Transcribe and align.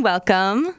and 0.00 0.04
welcome. 0.04 0.74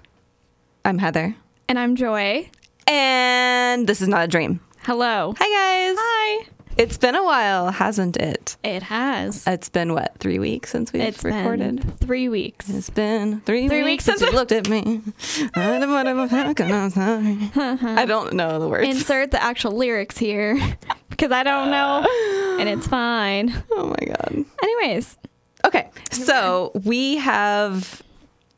I'm 0.83 0.97
Heather, 0.97 1.35
And 1.69 1.77
I'm 1.77 1.95
Joy. 1.95 2.49
and 2.87 3.85
this 3.87 4.01
is 4.01 4.07
not 4.07 4.23
a 4.23 4.27
dream. 4.27 4.59
Hello. 4.81 5.35
Hi, 5.37 5.45
guys. 5.45 5.95
Hi. 5.99 6.47
It's 6.77 6.97
been 6.97 7.13
a 7.13 7.23
while, 7.23 7.69
hasn't 7.69 8.17
it? 8.17 8.57
It 8.63 8.81
has. 8.81 9.45
It's 9.45 9.69
been 9.69 9.93
what 9.93 10.17
three 10.17 10.39
weeks 10.39 10.71
since 10.71 10.91
we've 10.91 11.03
It's 11.03 11.23
recorded. 11.23 11.81
been 11.81 11.91
three 11.97 12.29
weeks. 12.29 12.67
It's 12.67 12.89
been 12.89 13.41
three, 13.41 13.67
Three 13.67 13.83
weeks, 13.83 14.07
weeks 14.07 14.19
since 14.19 14.21
you 14.21 14.31
looked 14.31 14.51
at 14.53 14.67
me. 14.67 15.01
I 15.53 15.67
don't 15.67 15.81
know 15.81 15.93
what 15.93 16.07
I'm 16.07 16.89
sorry. 16.89 17.37
Uh-huh. 17.55 17.87
I 17.89 18.05
don't 18.05 18.33
know 18.33 18.59
the 18.59 18.67
words. 18.67 18.87
Insert 18.87 19.29
the 19.29 19.43
actual 19.43 19.73
lyrics 19.73 20.17
here 20.17 20.55
because 21.11 21.31
I 21.31 21.43
don't 21.43 21.69
know, 21.69 22.57
and 22.59 22.67
it's 22.67 22.87
fine. 22.87 23.53
oh 23.71 23.87
my 23.87 24.05
god. 24.07 24.45
Anyways, 24.63 25.15
Okay, 25.63 25.91
so 26.09 26.71
we 26.85 27.17
have 27.17 28.01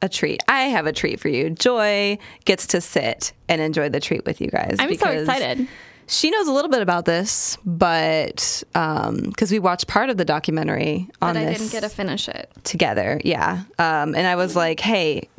a 0.03 0.09
treat. 0.09 0.43
I 0.47 0.63
have 0.63 0.85
a 0.85 0.91
treat 0.91 1.19
for 1.19 1.29
you. 1.29 1.49
Joy 1.49 2.17
gets 2.45 2.67
to 2.67 2.81
sit 2.81 3.31
and 3.47 3.61
enjoy 3.61 3.87
the 3.89 4.01
treat 4.01 4.25
with 4.25 4.41
you 4.41 4.49
guys. 4.49 4.75
I'm 4.77 4.93
so 4.95 5.09
excited. 5.09 5.67
She 6.05 6.29
knows 6.29 6.47
a 6.47 6.51
little 6.51 6.69
bit 6.69 6.81
about 6.81 7.05
this, 7.05 7.57
but 7.65 8.63
because 8.73 9.51
we 9.51 9.59
watched 9.59 9.87
part 9.87 10.09
of 10.09 10.17
the 10.17 10.25
documentary 10.25 11.07
on 11.21 11.35
But 11.35 11.37
I 11.37 11.53
didn't 11.53 11.71
get 11.71 11.79
to 11.81 11.89
finish 11.89 12.27
it. 12.27 12.51
together, 12.65 13.21
yeah. 13.23 13.63
Um, 13.79 14.13
and 14.13 14.27
I 14.27 14.35
was 14.35 14.53
like, 14.55 14.81
"Hey, 14.81 15.29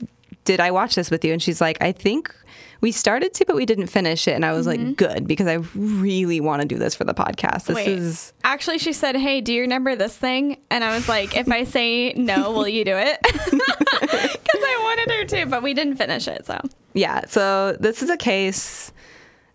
did 0.44 0.60
I 0.60 0.70
watch 0.70 0.94
this 0.94 1.10
with 1.10 1.22
you?" 1.24 1.34
And 1.34 1.42
she's 1.42 1.60
like, 1.60 1.82
"I 1.82 1.92
think." 1.92 2.34
We 2.84 2.92
started 2.92 3.32
to, 3.32 3.46
but 3.46 3.56
we 3.56 3.64
didn't 3.64 3.86
finish 3.86 4.28
it. 4.28 4.32
And 4.32 4.44
I 4.44 4.52
was 4.52 4.66
like, 4.66 4.96
good, 4.96 5.26
because 5.26 5.46
I 5.46 5.54
really 5.74 6.38
want 6.38 6.60
to 6.60 6.68
do 6.68 6.76
this 6.76 6.94
for 6.94 7.04
the 7.04 7.14
podcast. 7.14 7.64
This 7.64 7.76
Wait. 7.76 7.88
is 7.88 8.34
Actually, 8.44 8.76
she 8.76 8.92
said, 8.92 9.16
"Hey, 9.16 9.40
do 9.40 9.54
you 9.54 9.62
remember 9.62 9.96
this 9.96 10.14
thing?" 10.14 10.58
And 10.68 10.84
I 10.84 10.94
was 10.94 11.08
like, 11.08 11.34
"If 11.34 11.50
I 11.50 11.64
say 11.64 12.12
no, 12.12 12.52
will 12.52 12.68
you 12.68 12.84
do 12.84 12.94
it?" 12.94 13.18
Because 13.24 14.62
I 14.62 14.80
wanted 14.82 15.14
her 15.14 15.24
to, 15.24 15.46
but 15.46 15.62
we 15.62 15.72
didn't 15.72 15.96
finish 15.96 16.28
it. 16.28 16.44
So 16.44 16.60
Yeah, 16.92 17.24
so 17.24 17.72
this 17.80 18.02
is 18.02 18.10
a 18.10 18.18
case 18.18 18.92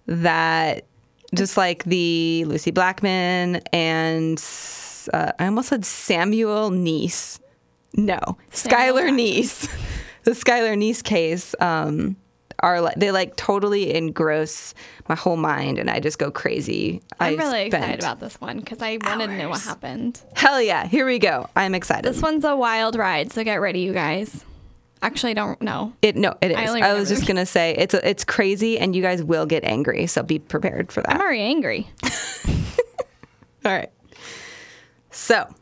that 0.07 0.85
just 1.35 1.55
like 1.55 1.83
the 1.83 2.45
Lucie 2.47 2.71
Blackman 2.71 3.57
and 3.71 4.43
uh, 5.13 5.33
I 5.37 5.45
almost 5.45 5.69
said 5.69 5.85
Samuel 5.85 6.71
Neese. 6.71 7.39
No, 7.93 8.19
Samuel 8.49 8.95
Skylar. 8.95 9.09
Neese. 9.11 9.69
the 10.23 10.31
Skylar 10.31 10.75
Neese 10.75 11.03
case 11.03 11.53
um, 11.59 12.15
are 12.61 12.81
like 12.81 12.95
they 12.95 13.11
like 13.11 13.35
totally 13.35 13.93
engross 13.93 14.73
my 15.07 15.15
whole 15.15 15.37
mind, 15.37 15.77
and 15.77 15.89
I 15.89 15.99
just 15.99 16.19
go 16.19 16.31
crazy. 16.31 17.01
I'm 17.19 17.39
I 17.39 17.43
really 17.43 17.61
excited 17.63 17.99
about 17.99 18.19
this 18.19 18.39
one 18.39 18.59
because 18.59 18.81
I 18.81 18.97
wanted 19.03 19.27
to 19.27 19.37
know 19.37 19.49
what 19.49 19.61
happened. 19.61 20.21
Hell 20.35 20.61
yeah! 20.61 20.85
Here 20.85 21.05
we 21.05 21.19
go. 21.19 21.49
I'm 21.55 21.75
excited. 21.75 22.05
This 22.05 22.21
one's 22.21 22.45
a 22.45 22.55
wild 22.55 22.95
ride, 22.95 23.31
so 23.31 23.43
get 23.43 23.55
ready, 23.55 23.79
you 23.79 23.93
guys. 23.93 24.45
Actually, 25.01 25.31
I 25.31 25.35
don't 25.35 25.61
know. 25.61 25.93
It 26.01 26.15
no, 26.15 26.35
it 26.41 26.51
is. 26.51 26.57
I 26.57 26.89
I, 26.89 26.93
was 26.93 27.07
just 27.07 27.25
gonna 27.25 27.45
say 27.45 27.73
it's 27.77 27.93
it's 27.93 28.25
crazy, 28.25 28.77
and 28.77 28.95
you 28.95 29.01
guys 29.01 29.23
will 29.23 29.45
get 29.45 29.63
angry. 29.63 30.07
So 30.07 30.23
be 30.23 30.39
prepared 30.39 30.91
for 30.91 31.01
that. 31.01 31.15
I'm 31.15 31.21
already 31.21 31.41
angry. 31.41 31.87
All 33.65 33.71
right. 33.71 33.89
So, 35.11 35.53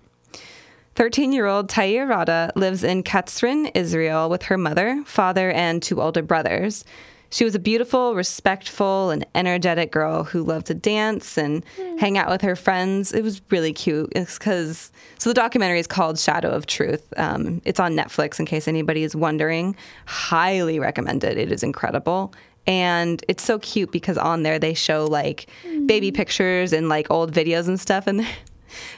13 0.97 1.31
year 1.31 1.45
old 1.45 1.69
Tair 1.69 2.07
Rada 2.07 2.51
lives 2.55 2.83
in 2.83 3.03
Katzrin, 3.03 3.69
Israel, 3.75 4.31
with 4.31 4.41
her 4.41 4.57
mother, 4.57 5.03
father, 5.05 5.51
and 5.51 5.83
two 5.83 6.01
older 6.01 6.23
brothers. 6.23 6.83
She 7.29 7.43
was 7.43 7.53
a 7.53 7.59
beautiful, 7.59 8.15
respectful, 8.15 9.11
and 9.11 9.23
energetic 9.35 9.91
girl 9.91 10.23
who 10.23 10.41
loved 10.41 10.65
to 10.67 10.73
dance 10.73 11.37
and 11.37 11.63
hang 11.99 12.17
out 12.17 12.31
with 12.31 12.41
her 12.41 12.55
friends. 12.55 13.13
It 13.13 13.21
was 13.21 13.43
really 13.51 13.73
cute. 13.73 14.11
It's 14.15 14.39
because, 14.39 14.91
so 15.19 15.29
the 15.29 15.35
documentary 15.35 15.79
is 15.79 15.85
called 15.85 16.17
Shadow 16.17 16.49
of 16.49 16.65
Truth. 16.65 17.13
Um, 17.15 17.61
it's 17.63 17.80
on 17.80 17.95
Netflix 17.95 18.39
in 18.39 18.47
case 18.47 18.67
anybody 18.67 19.03
is 19.03 19.15
wondering. 19.15 19.75
Highly 20.07 20.80
recommended. 20.80 21.37
It 21.37 21.52
is 21.52 21.61
incredible. 21.61 22.33
And 22.65 23.23
it's 23.27 23.43
so 23.43 23.59
cute 23.59 23.91
because 23.91 24.17
on 24.17 24.41
there 24.41 24.57
they 24.57 24.73
show 24.73 25.05
like 25.05 25.45
baby 25.86 26.11
pictures 26.11 26.73
and 26.73 26.89
like 26.89 27.11
old 27.11 27.33
videos 27.33 27.67
and 27.67 27.80
stuff. 27.80 28.07
And 28.07 28.25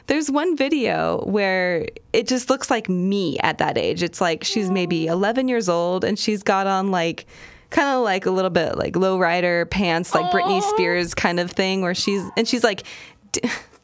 there's 0.08 0.30
one 0.30 0.56
video 0.56 1.24
where 1.26 1.88
it 2.14 2.28
just 2.28 2.50
looks 2.50 2.70
like 2.70 2.90
me 2.90 3.38
at 3.40 3.58
that 3.60 3.78
age. 3.78 4.04
It's 4.04 4.22
like 4.22 4.44
she's 4.44 4.70
maybe 4.70 5.08
11 5.08 5.48
years 5.48 5.70
old 5.70 6.04
and 6.04 6.18
she's 6.18 6.44
got 6.44 6.68
on 6.68 6.92
like 6.92 7.26
kind 7.70 7.90
of 7.90 8.04
like 8.04 8.26
a 8.26 8.32
little 8.32 8.50
bit 8.50 8.78
like 8.78 8.94
lowrider 8.94 9.70
pants, 9.70 10.14
like 10.16 10.32
Britney 10.32 10.62
Spears 10.62 11.14
kind 11.14 11.40
of 11.40 11.52
thing, 11.52 11.82
where 11.82 11.96
she's 11.96 12.24
and 12.36 12.48
she's 12.48 12.64
like, 12.64 12.84
d- 13.32 13.42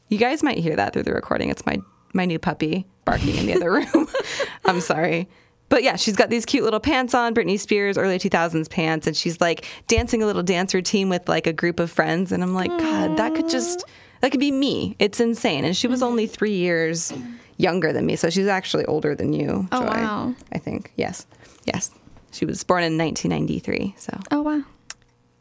you 0.10 0.18
guys 0.18 0.44
might 0.44 0.58
hear 0.58 0.76
that 0.76 0.94
through 0.94 1.04
the 1.04 1.14
recording. 1.14 1.50
It's 1.50 1.66
my 1.66 1.78
my 2.14 2.26
new 2.26 2.40
puppy 2.40 2.88
barking 3.04 3.36
in 3.36 3.46
the 3.46 3.54
other 3.56 3.72
room. 3.72 4.08
I'm 4.66 4.82
sorry. 4.82 5.28
But 5.68 5.84
yeah, 5.84 5.96
she's 5.96 6.16
got 6.16 6.30
these 6.30 6.46
cute 6.46 6.64
little 6.64 6.80
pants 6.80 7.14
on, 7.16 7.34
Britney 7.34 7.60
Spears 7.60 7.98
early 7.98 8.20
2000s 8.20 8.70
pants, 8.70 9.08
and 9.08 9.18
she's 9.18 9.42
like 9.42 9.66
dancing 9.88 10.22
a 10.22 10.26
little 10.26 10.44
dance 10.44 10.74
routine 10.74 11.10
with 11.10 11.28
like 11.28 11.48
a 11.48 11.54
group 11.54 11.80
of 11.80 11.90
friends. 11.92 12.32
And 12.32 12.44
I'm 12.44 12.54
like, 12.54 12.70
God, 12.70 13.18
that 13.18 13.34
could 13.36 13.50
just, 13.50 13.84
that 14.22 14.32
could 14.32 14.40
be 14.40 14.52
me. 14.52 14.96
It's 15.00 15.20
insane. 15.20 15.66
And 15.66 15.76
she 15.76 15.88
was 15.88 16.02
only 16.04 16.28
three 16.28 16.56
years 16.56 17.14
younger 17.58 17.94
than 17.94 18.06
me. 18.06 18.16
So 18.16 18.30
she's 18.30 18.48
actually 18.48 18.86
older 18.86 19.16
than 19.16 19.34
you. 19.34 19.68
Oh, 19.72 19.82
Joy, 19.82 19.88
wow. 19.88 20.36
I 20.52 20.58
think. 20.58 20.92
Yes. 20.96 21.26
Yes. 21.66 21.92
She 22.32 22.46
was 22.46 22.64
born 22.64 22.84
in 22.84 22.98
1993. 22.98 23.96
So 23.98 24.20
Oh 24.32 24.42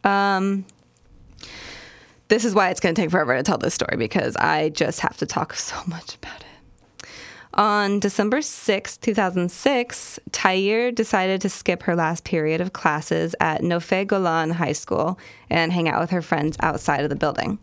wow. 0.05 0.31
um, 0.39 0.65
this 2.29 2.45
is 2.45 2.55
why 2.55 2.71
it's 2.71 2.81
going 2.81 2.95
to 2.95 3.01
take 3.03 3.11
forever 3.11 3.37
to 3.37 3.43
tell 3.43 3.59
this 3.59 3.75
story 3.75 3.97
because 3.97 4.37
I 4.37 4.71
just 4.71 5.01
have 5.01 5.17
to 5.19 5.27
talk 5.27 5.55
so 5.55 5.77
much 5.87 6.15
about 6.17 6.41
it. 6.41 7.09
On 7.55 8.01
December 8.01 8.43
sixth, 8.43 9.01
2006, 9.03 10.19
Tair 10.33 10.91
decided 10.91 11.41
to 11.43 11.49
skip 11.49 11.85
her 11.85 11.95
last 11.95 12.25
period 12.25 12.61
of 12.61 12.73
classes 12.73 13.37
at 13.39 13.61
Nofei 13.61 14.05
Golan 14.07 14.51
High 14.51 14.73
School 14.73 15.19
and 15.51 15.73
hang 15.73 15.89
out 15.89 16.01
with 16.01 16.11
her 16.11 16.23
friends 16.23 16.57
outside 16.61 17.05
of 17.05 17.11
the 17.11 17.17
building. 17.17 17.59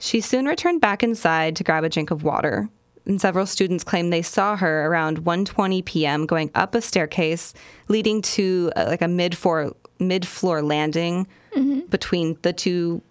She 0.00 0.22
soon 0.22 0.46
returned 0.46 0.80
back 0.80 1.02
inside 1.02 1.54
to 1.56 1.64
grab 1.64 1.84
a 1.84 1.88
drink 1.90 2.10
of 2.10 2.24
water, 2.24 2.68
and 3.04 3.20
several 3.20 3.44
students 3.44 3.84
claimed 3.84 4.12
they 4.12 4.22
saw 4.22 4.56
her 4.56 4.86
around 4.86 5.24
1:20 5.24 5.84
p.m. 5.84 6.26
going 6.26 6.50
up 6.54 6.74
a 6.74 6.80
staircase 6.80 7.52
leading 7.88 8.22
to 8.22 8.72
uh, 8.76 8.86
like 8.88 9.02
a 9.02 9.08
mid-floor 9.08 9.76
mid-floor 9.98 10.62
landing 10.62 11.26
between 11.90 12.38
the 12.42 12.52
two 12.52 13.02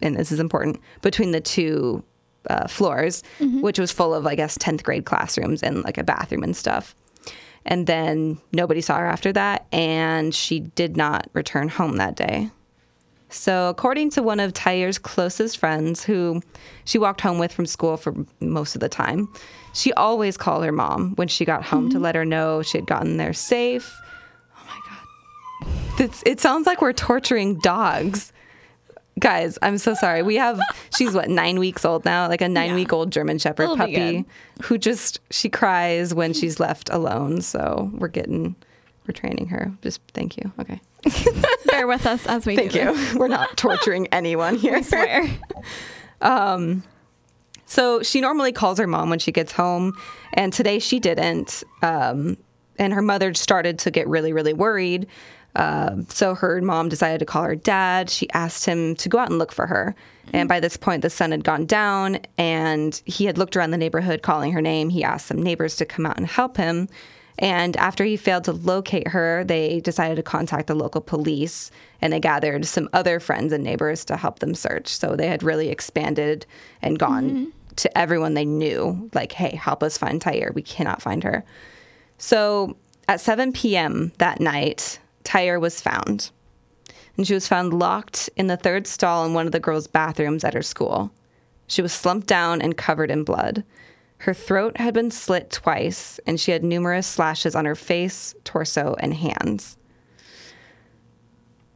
and 0.00 0.16
this 0.16 0.32
is 0.32 0.40
important 0.40 0.80
between 1.00 1.30
the 1.30 1.40
two 1.40 2.02
uh, 2.50 2.66
floors, 2.66 3.22
which 3.62 3.78
was 3.78 3.92
full 3.92 4.12
of 4.12 4.26
I 4.26 4.34
guess 4.34 4.58
10th 4.58 4.82
grade 4.82 5.04
classrooms 5.04 5.62
and 5.62 5.84
like 5.84 5.96
a 5.96 6.02
bathroom 6.04 6.42
and 6.42 6.56
stuff. 6.56 6.96
And 7.64 7.86
then 7.86 8.38
nobody 8.52 8.80
saw 8.80 8.98
her 8.98 9.06
after 9.06 9.32
that, 9.34 9.66
and 9.70 10.34
she 10.34 10.58
did 10.58 10.96
not 10.96 11.28
return 11.34 11.68
home 11.68 11.98
that 11.98 12.16
day. 12.16 12.50
So, 13.32 13.70
according 13.70 14.10
to 14.10 14.22
one 14.22 14.40
of 14.40 14.52
Tyre's 14.52 14.98
closest 14.98 15.56
friends, 15.56 16.04
who 16.04 16.42
she 16.84 16.98
walked 16.98 17.22
home 17.22 17.38
with 17.38 17.50
from 17.50 17.64
school 17.64 17.96
for 17.96 18.14
most 18.40 18.74
of 18.74 18.80
the 18.80 18.90
time, 18.90 19.28
she 19.72 19.92
always 19.94 20.36
called 20.36 20.64
her 20.64 20.72
mom 20.72 21.14
when 21.14 21.28
she 21.28 21.46
got 21.46 21.64
home 21.64 21.88
to 21.90 21.98
let 21.98 22.14
her 22.14 22.26
know 22.26 22.62
she 22.62 22.76
had 22.76 22.86
gotten 22.86 23.16
there 23.16 23.32
safe. 23.32 23.94
Oh 24.56 24.66
my 24.66 25.66
God. 25.66 26.00
It's, 26.00 26.22
it 26.26 26.40
sounds 26.40 26.66
like 26.66 26.82
we're 26.82 26.92
torturing 26.92 27.58
dogs. 27.60 28.34
Guys, 29.18 29.58
I'm 29.62 29.78
so 29.78 29.94
sorry. 29.94 30.22
We 30.22 30.36
have, 30.36 30.60
she's 30.96 31.14
what, 31.14 31.30
nine 31.30 31.58
weeks 31.58 31.86
old 31.86 32.04
now, 32.04 32.28
like 32.28 32.42
a 32.42 32.48
nine 32.48 32.74
week 32.74 32.92
old 32.92 33.12
German 33.12 33.38
Shepherd 33.38 33.64
It'll 33.64 33.76
puppy 33.78 34.26
who 34.62 34.76
just, 34.76 35.20
she 35.30 35.48
cries 35.48 36.12
when 36.14 36.34
she's 36.34 36.60
left 36.60 36.90
alone. 36.90 37.40
So, 37.40 37.90
we're 37.94 38.08
getting, 38.08 38.56
we're 39.06 39.14
training 39.14 39.48
her. 39.48 39.72
Just 39.80 40.02
thank 40.12 40.36
you. 40.36 40.52
Okay. 40.60 40.80
Bear 41.66 41.86
with 41.86 42.06
us 42.06 42.26
as 42.26 42.46
we 42.46 42.56
Thank 42.56 42.72
do 42.72 42.78
you. 42.78 43.18
We're 43.18 43.28
not 43.28 43.56
torturing 43.56 44.06
anyone 44.08 44.56
here. 44.56 44.76
I 44.76 44.82
swear. 44.82 45.26
So 47.72 48.02
she 48.02 48.20
normally 48.20 48.52
calls 48.52 48.78
her 48.78 48.86
mom 48.86 49.08
when 49.08 49.18
she 49.18 49.32
gets 49.32 49.50
home, 49.50 49.96
and 50.34 50.52
today 50.52 50.78
she 50.78 51.00
didn't. 51.00 51.64
Um, 51.80 52.36
and 52.78 52.92
her 52.92 53.00
mother 53.00 53.32
started 53.32 53.78
to 53.80 53.90
get 53.90 54.06
really, 54.08 54.34
really 54.34 54.52
worried. 54.52 55.06
Uh, 55.56 56.02
so 56.08 56.34
her 56.34 56.60
mom 56.60 56.90
decided 56.90 57.18
to 57.18 57.24
call 57.24 57.44
her 57.44 57.56
dad. 57.56 58.10
She 58.10 58.28
asked 58.30 58.66
him 58.66 58.94
to 58.96 59.08
go 59.08 59.18
out 59.18 59.30
and 59.30 59.38
look 59.38 59.52
for 59.52 59.66
her. 59.66 59.94
And 60.34 60.50
by 60.50 60.60
this 60.60 60.76
point, 60.76 61.00
the 61.00 61.08
sun 61.08 61.30
had 61.30 61.44
gone 61.44 61.64
down, 61.64 62.20
and 62.36 63.00
he 63.06 63.24
had 63.24 63.38
looked 63.38 63.56
around 63.56 63.70
the 63.70 63.78
neighborhood 63.78 64.20
calling 64.20 64.52
her 64.52 64.60
name. 64.60 64.90
He 64.90 65.02
asked 65.02 65.26
some 65.26 65.42
neighbors 65.42 65.76
to 65.76 65.86
come 65.86 66.04
out 66.04 66.18
and 66.18 66.26
help 66.26 66.58
him. 66.58 66.90
And 67.42 67.76
after 67.76 68.04
he 68.04 68.16
failed 68.16 68.44
to 68.44 68.52
locate 68.52 69.08
her, 69.08 69.42
they 69.42 69.80
decided 69.80 70.14
to 70.14 70.22
contact 70.22 70.68
the 70.68 70.76
local 70.76 71.00
police 71.00 71.72
and 72.00 72.12
they 72.12 72.20
gathered 72.20 72.64
some 72.64 72.88
other 72.92 73.18
friends 73.18 73.52
and 73.52 73.64
neighbors 73.64 74.04
to 74.06 74.16
help 74.16 74.38
them 74.38 74.54
search. 74.54 74.86
So 74.86 75.16
they 75.16 75.26
had 75.26 75.42
really 75.42 75.68
expanded 75.68 76.46
and 76.82 77.00
gone 77.00 77.30
mm-hmm. 77.30 77.50
to 77.74 77.98
everyone 77.98 78.34
they 78.34 78.44
knew, 78.44 79.10
like, 79.12 79.32
hey, 79.32 79.56
help 79.56 79.82
us 79.82 79.98
find 79.98 80.22
Tyre. 80.22 80.52
We 80.54 80.62
cannot 80.62 81.02
find 81.02 81.24
her. 81.24 81.44
So 82.16 82.76
at 83.08 83.20
7 83.20 83.52
p.m. 83.52 84.12
that 84.18 84.40
night, 84.40 85.00
Tyre 85.24 85.58
was 85.58 85.80
found. 85.80 86.30
And 87.16 87.26
she 87.26 87.34
was 87.34 87.48
found 87.48 87.74
locked 87.74 88.30
in 88.36 88.46
the 88.46 88.56
third 88.56 88.86
stall 88.86 89.26
in 89.26 89.34
one 89.34 89.46
of 89.46 89.52
the 89.52 89.60
girls' 89.60 89.88
bathrooms 89.88 90.44
at 90.44 90.54
her 90.54 90.62
school. 90.62 91.10
She 91.66 91.82
was 91.82 91.92
slumped 91.92 92.28
down 92.28 92.62
and 92.62 92.76
covered 92.76 93.10
in 93.10 93.24
blood. 93.24 93.64
Her 94.22 94.34
throat 94.34 94.76
had 94.76 94.94
been 94.94 95.10
slit 95.10 95.50
twice, 95.50 96.20
and 96.28 96.38
she 96.38 96.52
had 96.52 96.62
numerous 96.62 97.08
slashes 97.08 97.56
on 97.56 97.64
her 97.64 97.74
face, 97.74 98.36
torso, 98.44 98.94
and 99.00 99.12
hands. 99.12 99.76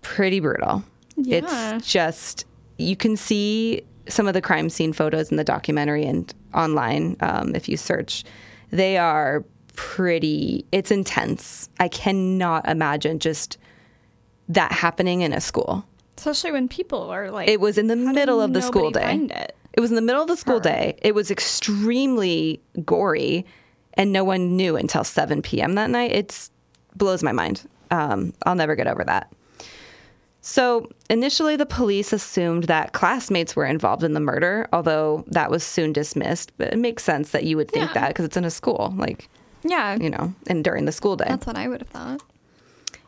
Pretty 0.01 0.39
brutal. 0.39 0.85
Yeah. 1.17 1.77
It's 1.79 1.91
just, 1.91 2.45
you 2.79 2.95
can 2.95 3.17
see 3.17 3.83
some 4.09 4.29
of 4.29 4.35
the 4.35 4.41
crime 4.41 4.71
scene 4.71 4.93
photos 4.93 5.33
in 5.33 5.39
the 5.39 5.43
documentary 5.43 6.05
and 6.05 6.33
online 6.55 7.17
um, 7.19 7.57
if 7.57 7.69
you 7.69 7.77
search. 7.77 8.23
They 8.71 8.97
are 8.97 9.45
pretty, 9.75 10.65
it's 10.71 10.93
intense. 10.93 11.69
I 11.81 11.89
cannot 11.89 12.69
imagine 12.69 13.19
just 13.19 13.59
that 14.49 14.71
happening 14.71 15.23
in 15.23 15.33
a 15.33 15.41
school. 15.41 15.85
Especially 16.17 16.53
when 16.53 16.69
people 16.69 17.11
are 17.11 17.29
like, 17.33 17.49
It 17.49 17.61
was 17.61 17.77
in 17.77 17.89
the 17.89 17.97
middle 17.97 18.41
of 18.41 18.53
the 18.53 18.63
school 18.63 18.93
day. 18.93 19.49
It 19.77 19.81
was 19.81 19.91
in 19.91 19.97
the 19.97 20.03
middle 20.03 20.23
of 20.23 20.29
the 20.29 20.37
school 20.37 20.59
day. 20.59 20.99
It 21.03 21.15
was 21.15 21.31
extremely 21.31 22.61
gory, 22.85 23.45
and 23.95 24.11
no 24.13 24.25
one 24.25 24.57
knew 24.57 24.77
until 24.77 25.05
7 25.05 25.43
p.m. 25.43 25.75
that 25.75 25.91
night. 25.91 26.13
It 26.13 26.49
blows 26.97 27.23
my 27.23 27.33
mind. 27.33 27.69
Um, 27.91 28.33
I'll 28.45 28.55
never 28.55 28.75
get 28.75 28.87
over 28.87 29.05
that. 29.05 29.31
So 30.41 30.89
initially, 31.11 31.57
the 31.57 31.67
police 31.67 32.13
assumed 32.13 32.65
that 32.65 32.93
classmates 32.93 33.57
were 33.57 33.67
involved 33.67 34.05
in 34.05 34.13
the 34.13 34.21
murder, 34.21 34.69
although 34.73 35.25
that 35.29 35.51
was 35.51 35.65
soon 35.65 35.93
dismissed. 35.93 36.53
But 36.57 36.73
it 36.73 36.79
makes 36.79 37.03
sense 37.05 37.31
that 37.33 37.45
you 37.45 37.57
would 37.57 37.71
think 37.71 37.89
Yeah. 37.89 38.01
that 38.01 38.09
because 38.09 38.25
it's 38.25 38.37
in 38.37 38.45
a 38.45 38.51
school, 38.51 38.95
like 38.97 39.29
Yeah, 39.65 39.97
you 40.01 40.09
know, 40.09 40.33
and 40.47 40.63
during 40.63 40.85
the 40.85 40.93
school 40.93 41.17
day. 41.17 41.27
that's 41.29 41.47
what 41.47 41.57
I 41.57 41.67
would 41.69 41.81
have 41.81 41.89
thought. 41.89 42.23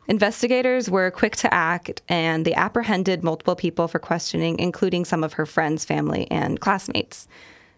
Investigators 0.09 0.91
were 0.91 1.11
quick 1.11 1.37
to 1.37 1.53
act 1.53 2.01
and 2.09 2.47
they 2.47 2.55
apprehended 2.55 3.23
multiple 3.23 3.55
people 3.55 3.89
for 3.89 3.99
questioning, 3.99 4.59
including 4.59 5.05
some 5.05 5.23
of 5.23 5.35
her 5.35 5.45
friends, 5.45 5.85
family, 5.85 6.27
and 6.31 6.61
classmates. 6.61 7.29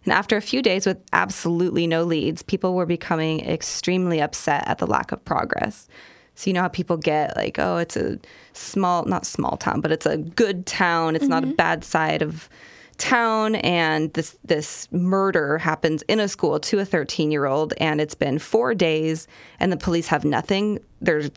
And 0.05 0.13
after 0.13 0.37
a 0.37 0.43
few 0.43 0.63
days 0.63 0.87
with 0.87 0.99
absolutely 1.13 1.89
no 1.89 2.05
leads, 2.05 2.43
people 2.43 2.75
were 2.75 2.87
becoming 2.87 3.41
extremely 3.41 4.21
upset 4.21 4.67
at 4.67 4.79
the 4.79 4.87
lack 4.87 5.11
of 5.11 5.25
progress. 5.25 5.89
So, 6.37 6.49
you 6.49 6.55
know 6.55 6.63
how 6.63 6.69
people 6.69 6.97
get 6.97 7.37
like, 7.37 7.59
oh, 7.59 7.77
it's 7.79 7.97
a 7.97 8.19
small, 8.53 9.05
not 9.05 9.27
small 9.27 9.57
town, 9.57 9.81
but 9.81 9.93
it's 9.93 10.07
a 10.07 10.17
good 10.17 10.65
town. 10.65 11.17
It's 11.17 11.27
not 11.27 11.43
a 11.43 11.49
mm-hmm. 11.49 11.57
bad 11.57 11.85
side 11.85 12.23
of 12.23 12.49
town. 12.97 13.57
And 13.57 14.13
this, 14.15 14.39
this 14.45 14.89
murder 14.93 15.59
happens 15.59 16.03
in 16.03 16.21
a 16.21 16.29
school 16.29 16.61
to 16.61 16.79
a 16.79 16.85
13 16.85 17.31
year 17.31 17.47
old. 17.47 17.75
And 17.79 18.01
it's 18.01 18.15
been 18.15 18.39
four 18.39 18.75
days 18.75 19.27
and 19.59 19.73
the 19.73 19.77
police 19.77 20.07
have 20.07 20.25
nothing. 20.25 20.79
There's 21.01 21.31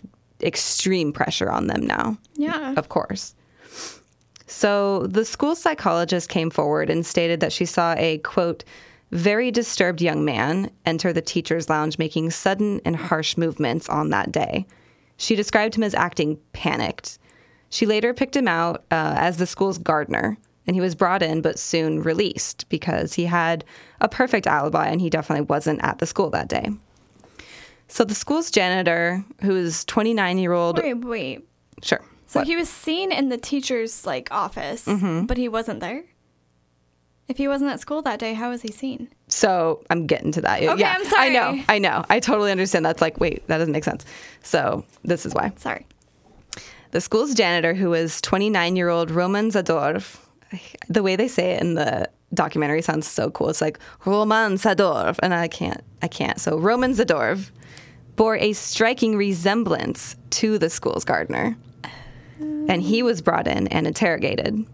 extreme 0.44 1.12
pressure 1.14 1.50
on 1.50 1.68
them 1.68 1.86
now 1.86 2.18
Yeah. 2.36 2.74
of 2.78 2.90
course. 2.90 3.34
So 4.48 5.08
the 5.08 5.26
school 5.26 5.56
psychologist 5.56 6.30
came 6.30 6.50
forward 6.50 6.90
and 6.90 7.06
stated 7.06 7.40
that 7.40 7.54
she 7.54 7.66
saw 7.66 7.96
a 7.98 8.20
quote, 8.20 8.64
very 9.12 9.52
disturbed 9.52 10.02
young 10.02 10.26
man 10.26 10.70
enter 10.86 11.14
the 11.14 11.22
teacher's 11.22 11.70
lounge 11.70 11.98
making 11.98 12.30
sudden 12.32 12.82
and 12.86 12.96
harsh 12.96 13.38
movements 13.38 13.90
on 13.90 14.10
that 14.10 14.32
day. 14.32 14.66
She 15.18 15.36
described 15.36 15.76
him 15.76 15.84
as 15.84 15.94
acting 15.94 16.40
panicked. 16.52 17.20
She 17.70 17.86
later 17.86 18.14
picked 18.14 18.36
him 18.36 18.48
out 18.48 18.84
uh, 18.92 19.16
as 19.18 19.38
the 19.38 19.48
school's 19.48 19.78
gardener, 19.78 20.38
and 20.68 20.76
he 20.76 20.82
was 20.82 20.96
brought 20.96 21.24
in 21.24 21.42
but 21.42 21.58
soon 21.60 22.02
released 22.04 22.68
because 22.70 23.14
he 23.14 23.26
had 23.26 23.64
a 24.02 24.10
perfect 24.10 24.46
alibi 24.48 24.88
and 24.88 25.02
he 25.02 25.10
definitely 25.10 25.46
wasn't 25.46 25.84
at 25.84 25.98
the 26.00 26.06
school 26.06 26.30
that 26.32 26.48
day. 26.48 26.70
So 27.94 28.04
the 28.04 28.16
school's 28.16 28.50
janitor, 28.50 29.24
who 29.42 29.56
is 29.56 29.86
29 29.86 30.40
year 30.40 30.52
old, 30.54 30.80
Wait, 30.80 30.96
wait. 31.06 31.48
sure. 31.84 32.02
So 32.26 32.40
What? 32.40 32.48
he 32.48 32.56
was 32.56 32.68
seen 32.68 33.12
in 33.12 33.30
the 33.30 33.38
teacher's 33.38 34.04
like 34.04 34.30
office, 34.32 34.86
Mm-hmm. 34.86 35.28
but 35.28 35.38
he 35.38 35.48
wasn't 35.48 35.80
there. 35.80 36.04
If 37.28 37.38
he 37.38 37.48
wasn't 37.48 37.70
at 37.70 37.80
school 37.80 38.02
that 38.02 38.18
day, 38.18 38.34
how 38.34 38.50
was 38.50 38.64
he 38.64 38.72
seen? 38.72 39.10
So 39.28 39.84
I'm 39.92 40.08
getting 40.08 40.32
to 40.32 40.42
that. 40.42 40.64
Okay, 40.64 40.80
yeah, 40.82 40.96
I'm 40.98 41.06
sorry. 41.06 41.28
I 41.28 41.30
know. 41.30 41.64
I 41.70 41.78
know. 41.78 42.04
I 42.10 42.20
totally 42.20 42.52
understand. 42.52 42.84
That's 42.84 43.00
like, 43.00 43.20
wait, 43.20 43.48
that 43.48 43.60
doesn't 43.60 43.72
make 43.72 43.84
sense. 43.84 44.06
So 44.42 44.84
this 45.04 45.24
is 45.28 45.36
why. 45.36 45.52
Sorry. 45.58 45.86
The 46.92 47.00
school's 47.00 47.36
janitor, 47.36 47.76
who 47.76 47.92
was 47.92 48.20
29 48.22 48.76
year 48.76 48.90
old 48.90 49.12
Roman 49.12 49.52
Zadorov, 49.52 50.18
the 50.90 51.04
way 51.04 51.16
they 51.16 51.28
say 51.28 51.52
it 51.52 51.62
in 51.62 51.76
the 51.76 52.10
documentary 52.34 52.82
sounds 52.82 53.06
so 53.06 53.30
cool. 53.30 53.50
It's 53.50 53.62
like 53.62 53.78
Roman 54.04 54.56
Zadorf, 54.56 55.20
and 55.22 55.32
I 55.36 55.48
can't. 55.48 55.82
I 56.02 56.08
can't. 56.08 56.42
So 56.42 56.58
Roman 56.58 56.94
Zadorov 56.94 57.52
bore 58.16 58.38
a 58.38 58.54
striking 58.54 59.16
resemblance 59.16 60.16
to 60.32 60.58
the 60.58 60.70
school's 60.70 61.06
gardener, 61.06 61.58
and 62.40 62.82
he 62.82 63.04
was 63.04 63.22
brought 63.22 63.48
in 63.48 63.68
and 63.68 63.88
interrogated. 63.88 64.66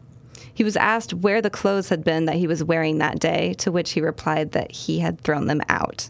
He 0.54 0.64
was 0.64 0.76
asked 0.76 1.14
where 1.14 1.42
the 1.42 1.50
clothes 1.50 1.90
had 1.90 2.04
been 2.04 2.26
that 2.26 2.36
he 2.36 2.48
was 2.48 2.64
wearing 2.64 2.98
that 2.98 3.20
day, 3.20 3.54
to 3.60 3.72
which 3.72 3.92
he 3.92 4.02
replied 4.02 4.52
that 4.52 4.72
he 4.72 5.00
had 5.00 5.22
thrown 5.22 5.48
them 5.48 5.62
out. 5.70 6.10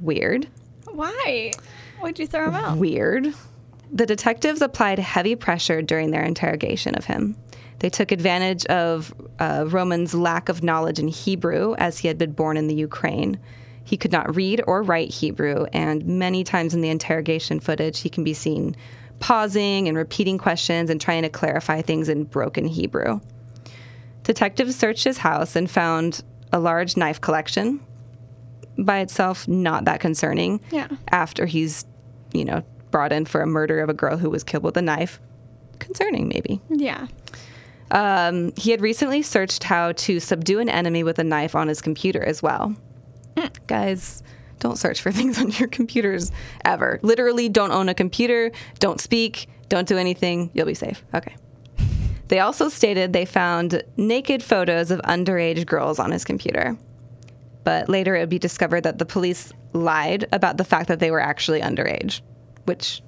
Weird. 0.00 0.48
Why? 0.90 1.52
Why'd 2.00 2.18
you 2.18 2.26
throw 2.26 2.46
them 2.46 2.54
out? 2.54 2.78
Weird. 2.78 3.34
The 3.92 4.06
detectives 4.06 4.62
applied 4.62 4.98
heavy 4.98 5.36
pressure 5.36 5.82
during 5.82 6.10
their 6.10 6.22
interrogation 6.22 6.94
of 6.94 7.04
him. 7.04 7.36
They 7.80 7.90
took 7.90 8.12
advantage 8.12 8.64
of 8.66 9.12
uh, 9.38 9.66
Roman's 9.68 10.14
lack 10.14 10.48
of 10.48 10.62
knowledge 10.62 10.98
in 10.98 11.08
Hebrew, 11.08 11.74
as 11.76 11.98
he 11.98 12.08
had 12.08 12.16
been 12.16 12.32
born 12.32 12.56
in 12.56 12.68
the 12.68 12.74
Ukraine. 12.74 13.38
He 13.90 13.96
could 13.96 14.12
not 14.12 14.36
read 14.36 14.62
or 14.68 14.84
write 14.84 15.10
Hebrew, 15.10 15.66
and 15.72 16.06
many 16.06 16.44
times 16.44 16.74
in 16.74 16.80
the 16.80 16.90
interrogation 16.90 17.58
footage, 17.58 18.02
he 18.02 18.08
can 18.08 18.22
be 18.22 18.34
seen 18.34 18.76
pausing 19.18 19.88
and 19.88 19.96
repeating 19.96 20.38
questions 20.38 20.90
and 20.90 21.00
trying 21.00 21.22
to 21.22 21.28
clarify 21.28 21.82
things 21.82 22.08
in 22.08 22.22
broken 22.22 22.66
Hebrew. 22.66 23.18
Detectives 24.22 24.76
searched 24.76 25.02
his 25.02 25.18
house 25.18 25.56
and 25.56 25.68
found 25.68 26.22
a 26.52 26.60
large 26.60 26.96
knife 26.96 27.20
collection. 27.20 27.80
By 28.78 29.00
itself, 29.00 29.48
not 29.48 29.86
that 29.86 29.98
concerning. 29.98 30.60
Yeah. 30.70 30.86
After 31.10 31.44
he's, 31.44 31.84
you 32.32 32.44
know, 32.44 32.62
brought 32.92 33.12
in 33.12 33.24
for 33.24 33.40
a 33.40 33.46
murder 33.46 33.80
of 33.80 33.88
a 33.88 33.92
girl 33.92 34.18
who 34.18 34.30
was 34.30 34.44
killed 34.44 34.62
with 34.62 34.76
a 34.76 34.82
knife. 34.82 35.20
Concerning, 35.80 36.28
maybe. 36.28 36.60
Yeah. 36.68 37.08
Um, 37.90 38.52
he 38.56 38.70
had 38.70 38.82
recently 38.82 39.22
searched 39.22 39.64
how 39.64 39.90
to 39.90 40.20
subdue 40.20 40.60
an 40.60 40.68
enemy 40.68 41.02
with 41.02 41.18
a 41.18 41.24
knife 41.24 41.56
on 41.56 41.66
his 41.66 41.82
computer 41.82 42.24
as 42.24 42.40
well. 42.40 42.76
Guys, 43.66 44.22
don't 44.58 44.78
search 44.78 45.00
for 45.00 45.10
things 45.12 45.38
on 45.38 45.50
your 45.50 45.68
computers 45.68 46.30
ever. 46.64 47.00
Literally, 47.02 47.48
don't 47.48 47.72
own 47.72 47.88
a 47.88 47.94
computer, 47.94 48.52
don't 48.78 49.00
speak, 49.00 49.48
don't 49.68 49.88
do 49.88 49.96
anything. 49.96 50.50
You'll 50.52 50.66
be 50.66 50.74
safe. 50.74 51.02
Okay. 51.14 51.34
They 52.28 52.38
also 52.38 52.68
stated 52.68 53.12
they 53.12 53.24
found 53.24 53.82
naked 53.96 54.42
photos 54.42 54.92
of 54.92 55.00
underage 55.02 55.66
girls 55.66 55.98
on 55.98 56.12
his 56.12 56.24
computer. 56.24 56.76
But 57.64 57.88
later 57.88 58.14
it 58.14 58.20
would 58.20 58.28
be 58.28 58.38
discovered 58.38 58.82
that 58.82 58.98
the 58.98 59.04
police 59.04 59.52
lied 59.72 60.26
about 60.32 60.56
the 60.56 60.64
fact 60.64 60.88
that 60.88 61.00
they 61.00 61.10
were 61.10 61.20
actually 61.20 61.60
underage, 61.60 62.20
which 62.64 63.02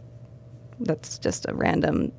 that's 0.81 1.19
just 1.19 1.49
a 1.49 1.55
random 1.55 2.13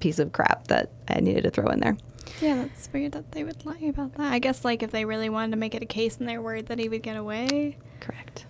piece 0.00 0.18
of 0.18 0.32
crap 0.32 0.68
that 0.68 0.90
I 1.08 1.20
needed 1.20 1.44
to 1.44 1.50
throw 1.50 1.68
in 1.68 1.80
there. 1.80 1.96
Yeah, 2.40 2.56
that's 2.56 2.88
weird 2.92 3.12
that 3.12 3.32
they 3.32 3.44
would 3.44 3.64
lie 3.64 3.86
about 3.88 4.14
that. 4.14 4.32
I 4.32 4.38
guess 4.38 4.64
like 4.64 4.82
if 4.82 4.90
they 4.90 5.04
really 5.04 5.28
wanted 5.28 5.52
to 5.52 5.56
make 5.56 5.74
it 5.74 5.82
a 5.82 5.86
case 5.86 6.18
and 6.18 6.28
they're 6.28 6.42
worried 6.42 6.66
that 6.66 6.78
he 6.78 6.88
would 6.88 7.02
get 7.02 7.16
away. 7.16 7.76
Correct. 8.00 8.46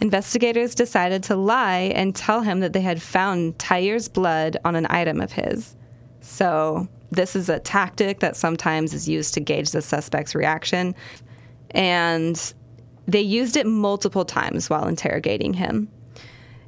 Investigators 0.00 0.74
decided 0.74 1.22
to 1.24 1.36
lie 1.36 1.92
and 1.94 2.14
tell 2.14 2.42
him 2.42 2.60
that 2.60 2.72
they 2.72 2.80
had 2.82 3.00
found 3.00 3.58
Tyre's 3.58 4.08
blood 4.08 4.56
on 4.64 4.76
an 4.76 4.86
item 4.90 5.20
of 5.20 5.32
his. 5.32 5.74
So, 6.20 6.88
this 7.10 7.36
is 7.36 7.48
a 7.48 7.60
tactic 7.60 8.18
that 8.20 8.36
sometimes 8.36 8.92
is 8.92 9.08
used 9.08 9.32
to 9.34 9.40
gauge 9.40 9.70
the 9.70 9.80
suspect's 9.80 10.34
reaction. 10.34 10.94
And 11.70 12.52
they 13.06 13.20
used 13.20 13.56
it 13.56 13.66
multiple 13.66 14.24
times 14.24 14.68
while 14.68 14.86
interrogating 14.86 15.54
him. 15.54 15.88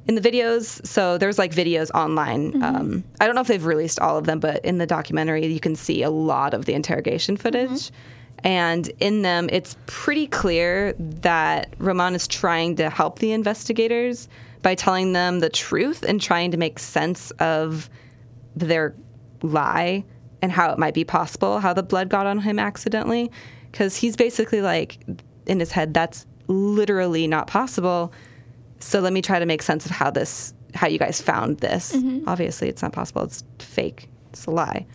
In 0.09 0.15
the 0.15 0.21
videos, 0.21 0.83
so 0.87 1.19
there's 1.19 1.37
like 1.37 1.53
videos 1.53 1.91
online. 1.93 2.63
Um, 2.63 3.03
I 3.21 3.27
don't 3.27 3.35
know 3.35 3.41
if 3.41 3.47
they've 3.47 3.63
released 3.63 3.99
all 3.99 4.17
of 4.17 4.23
them, 4.23 4.39
but 4.39 4.65
in 4.65 4.79
the 4.79 4.87
documentary, 4.87 5.45
you 5.45 5.59
can 5.59 5.75
see 5.75 6.01
a 6.01 6.09
lot 6.09 6.55
of 6.55 6.65
the 6.65 6.73
interrogation 6.73 7.37
footage. 7.37 7.91
And 8.43 8.91
in 8.99 9.21
them, 9.21 9.49
it's 9.51 9.77
pretty 9.85 10.25
clear 10.25 10.93
that 10.97 11.75
Roman 11.77 12.15
is 12.15 12.27
trying 12.27 12.75
to 12.77 12.89
help 12.89 13.19
the 13.19 13.33
investigators 13.33 14.27
by 14.63 14.73
telling 14.73 15.13
them 15.13 15.41
the 15.41 15.49
truth 15.49 16.01
and 16.01 16.19
trying 16.19 16.49
to 16.49 16.57
make 16.57 16.79
sense 16.79 17.29
of 17.37 17.87
their 18.55 18.95
lie 19.43 20.03
and 20.41 20.51
how 20.51 20.71
it 20.71 20.79
might 20.79 20.95
be 20.95 21.03
possible 21.03 21.59
how 21.59 21.71
the 21.71 21.83
blood 21.83 22.09
got 22.09 22.25
on 22.25 22.39
him 22.39 22.57
accidentally. 22.57 23.29
Because 23.71 23.95
he's 23.95 24.15
basically 24.15 24.63
like, 24.63 24.97
in 25.45 25.59
his 25.59 25.71
head, 25.71 25.93
that's 25.93 26.25
literally 26.47 27.27
not 27.27 27.45
possible. 27.45 28.11
So 28.79 28.99
let 28.99 29.13
me 29.13 29.21
try 29.21 29.39
to 29.39 29.45
make 29.45 29.61
sense 29.61 29.85
of 29.85 29.91
how 29.91 30.09
this, 30.09 30.53
how 30.73 30.87
you 30.87 30.99
guys 30.99 31.21
found 31.21 31.59
this. 31.59 31.93
Mm-hmm. 31.93 32.27
Obviously, 32.27 32.69
it's 32.69 32.81
not 32.81 32.93
possible. 32.93 33.23
It's 33.23 33.43
fake. 33.59 34.09
It's 34.31 34.45
a 34.45 34.51
lie. 34.51 34.85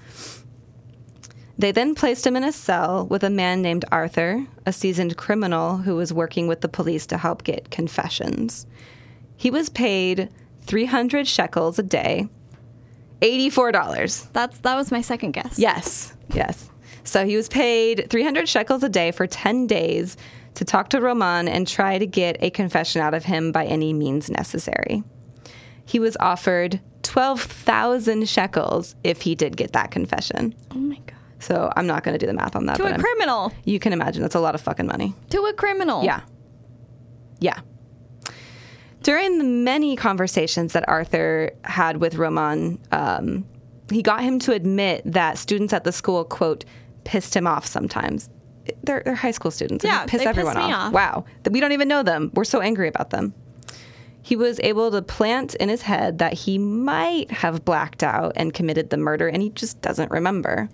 They 1.56 1.70
then 1.70 1.94
placed 1.94 2.26
him 2.26 2.36
in 2.36 2.42
a 2.42 2.52
cell 2.52 3.06
with 3.06 3.22
a 3.22 3.30
man 3.30 3.62
named 3.62 3.84
Arthur, 3.92 4.44
a 4.66 4.72
seasoned 4.72 5.16
criminal 5.16 5.78
who 5.78 5.94
was 5.94 6.12
working 6.12 6.48
with 6.48 6.62
the 6.62 6.68
police 6.68 7.06
to 7.06 7.18
help 7.18 7.44
get 7.44 7.70
confessions. 7.70 8.66
He 9.36 9.50
was 9.50 9.68
paid 9.68 10.30
300 10.62 11.28
shekels 11.28 11.78
a 11.78 11.82
day, 11.82 12.28
$84. 13.20 14.32
That's 14.32 14.58
that 14.58 14.74
was 14.74 14.90
my 14.90 15.00
second 15.00 15.32
guess. 15.32 15.58
Yes, 15.58 16.14
yes. 16.32 16.70
So 17.04 17.26
he 17.26 17.36
was 17.36 17.48
paid 17.48 18.08
300 18.10 18.48
shekels 18.48 18.82
a 18.82 18.88
day 18.88 19.12
for 19.12 19.26
10 19.26 19.66
days 19.66 20.16
to 20.54 20.64
talk 20.64 20.88
to 20.90 21.00
Roman 21.00 21.48
and 21.48 21.66
try 21.66 21.98
to 21.98 22.06
get 22.06 22.36
a 22.40 22.50
confession 22.50 23.00
out 23.02 23.14
of 23.14 23.24
him 23.24 23.52
by 23.52 23.64
any 23.66 23.92
means 23.92 24.30
necessary. 24.30 25.02
He 25.84 25.98
was 25.98 26.16
offered 26.20 26.80
12,000 27.02 28.28
shekels 28.28 28.94
if 29.04 29.22
he 29.22 29.34
did 29.34 29.56
get 29.56 29.72
that 29.72 29.90
confession. 29.90 30.54
Oh 30.72 30.78
my 30.78 30.96
god. 31.06 31.16
So 31.40 31.70
I'm 31.76 31.86
not 31.86 32.04
going 32.04 32.14
to 32.14 32.18
do 32.18 32.26
the 32.26 32.32
math 32.32 32.56
on 32.56 32.66
that. 32.66 32.76
To 32.76 32.84
a 32.84 32.90
I'm- 32.90 33.00
criminal. 33.00 33.52
you 33.64 33.78
can 33.78 33.92
imagine 33.92 34.22
that's 34.22 34.34
a 34.34 34.40
lot 34.40 34.54
of 34.54 34.60
fucking 34.60 34.86
money. 34.86 35.14
To 35.30 35.42
a 35.44 35.52
criminal. 35.52 36.04
Yeah. 36.04 36.20
Yeah. 37.40 37.60
During 39.02 39.36
the 39.38 39.44
many 39.44 39.96
conversations 39.96 40.72
that 40.72 40.88
Arthur 40.88 41.50
had 41.64 41.98
with 41.98 42.14
Roman, 42.14 42.78
um, 42.90 43.44
he 43.90 44.00
got 44.02 44.22
him 44.22 44.38
to 44.40 44.52
admit 44.52 45.02
that 45.04 45.36
students 45.36 45.74
at 45.74 45.84
the 45.84 45.92
school, 45.92 46.24
quote, 46.24 46.64
pissed 47.04 47.36
him 47.36 47.46
off 47.46 47.66
sometimes. 47.66 48.30
They're, 48.82 49.02
they're 49.04 49.14
high 49.14 49.30
school 49.30 49.50
students. 49.50 49.84
Yeah, 49.84 50.04
piss 50.06 50.20
piss 50.20 50.26
everyone 50.26 50.56
me 50.56 50.62
off. 50.62 50.72
off. 50.72 50.92
Wow. 50.92 51.24
That 51.42 51.52
we 51.52 51.60
don't 51.60 51.72
even 51.72 51.88
know 51.88 52.02
them. 52.02 52.30
We're 52.34 52.44
so 52.44 52.60
angry 52.60 52.88
about 52.88 53.10
them. 53.10 53.34
He 54.22 54.36
was 54.36 54.58
able 54.60 54.90
to 54.90 55.02
plant 55.02 55.54
in 55.56 55.68
his 55.68 55.82
head 55.82 56.18
that 56.18 56.32
he 56.32 56.56
might 56.56 57.30
have 57.30 57.64
blacked 57.64 58.02
out 58.02 58.32
and 58.36 58.54
committed 58.54 58.88
the 58.88 58.96
murder, 58.96 59.28
and 59.28 59.42
he 59.42 59.50
just 59.50 59.82
doesn't 59.82 60.10
remember. 60.10 60.70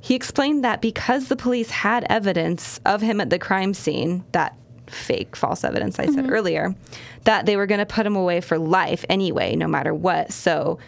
He 0.00 0.14
explained 0.14 0.64
that 0.64 0.82
because 0.82 1.28
the 1.28 1.36
police 1.36 1.70
had 1.70 2.04
evidence 2.10 2.80
of 2.84 3.00
him 3.02 3.20
at 3.20 3.30
the 3.30 3.38
crime 3.38 3.72
scene, 3.72 4.24
that 4.32 4.56
fake 4.86 5.36
false 5.36 5.64
evidence 5.64 5.98
I 5.98 6.06
said 6.06 6.24
mm-hmm. 6.24 6.30
earlier, 6.30 6.74
that 7.22 7.46
they 7.46 7.56
were 7.56 7.66
going 7.66 7.78
to 7.78 7.86
put 7.86 8.04
him 8.04 8.16
away 8.16 8.40
for 8.40 8.58
life 8.58 9.04
anyway, 9.08 9.56
no 9.56 9.68
matter 9.68 9.94
what. 9.94 10.32
So 10.32 10.78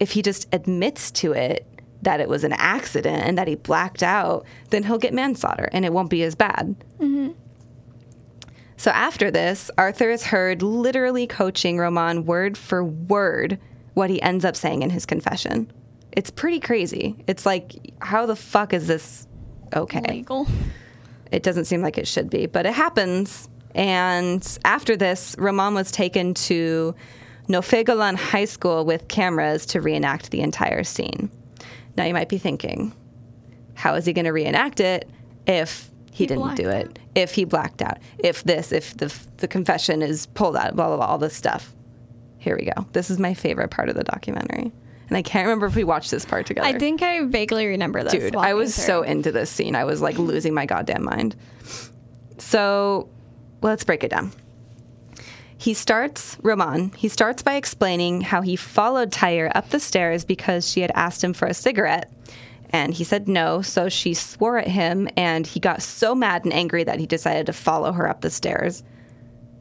if 0.00 0.12
he 0.12 0.22
just 0.22 0.46
admits 0.52 1.10
to 1.10 1.32
it 1.32 1.66
that 2.04 2.20
it 2.20 2.28
was 2.28 2.44
an 2.44 2.52
accident 2.52 3.22
and 3.24 3.36
that 3.36 3.48
he 3.48 3.54
blacked 3.54 4.02
out, 4.02 4.46
then 4.70 4.84
he'll 4.84 4.98
get 4.98 5.12
manslaughter 5.12 5.68
and 5.72 5.84
it 5.84 5.92
won't 5.92 6.10
be 6.10 6.22
as 6.22 6.34
bad. 6.34 6.76
Mm-hmm. 6.98 7.32
So 8.76 8.90
after 8.90 9.30
this, 9.30 9.70
Arthur 9.78 10.10
is 10.10 10.24
heard 10.24 10.62
literally 10.62 11.26
coaching 11.26 11.78
Roman 11.78 12.24
word 12.24 12.58
for 12.58 12.84
word 12.84 13.58
what 13.94 14.10
he 14.10 14.20
ends 14.20 14.44
up 14.44 14.56
saying 14.56 14.82
in 14.82 14.90
his 14.90 15.06
confession. 15.06 15.72
It's 16.12 16.30
pretty 16.30 16.60
crazy. 16.60 17.16
It's 17.26 17.46
like, 17.46 17.74
how 18.00 18.26
the 18.26 18.36
fuck 18.36 18.72
is 18.72 18.86
this 18.86 19.26
okay? 19.74 20.02
Legal. 20.08 20.46
It 21.32 21.42
doesn't 21.42 21.64
seem 21.64 21.82
like 21.82 21.98
it 21.98 22.06
should 22.06 22.30
be, 22.30 22.46
but 22.46 22.66
it 22.66 22.74
happens. 22.74 23.48
And 23.74 24.46
after 24.64 24.96
this, 24.96 25.34
Roman 25.38 25.74
was 25.74 25.90
taken 25.90 26.34
to 26.34 26.94
Nofei 27.48 27.84
Golan 27.84 28.16
High 28.16 28.44
School 28.44 28.84
with 28.84 29.08
cameras 29.08 29.66
to 29.66 29.80
reenact 29.80 30.30
the 30.30 30.40
entire 30.40 30.84
scene. 30.84 31.30
Now 31.96 32.04
you 32.04 32.12
might 32.14 32.28
be 32.28 32.38
thinking, 32.38 32.92
how 33.74 33.94
is 33.94 34.04
he 34.06 34.12
going 34.12 34.24
to 34.24 34.32
reenact 34.32 34.80
it 34.80 35.08
if 35.46 35.90
he, 36.10 36.24
He 36.24 36.26
didn't 36.26 36.56
do 36.56 36.68
it? 36.68 36.98
If 37.14 37.34
he 37.34 37.44
blacked 37.44 37.82
out? 37.82 37.98
If 38.18 38.44
this? 38.44 38.72
If 38.72 38.96
the 38.96 39.12
the 39.38 39.48
confession 39.48 40.02
is 40.02 40.26
pulled 40.26 40.56
out? 40.56 40.74
Blah 40.76 40.88
blah 40.88 40.96
blah. 40.96 41.06
All 41.06 41.18
this 41.18 41.34
stuff. 41.34 41.74
Here 42.38 42.56
we 42.56 42.66
go. 42.66 42.86
This 42.92 43.10
is 43.10 43.18
my 43.18 43.34
favorite 43.34 43.70
part 43.70 43.88
of 43.88 43.94
the 43.94 44.04
documentary, 44.04 44.70
and 45.08 45.16
I 45.16 45.22
can't 45.22 45.46
remember 45.46 45.66
if 45.66 45.74
we 45.76 45.84
watched 45.84 46.10
this 46.10 46.24
part 46.24 46.46
together. 46.46 46.66
I 46.66 46.78
think 46.78 47.00
I 47.02 47.24
vaguely 47.24 47.66
remember 47.66 48.02
this. 48.04 48.12
Dude, 48.12 48.36
I 48.36 48.54
was 48.54 48.74
through. 48.74 48.84
so 48.84 49.02
into 49.02 49.32
this 49.32 49.50
scene. 49.50 49.74
I 49.74 49.84
was 49.84 50.00
like 50.02 50.18
losing 50.18 50.52
my 50.52 50.66
goddamn 50.66 51.04
mind. 51.04 51.36
So 52.38 53.08
let's 53.62 53.84
break 53.84 54.04
it 54.04 54.10
down. 54.10 54.32
He 55.64 55.72
starts, 55.72 56.36
Roman, 56.42 56.92
he 56.92 57.08
starts 57.08 57.40
by 57.42 57.54
explaining 57.54 58.20
how 58.20 58.42
he 58.42 58.54
followed 58.54 59.10
Tyre 59.10 59.50
up 59.54 59.70
the 59.70 59.80
stairs 59.80 60.22
because 60.22 60.70
she 60.70 60.82
had 60.82 60.92
asked 60.94 61.24
him 61.24 61.32
for 61.32 61.48
a 61.48 61.54
cigarette. 61.54 62.12
And 62.68 62.92
he 62.92 63.02
said 63.02 63.28
no, 63.28 63.62
so 63.62 63.88
she 63.88 64.12
swore 64.12 64.58
at 64.58 64.68
him, 64.68 65.08
and 65.16 65.46
he 65.46 65.60
got 65.60 65.80
so 65.80 66.14
mad 66.14 66.44
and 66.44 66.52
angry 66.52 66.84
that 66.84 67.00
he 67.00 67.06
decided 67.06 67.46
to 67.46 67.54
follow 67.54 67.92
her 67.92 68.06
up 68.06 68.20
the 68.20 68.28
stairs. 68.28 68.82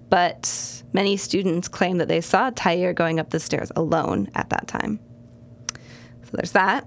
But 0.10 0.84
many 0.92 1.16
students 1.16 1.70
claim 1.70 2.00
that 2.00 2.10
they 2.10 2.20
saw 2.20 2.50
Tyre 2.50 2.92
going 2.92 3.18
up 3.18 3.30
the 3.30 3.40
stairs 3.40 3.72
alone 3.74 4.28
at 4.36 4.50
that 4.50 4.68
time. 4.68 5.00
So 6.24 6.32
there's 6.34 6.52
that. 6.52 6.86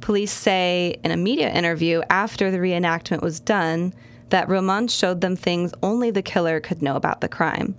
Police 0.00 0.30
say 0.30 1.00
in 1.02 1.10
a 1.10 1.16
media 1.16 1.52
interview 1.52 2.02
after 2.08 2.52
the 2.52 2.58
reenactment 2.58 3.20
was 3.20 3.40
done 3.40 3.94
that 4.28 4.48
Roman 4.48 4.86
showed 4.86 5.22
them 5.22 5.34
things 5.34 5.74
only 5.82 6.12
the 6.12 6.22
killer 6.22 6.60
could 6.60 6.82
know 6.82 6.94
about 6.94 7.20
the 7.20 7.28
crime. 7.28 7.76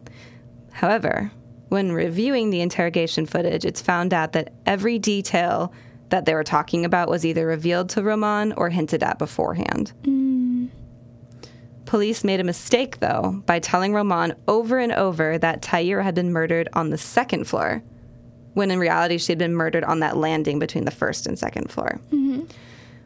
However, 0.79 1.29
when 1.67 1.91
reviewing 1.91 2.51
the 2.51 2.61
interrogation 2.61 3.25
footage, 3.25 3.65
it's 3.65 3.81
found 3.81 4.13
out 4.13 4.31
that 4.31 4.53
every 4.65 4.97
detail 4.97 5.73
that 6.07 6.23
they 6.23 6.33
were 6.33 6.45
talking 6.45 6.85
about 6.85 7.09
was 7.09 7.25
either 7.25 7.45
revealed 7.45 7.89
to 7.89 8.01
Roman 8.01 8.53
or 8.53 8.69
hinted 8.69 9.03
at 9.03 9.19
beforehand. 9.19 9.91
Police 11.85 12.23
made 12.23 12.39
a 12.39 12.45
mistake, 12.45 12.99
though, 12.99 13.43
by 13.45 13.59
telling 13.59 13.93
Roman 13.93 14.33
over 14.47 14.79
and 14.79 14.93
over 14.93 15.37
that 15.37 15.61
Tyre 15.61 16.01
had 16.01 16.15
been 16.15 16.31
murdered 16.31 16.69
on 16.71 16.91
the 16.91 16.97
second 16.97 17.43
floor, 17.43 17.83
when 18.53 18.71
in 18.71 18.79
reality 18.79 19.17
she 19.17 19.33
had 19.33 19.37
been 19.37 19.55
murdered 19.55 19.83
on 19.83 19.99
that 19.99 20.15
landing 20.15 20.59
between 20.59 20.85
the 20.85 20.91
first 20.91 21.27
and 21.27 21.37
second 21.37 21.69
floor. 21.69 21.99
Mm-hmm. 22.13 22.45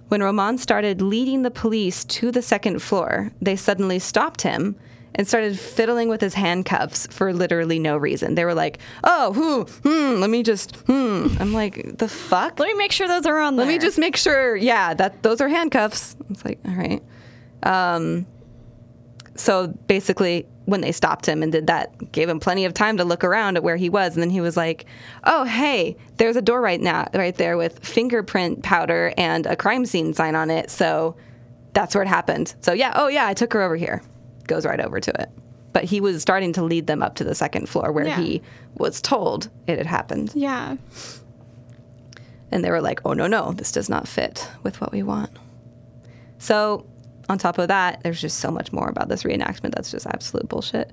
When 0.10 0.22
Roman 0.22 0.60
started 0.60 1.02
leading 1.02 1.42
the 1.42 1.50
police 1.50 2.06
to 2.06 2.30
the 2.30 2.44
second 2.44 2.84
floor, 2.84 3.32
they 3.42 3.56
suddenly 3.56 3.98
stopped 3.98 4.44
him 4.44 4.76
and 5.16 5.28
started 5.28 5.60
fiddling 5.60 6.10
with 6.10 6.22
his 6.22 6.34
handcuffs 6.34 7.08
for 7.08 7.34
literally 7.34 7.80
no 7.80 7.98
reason. 7.98 8.36
They 8.36 8.46
were 8.46 8.54
like, 8.56 8.80
"Oh, 9.04 9.34
who? 9.34 9.64
Hmm, 9.88 10.20
let 10.20 10.30
me 10.30 10.44
just 10.44 10.76
hmm." 10.88 11.28
I'm 11.40 11.54
like, 11.54 11.98
"The 11.98 12.08
fuck?" 12.08 12.60
Let 12.60 12.68
me 12.68 12.74
make 12.76 12.92
sure 12.92 13.08
those 13.08 13.26
are 13.26 13.40
on 13.40 13.56
Let 13.56 13.66
there. 13.66 13.74
me 13.74 13.80
just 13.80 13.98
make 13.98 14.16
sure. 14.18 14.56
Yeah, 14.56 14.94
that 14.96 15.24
those 15.24 15.42
are 15.42 15.48
handcuffs. 15.48 16.16
It's 16.30 16.44
like, 16.46 16.60
all 16.66 16.74
right. 16.76 17.04
Um, 17.64 18.26
so 19.36 19.68
basically, 19.88 20.46
when 20.66 20.82
they 20.82 20.92
stopped 20.92 21.26
him 21.26 21.42
and 21.44 21.52
did 21.52 21.68
that, 21.68 22.12
gave 22.12 22.30
him 22.30 22.40
plenty 22.40 22.66
of 22.66 22.74
time 22.74 22.98
to 22.98 23.04
look 23.04 23.24
around 23.24 23.58
at 23.58 23.64
where 23.64 23.76
he 23.78 23.90
was, 23.90 24.14
and 24.14 24.22
then 24.22 24.30
he 24.30 24.42
was 24.42 24.56
like, 24.58 24.86
"Oh, 25.24 25.44
hey, 25.44 25.96
there's 26.18 26.36
a 26.36 26.42
door 26.42 26.62
right 26.62 26.80
now, 26.82 27.08
right 27.14 27.36
there 27.36 27.58
with 27.58 27.80
fingerprint 27.86 28.64
powder 28.64 29.14
and 29.18 29.46
a 29.46 29.56
crime 29.56 29.86
scene 29.86 30.14
sign 30.14 30.36
on 30.36 30.50
it." 30.52 30.70
So 30.70 31.16
that's 31.74 31.96
where 31.96 32.04
it 32.04 32.08
happened. 32.08 32.54
So 32.62 32.74
yeah, 32.74 32.94
oh 32.96 33.08
yeah, 33.08 33.28
I 33.28 33.34
took 33.34 33.54
her 33.54 33.62
over 33.62 33.76
here. 33.76 34.02
Goes 34.48 34.66
right 34.66 34.80
over 34.80 35.00
to 35.00 35.22
it. 35.22 35.30
But 35.72 35.86
he 35.86 36.02
was 36.02 36.22
starting 36.22 36.54
to 36.54 36.64
lead 36.64 36.86
them 36.88 37.02
up 37.02 37.16
to 37.16 37.24
the 37.24 37.34
second 37.34 37.68
floor 37.68 37.92
where 37.92 38.06
Yeah. 38.06 38.20
he 38.22 38.42
was 38.76 39.02
told 39.02 39.50
it 39.68 39.78
had 39.78 39.88
happened. 39.88 40.32
Yeah. 40.36 40.76
And 42.52 42.64
they 42.64 42.70
were 42.70 42.82
like, 42.82 43.02
oh, 43.06 43.14
no, 43.14 43.26
no, 43.28 43.52
this 43.54 43.72
does 43.72 43.90
not 43.90 44.08
fit 44.08 44.48
with 44.62 44.80
what 44.80 44.92
we 44.92 45.02
want. 45.02 45.32
So, 46.38 46.86
on 47.30 47.38
top 47.38 47.58
of 47.58 47.70
that, 47.70 48.02
there's 48.04 48.22
just 48.22 48.38
so 48.40 48.52
much 48.52 48.72
more 48.72 48.88
about 48.90 49.08
this 49.10 49.24
reenactment 49.24 49.74
that's 49.74 49.90
just 49.90 50.06
absolute 50.06 50.48
bullshit. 50.50 50.92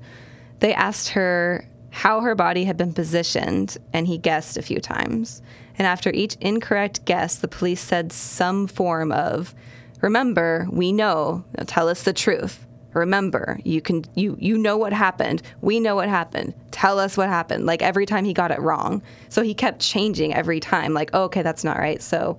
They 0.61 0.73
asked 0.73 1.11
her 1.11 1.67
how 1.91 2.21
her 2.21 2.35
body 2.35 2.65
had 2.65 2.77
been 2.77 2.95
positioned, 2.95 3.77
and 3.93 4.07
he 4.07 4.17
guessed 4.17 4.57
a 4.57 4.63
few 4.63 4.79
times. 4.81 5.43
And 5.77 5.87
after 5.87 6.11
each 6.11 6.37
incorrect 6.41 7.05
guess, 7.05 7.35
the 7.37 7.49
police 7.49 7.81
said 7.81 8.13
some 8.13 8.67
form 8.69 9.11
of, 9.13 9.55
remember, 10.01 10.67
we 10.71 10.93
know, 10.93 11.45
now 11.59 11.65
tell 11.67 11.89
us 11.89 12.05
the 12.05 12.13
truth. 12.13 12.65
Remember, 12.93 13.61
you 13.65 13.81
can 13.81 14.05
you 14.15 14.37
you 14.41 14.59
know 14.59 14.77
what 14.77 14.93
happened. 14.93 15.43
We 15.61 15.81
know 15.81 15.95
what 15.95 16.09
happened. 16.09 16.55
Tell 16.71 16.99
us 16.99 17.17
what 17.17 17.29
happened. 17.29 17.67
Like 17.67 17.83
every 17.83 18.07
time 18.07 18.25
he 18.25 18.33
got 18.33 18.51
it 18.51 18.61
wrong. 18.61 19.03
So 19.29 19.43
he 19.43 19.55
kept 19.55 19.81
changing 19.81 20.35
every 20.35 20.61
time. 20.61 20.93
Like, 20.93 21.11
oh, 21.13 21.25
okay, 21.25 21.43
that's 21.43 21.65
not 21.65 21.79
right. 21.79 22.03
So 22.03 22.39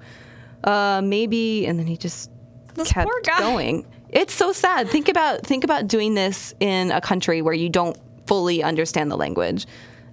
uh 0.63 1.01
maybe 1.03 1.65
and 1.65 1.79
then 1.79 1.87
he 1.87 1.97
just 1.97 2.29
This 2.75 2.91
kept 2.91 3.09
going. 3.39 3.85
It's 4.09 4.33
so 4.33 4.51
sad. 4.51 4.89
Think 4.89 5.07
about 5.07 5.45
think 5.45 5.63
about 5.63 5.87
doing 5.87 6.15
this 6.15 6.53
in 6.59 6.91
a 6.91 6.99
country 7.01 7.41
where 7.41 7.53
you 7.53 7.69
don't 7.69 7.97
fully 8.27 8.61
understand 8.61 9.09
the 9.09 9.17
language. 9.17 9.65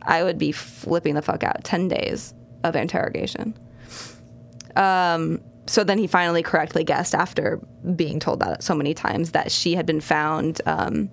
I 0.03 0.23
would 0.23 0.39
be 0.39 0.53
flipping 0.53 1.15
the 1.15 1.23
fuck 1.23 1.43
out. 1.43 1.65
10 1.65 1.89
days 1.89 2.33
of 2.63 2.77
interrogation. 2.77 3.55
Um 4.77 5.41
so 5.69 5.85
then 5.85 5.99
he 5.99 6.07
finally 6.07 6.43
correctly 6.43 6.85
guessed 6.85 7.15
after 7.15 7.61
being 7.95 8.19
told 8.19 8.41
that 8.41 8.63
so 8.63 8.75
many 8.75 8.95
times 8.95 9.33
that 9.33 9.53
she 9.53 9.75
had 9.75 9.87
been 9.87 10.01
found 10.01 10.61
um, 10.67 11.11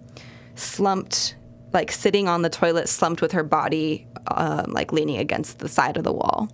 slumped, 0.56 1.36
like 1.74 1.92
sitting 1.92 2.28
on 2.28 2.42
the 2.42 2.50
toilet, 2.50 2.88
slumped 2.88 3.22
with 3.22 3.32
her 3.34 3.44
body 3.44 4.08
um, 4.28 4.72
like 4.72 4.92
leaning 4.94 5.18
against 5.18 5.60
the 5.60 5.68
side 5.68 5.98
of 5.98 6.04
the 6.04 6.14
wall. 6.14 6.50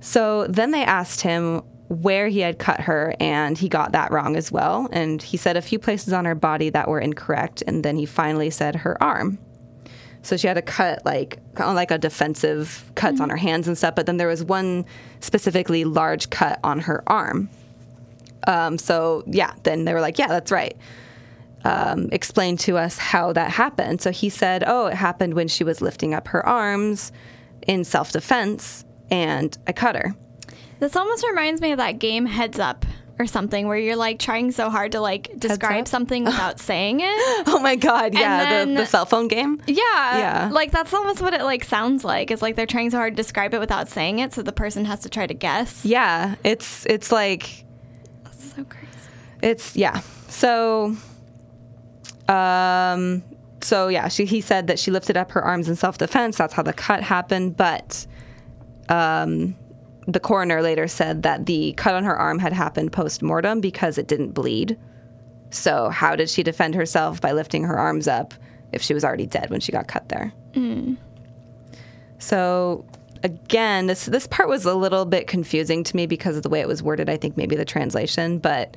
So 0.00 0.46
then 0.48 0.72
they 0.72 0.82
asked 0.82 1.20
him 1.20 1.62
where 1.88 2.28
he 2.28 2.40
had 2.40 2.58
cut 2.58 2.80
her, 2.80 3.14
and 3.20 3.56
he 3.56 3.68
got 3.68 3.92
that 3.92 4.10
wrong 4.10 4.34
as 4.34 4.50
well. 4.50 4.88
And 4.92 5.22
he 5.22 5.36
said 5.36 5.56
a 5.56 5.62
few 5.62 5.78
places 5.78 6.12
on 6.12 6.24
her 6.24 6.34
body 6.34 6.70
that 6.70 6.88
were 6.88 6.98
incorrect, 6.98 7.62
and 7.66 7.84
then 7.84 7.96
he 7.96 8.06
finally 8.06 8.50
said 8.50 8.76
her 8.76 9.00
arm. 9.02 9.38
So 10.22 10.36
she 10.36 10.46
had 10.46 10.56
a 10.56 10.62
cut 10.62 11.04
like 11.04 11.38
like 11.58 11.90
a 11.90 11.98
defensive 11.98 12.90
cuts 12.94 13.20
on 13.20 13.28
her 13.28 13.36
hands 13.36 13.66
and 13.68 13.76
stuff, 13.76 13.94
but 13.94 14.06
then 14.06 14.16
there 14.16 14.28
was 14.28 14.44
one 14.44 14.84
specifically 15.20 15.84
large 15.84 16.30
cut 16.30 16.60
on 16.62 16.80
her 16.80 17.02
arm. 17.06 17.50
Um, 18.46 18.78
so 18.78 19.24
yeah, 19.26 19.52
then 19.64 19.84
they 19.84 19.94
were 19.94 20.00
like, 20.00 20.18
yeah, 20.18 20.28
that's 20.28 20.50
right. 20.50 20.76
Um, 21.64 22.08
explain 22.10 22.56
to 22.58 22.76
us 22.76 22.98
how 22.98 23.32
that 23.34 23.50
happened. 23.50 24.00
So 24.00 24.10
he 24.10 24.28
said, 24.28 24.64
oh, 24.66 24.86
it 24.86 24.94
happened 24.94 25.34
when 25.34 25.48
she 25.48 25.62
was 25.62 25.80
lifting 25.80 26.12
up 26.12 26.28
her 26.28 26.44
arms 26.44 27.12
in 27.66 27.84
self 27.84 28.12
defense, 28.12 28.84
and 29.10 29.56
I 29.66 29.72
cut 29.72 29.94
her. 29.94 30.14
This 30.80 30.96
almost 30.96 31.24
reminds 31.26 31.60
me 31.60 31.70
of 31.72 31.78
that 31.78 32.00
game 32.00 32.26
Heads 32.26 32.58
Up 32.58 32.84
or 33.18 33.26
something 33.26 33.68
where 33.68 33.76
you're 33.76 33.94
like 33.96 34.18
trying 34.18 34.50
so 34.52 34.70
hard 34.70 34.92
to 34.92 35.00
like 35.00 35.30
describe 35.38 35.86
something 35.86 36.24
without 36.24 36.58
saying 36.68 37.00
it. 37.00 37.44
Oh 37.46 37.60
my 37.62 37.76
god, 37.76 38.14
yeah, 38.14 38.44
then- 38.44 38.74
the, 38.74 38.80
the 38.80 38.86
cell 38.86 39.04
phone 39.06 39.28
game. 39.28 39.60
Yeah. 39.66 39.76
Yeah. 39.76 40.48
Like 40.52 40.70
that's 40.72 40.92
almost 40.94 41.20
what 41.20 41.34
it 41.34 41.42
like 41.42 41.64
sounds 41.64 42.04
like. 42.04 42.30
It's 42.30 42.42
like 42.42 42.56
they're 42.56 42.66
trying 42.66 42.90
so 42.90 42.96
hard 42.96 43.12
to 43.14 43.16
describe 43.22 43.52
it 43.54 43.60
without 43.60 43.88
saying 43.88 44.18
it 44.20 44.32
so 44.32 44.42
the 44.42 44.52
person 44.52 44.84
has 44.86 45.00
to 45.00 45.08
try 45.08 45.26
to 45.26 45.34
guess. 45.34 45.84
Yeah, 45.84 46.36
it's 46.42 46.86
it's 46.86 47.12
like 47.12 47.64
That's 48.24 48.54
so 48.56 48.64
crazy. 48.64 48.88
it's 49.42 49.76
yeah. 49.76 50.00
So 50.28 50.96
um 52.28 53.22
so 53.60 53.88
yeah, 53.88 54.08
she 54.08 54.24
he 54.24 54.40
said 54.40 54.66
that 54.66 54.78
she 54.78 54.90
lifted 54.90 55.16
up 55.16 55.30
her 55.32 55.42
arms 55.42 55.68
in 55.68 55.76
self-defense. 55.76 56.38
That's 56.38 56.54
how 56.54 56.62
the 56.62 56.72
cut 56.72 57.02
happened, 57.02 57.56
but 57.56 58.06
um 58.88 59.54
the 60.06 60.20
coroner 60.20 60.62
later 60.62 60.88
said 60.88 61.22
that 61.22 61.46
the 61.46 61.72
cut 61.74 61.94
on 61.94 62.04
her 62.04 62.16
arm 62.16 62.38
had 62.38 62.52
happened 62.52 62.92
post-mortem 62.92 63.60
because 63.60 63.98
it 63.98 64.08
didn't 64.08 64.32
bleed. 64.32 64.78
So 65.50 65.90
how 65.90 66.16
did 66.16 66.30
she 66.30 66.42
defend 66.42 66.74
herself 66.74 67.20
by 67.20 67.32
lifting 67.32 67.64
her 67.64 67.78
arms 67.78 68.08
up 68.08 68.34
if 68.72 68.82
she 68.82 68.94
was 68.94 69.04
already 69.04 69.26
dead 69.26 69.50
when 69.50 69.60
she 69.60 69.70
got 69.70 69.86
cut 69.86 70.08
there? 70.08 70.32
Mm. 70.54 70.96
So 72.18 72.84
again, 73.22 73.86
this 73.86 74.06
this 74.06 74.26
part 74.26 74.48
was 74.48 74.64
a 74.64 74.74
little 74.74 75.04
bit 75.04 75.26
confusing 75.26 75.84
to 75.84 75.96
me 75.96 76.06
because 76.06 76.36
of 76.36 76.42
the 76.42 76.48
way 76.48 76.60
it 76.60 76.68
was 76.68 76.82
worded. 76.82 77.08
I 77.08 77.16
think 77.16 77.36
maybe 77.36 77.56
the 77.56 77.64
translation, 77.64 78.38
but 78.38 78.76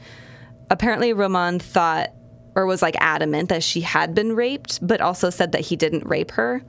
apparently 0.69 1.13
Roman 1.13 1.59
thought 1.59 2.11
or 2.55 2.65
was 2.65 2.81
like 2.81 2.95
adamant 2.99 3.49
that 3.49 3.63
she 3.63 3.81
had 3.81 4.15
been 4.15 4.35
raped, 4.35 4.85
but 4.85 5.01
also 5.01 5.29
said 5.29 5.51
that 5.51 5.61
he 5.61 5.75
didn't 5.75 6.05
rape 6.07 6.31
her. 6.31 6.61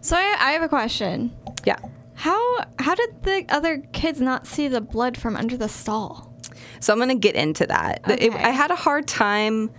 So 0.00 0.16
I, 0.16 0.36
I 0.38 0.52
have 0.52 0.62
a 0.62 0.68
question. 0.68 1.34
Yeah. 1.64 1.78
How 2.18 2.64
how 2.78 2.94
did 2.94 3.22
the 3.22 3.44
other 3.48 3.78
kids 3.92 4.20
not 4.20 4.46
see 4.46 4.66
the 4.68 4.80
blood 4.80 5.16
from 5.16 5.36
under 5.36 5.56
the 5.56 5.68
stall? 5.68 6.34
So 6.80 6.92
I'm 6.92 6.98
going 6.98 7.08
to 7.10 7.14
get 7.14 7.36
into 7.36 7.66
that. 7.66 8.02
It- 8.08 8.32
I 8.32 8.50
had 8.50 8.70
a 8.70 8.76
hard 8.76 9.06
time. 9.06 9.70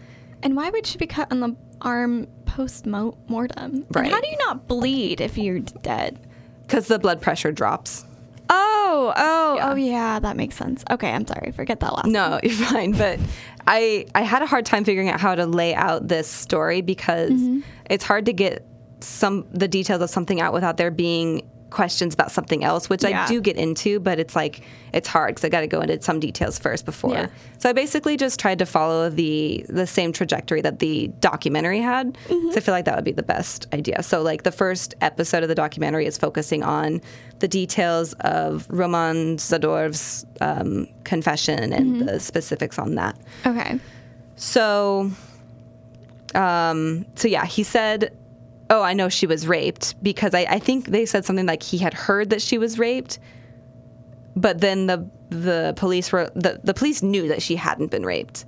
And 0.41 0.55
why 0.55 0.69
would 0.69 0.85
she 0.85 0.97
be 0.97 1.05
cut 1.07 1.29
on 1.31 1.41
the 1.41 1.55
arm 1.81 2.27
post 2.45 2.85
mortem? 2.85 3.85
Right. 3.91 4.05
And 4.05 4.07
how 4.13 4.21
do 4.21 4.27
you 4.29 4.37
not 4.39 4.67
bleed 4.69 5.19
if 5.19 5.37
you're 5.37 5.59
dead? 5.59 6.17
Because 6.65 6.87
the 6.87 6.97
blood 6.97 7.21
pressure 7.21 7.51
drops. 7.51 8.05
Oh, 8.49 9.13
oh, 9.15 9.55
Yeah. 9.57 9.69
oh, 9.71 9.75
yeah, 9.75 10.19
that 10.19 10.35
makes 10.37 10.55
sense. 10.55 10.83
Okay, 10.89 11.11
I'm 11.11 11.27
sorry. 11.27 11.51
Forget 11.51 11.81
that 11.81 11.93
last. 11.93 12.07
No, 12.07 12.39
you're 12.43 12.53
fine. 12.53 12.93
But 12.93 13.19
I 13.67 14.05
I 14.15 14.21
had 14.21 14.41
a 14.41 14.45
hard 14.45 14.65
time 14.65 14.85
figuring 14.85 15.09
out 15.09 15.19
how 15.19 15.35
to 15.35 15.45
lay 15.45 15.75
out 15.75 16.07
this 16.07 16.27
story 16.27 16.79
because 16.81 17.31
Mm-hmm. 17.31 17.59
it's 17.89 18.05
hard 18.05 18.25
to 18.27 18.33
get 18.33 18.65
some 19.01 19.45
the 19.51 19.67
details 19.67 20.01
of 20.01 20.09
something 20.09 20.39
out 20.39 20.53
without 20.53 20.77
there 20.77 20.91
being 20.91 21.49
questions 21.69 22.13
about 22.13 22.31
something 22.31 22.63
else, 22.63 22.89
which 22.89 23.03
I 23.05 23.27
do 23.27 23.41
get 23.41 23.55
into, 23.57 23.99
but 23.99 24.19
it's 24.19 24.35
like 24.35 24.61
it's 24.93 25.07
hard 25.07 25.35
because 25.35 25.45
I 25.45 25.49
got 25.49 25.61
to 25.61 25.67
go 25.67 25.81
into 25.81 26.01
some 26.01 26.19
details 26.19 26.57
first 26.57 26.85
before. 26.85 27.13
Yeah. 27.13 27.27
So 27.59 27.69
I 27.69 27.73
basically 27.73 28.17
just 28.17 28.39
tried 28.39 28.59
to 28.59 28.65
follow 28.65 29.09
the 29.09 29.65
the 29.69 29.85
same 29.85 30.11
trajectory 30.11 30.61
that 30.61 30.79
the 30.79 31.09
documentary 31.19 31.79
had. 31.79 32.13
Mm-hmm. 32.27 32.51
So 32.51 32.57
I 32.57 32.59
feel 32.59 32.73
like 32.73 32.85
that 32.85 32.95
would 32.95 33.05
be 33.05 33.11
the 33.11 33.23
best 33.23 33.67
idea. 33.73 34.01
So 34.03 34.21
like 34.21 34.43
the 34.43 34.51
first 34.51 34.95
episode 35.01 35.43
of 35.43 35.49
the 35.49 35.55
documentary 35.55 36.05
is 36.05 36.17
focusing 36.17 36.63
on 36.63 37.01
the 37.39 37.47
details 37.47 38.13
of 38.21 38.67
Roman 38.69 39.37
Zadorov's 39.37 40.25
um, 40.41 40.87
confession 41.03 41.73
and 41.73 41.89
Mm-hmm. 41.89 42.05
the 42.05 42.19
specifics 42.19 42.77
on 42.77 42.95
that. 42.95 43.17
Okay. 43.45 43.79
So, 44.35 45.11
um, 46.35 47.05
so 47.15 47.27
yeah, 47.27 47.45
he 47.45 47.63
said, 47.63 48.15
"Oh, 48.69 48.81
I 48.81 48.93
know 48.93 49.09
she 49.09 49.27
was 49.27 49.47
raped," 49.47 49.95
because 50.03 50.33
I, 50.33 50.45
I 50.49 50.59
think 50.59 50.87
they 50.87 51.05
said 51.05 51.25
something 51.25 51.45
like 51.45 51.63
he 51.63 51.77
had 51.77 51.93
heard 51.93 52.29
that 52.31 52.41
she 52.41 52.57
was 52.57 52.77
raped, 52.79 53.19
but 54.35 54.61
then 54.61 54.87
the 54.87 55.09
the 55.29 55.73
police 55.77 56.11
were 56.11 56.29
the, 56.35 56.59
the 56.63 56.73
police 56.73 57.03
knew 57.03 57.27
that 57.27 57.41
she 57.41 57.55
hadn't 57.55 57.91
been 57.91 58.05
raped. 58.05 58.45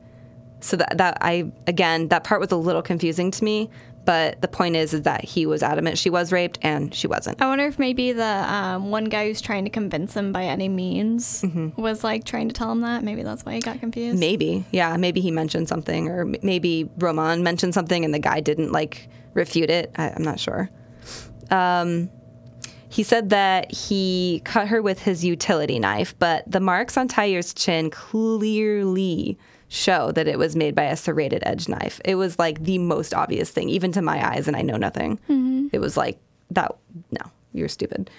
So 0.61 0.77
that 0.77 0.97
that 0.97 1.17
I 1.21 1.51
again 1.67 2.07
that 2.09 2.23
part 2.23 2.41
was 2.41 2.51
a 2.51 2.55
little 2.57 2.81
confusing 2.81 3.31
to 3.31 3.43
me. 3.43 3.69
But 4.03 4.41
the 4.41 4.47
point 4.47 4.75
is, 4.75 4.95
is 4.95 5.03
that 5.03 5.23
he 5.23 5.45
was 5.45 5.61
adamant 5.61 5.95
she 5.99 6.09
was 6.09 6.31
raped 6.31 6.57
and 6.63 6.91
she 6.91 7.05
wasn't. 7.05 7.39
I 7.39 7.45
wonder 7.45 7.67
if 7.67 7.77
maybe 7.77 8.13
the 8.13 8.23
um, 8.51 8.89
one 8.89 9.05
guy 9.05 9.27
who's 9.27 9.41
trying 9.41 9.63
to 9.65 9.69
convince 9.69 10.15
him 10.15 10.31
by 10.31 10.45
any 10.45 10.69
means 10.69 11.43
Mm-hmm. 11.43 11.79
was 11.79 12.03
like 12.03 12.23
trying 12.23 12.47
to 12.47 12.53
tell 12.55 12.71
him 12.71 12.81
that. 12.81 13.03
Maybe 13.03 13.21
that's 13.21 13.45
why 13.45 13.53
he 13.53 13.59
got 13.59 13.79
confused. 13.79 14.17
Maybe, 14.19 14.65
yeah, 14.71 14.97
maybe 14.97 15.21
he 15.21 15.29
mentioned 15.29 15.69
something, 15.69 16.09
or 16.09 16.25
maybe 16.41 16.89
Roman 16.97 17.43
mentioned 17.43 17.75
something 17.75 18.03
and 18.03 18.11
the 18.11 18.17
guy 18.19 18.39
didn't 18.39 18.71
like 18.71 19.07
refute 19.33 19.69
it. 19.69 19.91
I, 19.95 20.09
I'm 20.09 20.23
not 20.23 20.39
sure. 20.39 20.69
Um, 21.49 22.09
he 22.89 23.03
said 23.03 23.29
that 23.29 23.71
he 23.71 24.41
cut 24.43 24.67
her 24.67 24.81
with 24.81 24.99
his 25.01 25.23
utility 25.23 25.79
knife, 25.79 26.13
but 26.19 26.49
the 26.51 26.59
marks 26.59 26.97
on 26.97 27.07
Tyre's 27.07 27.53
chin 27.53 27.89
clearly 27.89 29.37
show 29.69 30.11
that 30.11 30.27
it 30.27 30.37
was 30.37 30.55
made 30.55 30.75
by 30.75 30.83
a 30.83 30.97
serrated 30.97 31.41
edge 31.45 31.69
knife. 31.69 32.01
It 32.03 32.15
was 32.15 32.37
like 32.37 32.63
the 32.63 32.77
most 32.77 33.13
obvious 33.13 33.49
thing, 33.49 33.69
even 33.69 33.91
to 33.93 34.01
my 34.01 34.25
eyes, 34.33 34.47
and 34.47 34.57
I 34.57 34.61
know 34.61 34.75
nothing. 34.75 35.69
It 35.71 35.79
was 35.79 35.95
like 35.95 36.19
that. 36.51 36.75
No, 37.11 37.31
you're 37.53 37.69
stupid. 37.69 38.09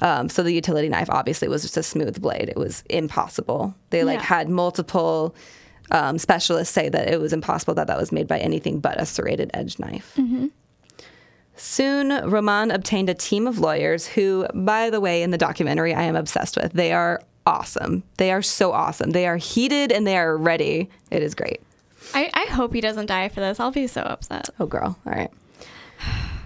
Um, 0.00 0.28
so 0.28 0.42
the 0.44 0.52
utility 0.52 0.88
knife 0.88 1.10
obviously 1.10 1.48
was 1.48 1.62
just 1.62 1.76
a 1.76 1.82
smooth 1.82 2.20
blade. 2.20 2.48
It 2.48 2.56
was 2.56 2.84
impossible. 2.90 3.74
They 3.90 4.04
like 4.04 4.18
Yeah. 4.20 4.24
had 4.26 4.48
multiple 4.48 5.34
um, 5.92 6.18
specialists 6.18 6.74
say 6.74 6.88
that 6.88 7.08
it 7.08 7.20
was 7.20 7.32
impossible 7.32 7.74
that 7.74 7.86
that 7.86 7.98
was 7.98 8.10
made 8.10 8.26
by 8.26 8.38
anything 8.38 8.80
but 8.80 9.00
a 9.00 9.06
serrated 9.06 9.50
edge 9.54 9.78
knife. 9.78 10.18
Soon, 11.54 12.28
Roman 12.28 12.70
obtained 12.70 13.08
a 13.08 13.14
team 13.14 13.46
of 13.46 13.58
lawyers 13.58 14.06
who, 14.06 14.46
by 14.54 14.90
the 14.90 15.00
way, 15.00 15.22
in 15.22 15.30
the 15.30 15.38
documentary, 15.38 15.94
I 15.94 16.02
am 16.02 16.16
obsessed 16.16 16.56
with. 16.56 16.72
They 16.72 16.92
are 16.92 17.22
awesome. 17.46 18.02
They 18.16 18.32
are 18.32 18.42
so 18.42 18.72
awesome. 18.72 19.10
They 19.10 19.26
are 19.26 19.36
heated 19.36 19.92
and 19.92 20.06
they 20.06 20.16
are 20.16 20.36
ready. 20.36 20.88
It 21.10 21.22
is 21.22 21.34
great. 21.34 21.60
I, 22.14 22.30
I 22.34 22.46
hope 22.52 22.74
he 22.74 22.80
doesn't 22.80 23.06
die 23.06 23.28
for 23.28 23.40
this. 23.40 23.60
I'll 23.60 23.70
be 23.70 23.86
so 23.86 24.00
upset. 24.00 24.48
Oh, 24.58 24.66
girl. 24.66 24.98
All 25.06 25.12
right. 25.12 25.30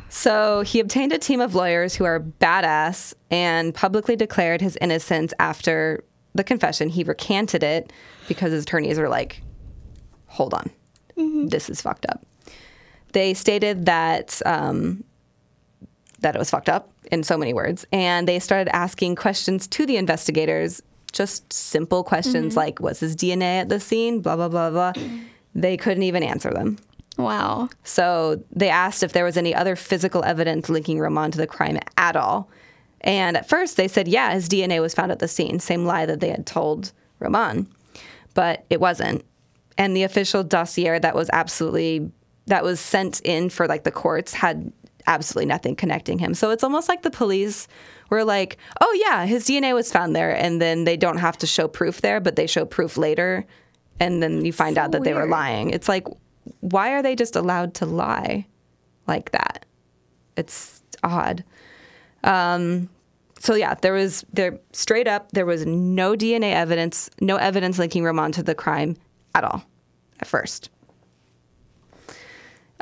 So 0.09 0.63
he 0.63 0.81
obtained 0.81 1.13
a 1.13 1.19
team 1.19 1.41
of 1.41 1.55
lawyers 1.55 1.95
who 1.95 2.05
are 2.05 2.21
badass 2.21 3.15
and 3.31 3.75
publicly 3.75 4.17
declared 4.17 4.61
his 4.61 4.77
innocence 4.81 5.33
after 5.39 6.03
the 6.35 6.45
confession. 6.45 6.89
He 6.89 7.05
recanted 7.05 7.63
it 7.63 7.93
because 8.29 8.53
his 8.53 8.65
attorneys 8.65 8.99
were 8.99 9.09
like, 9.09 9.43
hold 10.27 10.55
on, 10.55 10.71
this 11.17 11.69
is 11.69 11.81
fucked 11.81 12.07
up. 12.09 12.25
They 13.13 13.35
stated 13.35 13.87
that 13.87 14.43
um, 14.45 15.05
that 16.21 16.35
it 16.35 16.39
was 16.39 16.51
fucked 16.51 16.69
up 16.69 16.91
in 17.11 17.23
so 17.23 17.37
many 17.37 17.55
words, 17.55 17.87
and 17.93 18.29
they 18.29 18.39
started 18.39 18.75
asking 18.75 19.17
questions 19.17 19.67
to 19.69 19.87
the 19.87 19.97
investigators, 19.97 20.83
just 21.13 21.51
simple 21.53 22.05
questions 22.05 22.57
like, 22.57 22.81
"Was 22.81 23.01
his 23.01 23.17
DNA 23.17 23.61
at 23.61 23.69
the 23.69 23.81
scene?" 23.81 24.21
Blah 24.21 24.37
blah 24.37 24.49
blah 24.49 24.71
blah. 24.71 24.93
They 25.57 25.79
couldn't 25.79 26.03
even 26.03 26.23
answer 26.23 26.51
them. 26.51 26.77
Wow. 27.17 27.71
So 27.83 28.43
they 28.53 28.69
asked 28.69 29.03
if 29.03 29.15
there 29.15 29.25
was 29.25 29.39
any 29.39 29.55
other 29.55 29.75
physical 29.75 30.23
evidence 30.23 30.69
linking 30.69 30.99
Roman 30.99 31.31
to 31.31 31.39
the 31.39 31.47
crime 31.47 31.79
at 31.97 32.15
all. 32.15 32.51
And 33.01 33.37
at 33.37 33.49
first 33.49 33.77
they 33.77 33.89
said, 33.89 34.09
yeah, 34.09 34.35
his 34.35 34.49
DNA 34.49 34.81
was 34.81 34.95
found 34.95 35.13
at 35.13 35.19
the 35.19 35.29
scene. 35.29 35.59
Same 35.61 35.87
lie 35.87 36.07
that 36.07 36.21
they 36.21 36.29
had 36.29 36.47
told 36.47 36.93
Roman. 37.21 37.67
But 38.37 38.67
it 38.69 38.81
wasn't. 38.81 39.25
And 39.79 39.97
the 39.97 40.03
official 40.03 40.45
dossier 40.45 40.99
that 40.99 41.15
was 41.15 41.31
absolutely, 41.33 42.13
that 42.47 42.63
was 42.63 42.81
sent 42.81 43.23
in 43.23 43.49
for 43.49 43.67
like 43.67 43.85
the 43.85 43.91
courts 43.91 44.35
had 44.35 44.71
absolutely 45.07 45.47
nothing 45.47 45.75
connecting 45.75 46.19
him. 46.19 46.35
So 46.35 46.51
it's 46.51 46.63
almost 46.63 46.87
like 46.87 47.01
the 47.01 47.11
police 47.11 47.67
were 48.11 48.25
like, 48.25 48.59
oh 48.83 49.05
yeah, 49.07 49.25
his 49.25 49.47
DNA 49.47 49.73
was 49.73 49.91
found 49.91 50.15
there. 50.15 50.37
And 50.37 50.61
then 50.61 50.85
they 50.85 50.99
don't 50.99 51.17
have 51.17 51.39
to 51.39 51.47
show 51.47 51.67
proof 51.67 52.03
there, 52.03 52.21
but 52.21 52.37
they 52.37 52.47
show 52.47 52.67
proof 52.67 52.99
later. 52.99 53.47
And 54.01 54.23
then 54.23 54.45
you 54.45 54.53
find 54.53 54.77
So 54.77 54.83
out 54.83 54.93
that 54.93 55.03
they 55.03 55.15
were 55.15 55.27
lying. 55.27 55.71
It's 55.71 55.89
like, 55.89 56.07
why 56.61 56.93
are 56.93 57.03
they 57.03 57.17
just 57.17 57.37
allowed 57.37 57.73
to 57.77 57.87
lie 57.87 58.47
like 59.07 59.31
that? 59.31 59.65
It's 60.37 60.83
odd. 61.03 61.43
Um, 62.23 62.91
so 63.39 63.55
yeah, 63.55 63.75
there 63.75 63.93
was 63.93 64.25
there 64.33 64.59
straight 64.73 65.09
up 65.09 65.33
there 65.33 65.47
was 65.47 65.67
no 65.67 66.15
DNA 66.15 66.53
evidence, 66.53 67.11
no 67.21 67.37
evidence 67.37 67.79
linking 67.79 68.05
Roman 68.05 68.33
to 68.33 68.43
the 68.43 68.55
crime 68.55 68.97
at 69.35 69.45
all 69.45 69.65
at 70.21 70.27
first. 70.27 70.71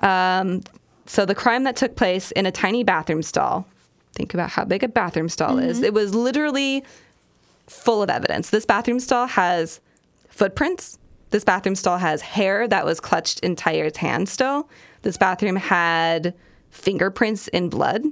Um, 0.03 0.63
so 1.07 1.25
the 1.25 1.35
crime 1.35 1.65
that 1.65 1.77
took 1.77 1.97
place 1.97 2.31
in 2.33 2.47
a 2.47 2.53
tiny 2.53 2.85
bathroom 2.85 3.23
stall. 3.23 3.67
Think 4.15 4.33
about 4.33 4.51
how 4.51 4.65
big 4.65 4.85
a 4.85 4.89
bathroom 4.89 5.29
stall 5.29 5.59
is. 5.59 5.83
It 5.83 5.93
was 5.93 6.15
literally 6.15 6.85
full 7.67 8.03
of 8.03 8.11
evidence. 8.11 8.51
This 8.51 8.65
bathroom 8.65 9.01
stall 9.01 9.27
has 9.27 9.81
footprints. 10.29 10.99
This 11.31 11.43
bathroom 11.43 11.75
stall 11.75 11.99
has 11.99 12.23
hair 12.23 12.69
that 12.69 12.85
was 12.85 13.01
clutched 13.01 13.41
in 13.41 13.57
Tyre's 13.57 13.97
hand 13.97 14.29
still. 14.29 14.69
This 15.03 15.17
bathroom 15.17 15.57
had 15.57 16.35
fingerprints 16.71 17.49
in 17.49 17.69
blood. 17.69 18.05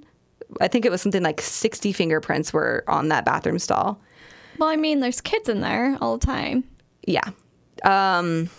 I 0.61 0.69
think 0.69 0.85
it 0.85 0.91
was 0.91 1.03
something 1.03 1.23
like 1.23 1.41
60 1.41 1.93
fingerprints 1.93 2.53
were 2.53 2.85
on 2.89 3.09
that 3.09 3.25
bathroom 3.25 3.59
stall. 3.59 4.01
Well, 4.59 4.69
I 4.69 4.77
mean, 4.77 5.01
there's 5.01 5.21
kids 5.21 5.49
in 5.49 5.61
there 5.61 5.97
all 6.01 6.19
the 6.19 6.27
time. 6.27 6.65
Yeah. 7.07 7.31
Um, 7.85 8.51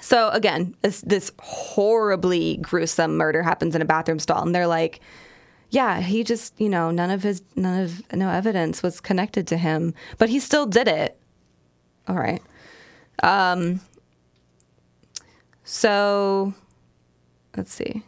so 0.00 0.28
again, 0.30 0.74
this, 0.82 1.00
this 1.02 1.32
horribly 1.40 2.58
gruesome 2.58 3.16
murder 3.16 3.42
happens 3.42 3.74
in 3.74 3.82
a 3.82 3.86
bathroom 3.86 4.18
stall, 4.18 4.42
and 4.42 4.54
they're 4.54 4.66
like, 4.66 5.00
"Yeah, 5.70 6.00
he 6.00 6.24
just, 6.24 6.60
you 6.60 6.68
know, 6.68 6.90
none 6.90 7.10
of 7.10 7.22
his, 7.22 7.42
none 7.54 7.82
of, 7.84 8.12
no 8.12 8.28
evidence 8.28 8.82
was 8.82 9.00
connected 9.00 9.46
to 9.48 9.56
him, 9.56 9.94
but 10.18 10.28
he 10.28 10.38
still 10.38 10.66
did 10.66 10.88
it." 10.88 11.18
All 12.08 12.16
right. 12.16 12.42
So 15.64 16.54
let's 17.56 17.72
see. 17.72 18.02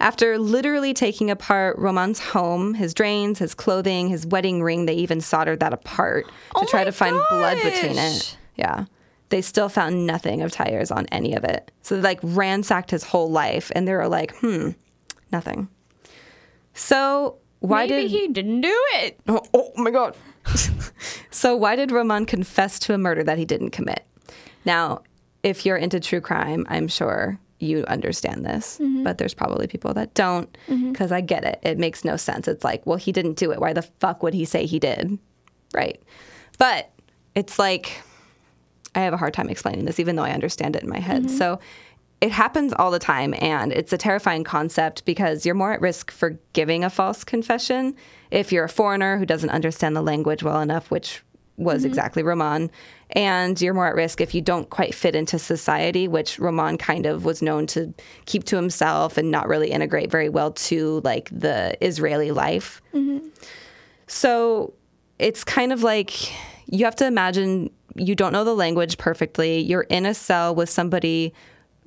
After 0.00 0.38
literally 0.38 0.94
taking 0.94 1.30
apart 1.30 1.78
Roman's 1.78 2.18
home, 2.18 2.74
his 2.74 2.94
drains, 2.94 3.38
his 3.38 3.54
clothing, 3.54 4.08
his 4.08 4.26
wedding 4.26 4.62
ring, 4.62 4.86
they 4.86 4.94
even 4.94 5.20
soldered 5.20 5.60
that 5.60 5.72
apart 5.72 6.26
to 6.26 6.32
Oh 6.56 6.66
try 6.66 6.84
to 6.84 6.92
find 6.92 7.20
blood 7.30 7.58
between 7.62 7.98
it. 7.98 8.36
Yeah. 8.56 8.86
They 9.28 9.42
still 9.42 9.68
found 9.68 10.06
nothing 10.06 10.42
of 10.42 10.50
Tyre's 10.50 10.90
on 10.90 11.06
any 11.06 11.34
of 11.34 11.44
it. 11.44 11.70
So 11.82 11.96
they 11.96 12.02
like 12.02 12.20
ransacked 12.22 12.90
his 12.90 13.04
whole 13.04 13.30
life 13.30 13.70
and 13.74 13.86
they 13.86 13.92
were 13.92 14.08
like, 14.08 14.34
hmm, 14.36 14.70
nothing. 15.30 15.68
So 16.74 17.38
why 17.60 17.86
Maybe 17.86 18.02
did 18.02 18.10
he 18.10 18.28
didn't 18.28 18.62
do 18.62 18.84
it. 18.94 19.20
Oh, 19.28 19.42
oh 19.54 19.72
my 19.76 19.90
god. 19.90 20.16
so 21.30 21.54
why 21.54 21.76
did 21.76 21.92
Roman 21.92 22.26
confess 22.26 22.78
to 22.80 22.94
a 22.94 22.98
murder 22.98 23.22
that 23.22 23.38
he 23.38 23.44
didn't 23.44 23.70
commit? 23.70 24.04
Now, 24.64 25.02
if 25.42 25.64
you're 25.64 25.76
into 25.76 26.00
true 26.00 26.20
crime, 26.20 26.66
I'm 26.68 26.88
sure 26.88 27.38
you 27.58 27.84
understand 27.86 28.44
this, 28.44 28.78
mm-hmm. 28.78 29.04
but 29.04 29.18
there's 29.18 29.34
probably 29.34 29.66
people 29.66 29.92
that 29.94 30.14
don't 30.14 30.56
mm-hmm. 30.66 30.92
because 30.92 31.12
I 31.12 31.20
get 31.20 31.44
it. 31.44 31.60
It 31.62 31.78
makes 31.78 32.04
no 32.04 32.16
sense. 32.16 32.48
It's 32.48 32.64
like, 32.64 32.84
well, 32.86 32.96
he 32.96 33.12
didn't 33.12 33.34
do 33.34 33.52
it. 33.52 33.60
Why 33.60 33.72
the 33.72 33.82
fuck 33.82 34.22
would 34.22 34.34
he 34.34 34.44
say 34.44 34.66
he 34.66 34.78
did? 34.78 35.18
Right. 35.74 36.02
But 36.58 36.90
it's 37.34 37.58
like 37.58 38.02
I 38.94 39.00
have 39.00 39.12
a 39.12 39.18
hard 39.18 39.34
time 39.34 39.48
explaining 39.48 39.84
this, 39.84 40.00
even 40.00 40.16
though 40.16 40.24
I 40.24 40.32
understand 40.32 40.74
it 40.76 40.82
in 40.82 40.88
my 40.88 40.98
head. 40.98 41.24
Mm-hmm. 41.24 41.36
So 41.36 41.60
it 42.20 42.32
happens 42.32 42.72
all 42.74 42.90
the 42.90 42.98
time, 42.98 43.34
and 43.38 43.72
it's 43.72 43.92
a 43.92 43.98
terrifying 43.98 44.44
concept 44.44 45.04
because 45.04 45.46
you're 45.46 45.54
more 45.54 45.72
at 45.72 45.80
risk 45.80 46.10
for 46.10 46.38
giving 46.52 46.84
a 46.84 46.90
false 46.90 47.24
confession 47.24 47.94
if 48.30 48.52
you're 48.52 48.64
a 48.64 48.68
foreigner 48.68 49.16
who 49.16 49.24
doesn't 49.24 49.50
understand 49.50 49.96
the 49.96 50.02
language 50.02 50.42
well 50.42 50.60
enough, 50.60 50.90
which 50.90 51.22
was 51.56 51.84
exactly 51.84 52.22
Roman. 52.22 52.70
And 53.12 53.60
you're 53.60 53.74
more 53.74 53.88
at 53.88 53.94
risk 53.94 54.20
if 54.20 54.34
you 54.34 54.40
don't 54.40 54.70
quite 54.70 54.94
fit 54.94 55.14
into 55.14 55.38
society, 55.38 56.06
which 56.06 56.38
Roman 56.38 56.78
kind 56.78 57.06
of 57.06 57.24
was 57.24 57.42
known 57.42 57.66
to 57.68 57.92
keep 58.26 58.44
to 58.44 58.56
himself 58.56 59.18
and 59.18 59.30
not 59.30 59.48
really 59.48 59.70
integrate 59.70 60.10
very 60.10 60.28
well 60.28 60.52
to 60.52 61.00
like 61.02 61.28
the 61.32 61.76
Israeli 61.84 62.30
life. 62.30 62.80
So 64.06 64.74
it's 65.18 65.44
kind 65.44 65.72
of 65.72 65.82
like 65.82 66.32
you 66.66 66.84
have 66.84 66.96
to 66.96 67.06
imagine 67.06 67.70
you 67.96 68.14
don't 68.14 68.32
know 68.32 68.44
the 68.44 68.54
language 68.54 68.96
perfectly. 68.98 69.58
You're 69.58 69.82
in 69.82 70.06
a 70.06 70.14
cell 70.14 70.54
with 70.54 70.70
somebody 70.70 71.34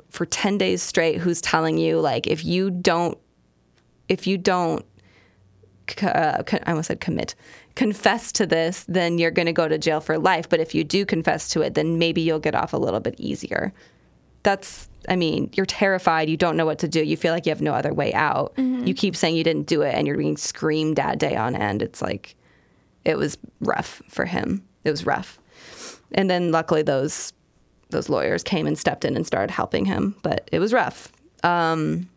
for 0.09 0.25
10 0.25 0.57
days 0.57 0.83
straight 0.83 1.17
who's 1.17 1.41
telling 1.41 1.77
you 1.77 1.99
like 1.99 2.27
if 2.27 2.45
you 2.45 2.69
don't 2.69 3.17
if 4.09 4.27
you 4.27 4.38
don't 4.38 4.86
uh, 6.01 6.43
I 6.51 6.69
almost 6.69 6.88
said 6.88 6.99
commit 6.99 7.36
confess 7.75 8.31
to 8.31 8.45
this 8.45 8.86
then 8.88 9.17
you're 9.17 9.31
going 9.31 9.45
to 9.45 9.53
go 9.53 9.67
to 9.67 9.77
jail 9.77 9.99
for 9.99 10.17
life 10.17 10.47
but 10.47 10.59
if 10.59 10.75
you 10.75 10.83
do 10.83 11.05
confess 11.05 11.49
to 11.49 11.62
it 11.62 11.73
then 11.73 11.97
maybe 11.97 12.21
you'll 12.21 12.39
get 12.39 12.55
off 12.55 12.73
a 12.73 12.77
little 12.77 12.99
bit 12.99 13.15
easier 13.19 13.73
that's 14.43 14.89
I 15.09 15.15
mean, 15.15 15.49
you're 15.53 15.65
terrified, 15.65 16.29
you 16.29 16.38
don't 16.38 16.55
know 16.55 16.65
what 16.65 16.79
to 16.79 16.88
do, 16.88 17.03
you 17.03 17.17
feel 17.17 17.33
like 17.33 17.45
you 17.45 17.49
have 17.49 17.62
no 17.62 17.73
other 17.73 17.93
way 17.93 18.13
out. 18.13 18.53
You 18.88 18.93
keep 18.93 19.15
saying 19.15 19.36
you 19.36 19.43
didn't 19.43 19.67
do 19.67 19.81
it 19.81 19.93
and 19.95 20.07
you're 20.07 20.17
being 20.17 20.38
screamed 20.38 20.99
at 20.99 21.19
day 21.19 21.36
on 21.36 21.55
end. 21.55 21.81
It's 21.81 22.01
like 22.01 22.36
it 23.03 23.17
was 23.17 23.38
rough 23.59 24.01
for 24.07 24.25
him. 24.25 24.63
It 24.83 24.91
was 24.91 25.05
rough. 25.05 25.39
And 26.13 26.29
then 26.29 26.51
luckily 26.51 26.83
those 26.83 27.33
those 27.89 28.09
lawyers 28.09 28.43
came 28.43 28.65
and 28.65 28.77
stepped 28.77 29.05
in 29.05 29.15
and 29.15 29.27
started 29.27 29.51
helping 29.51 29.86
him, 29.86 30.15
but 30.23 30.49
it 30.51 30.59
was 30.59 30.73
rough. 30.73 31.12
Um, 31.43 32.09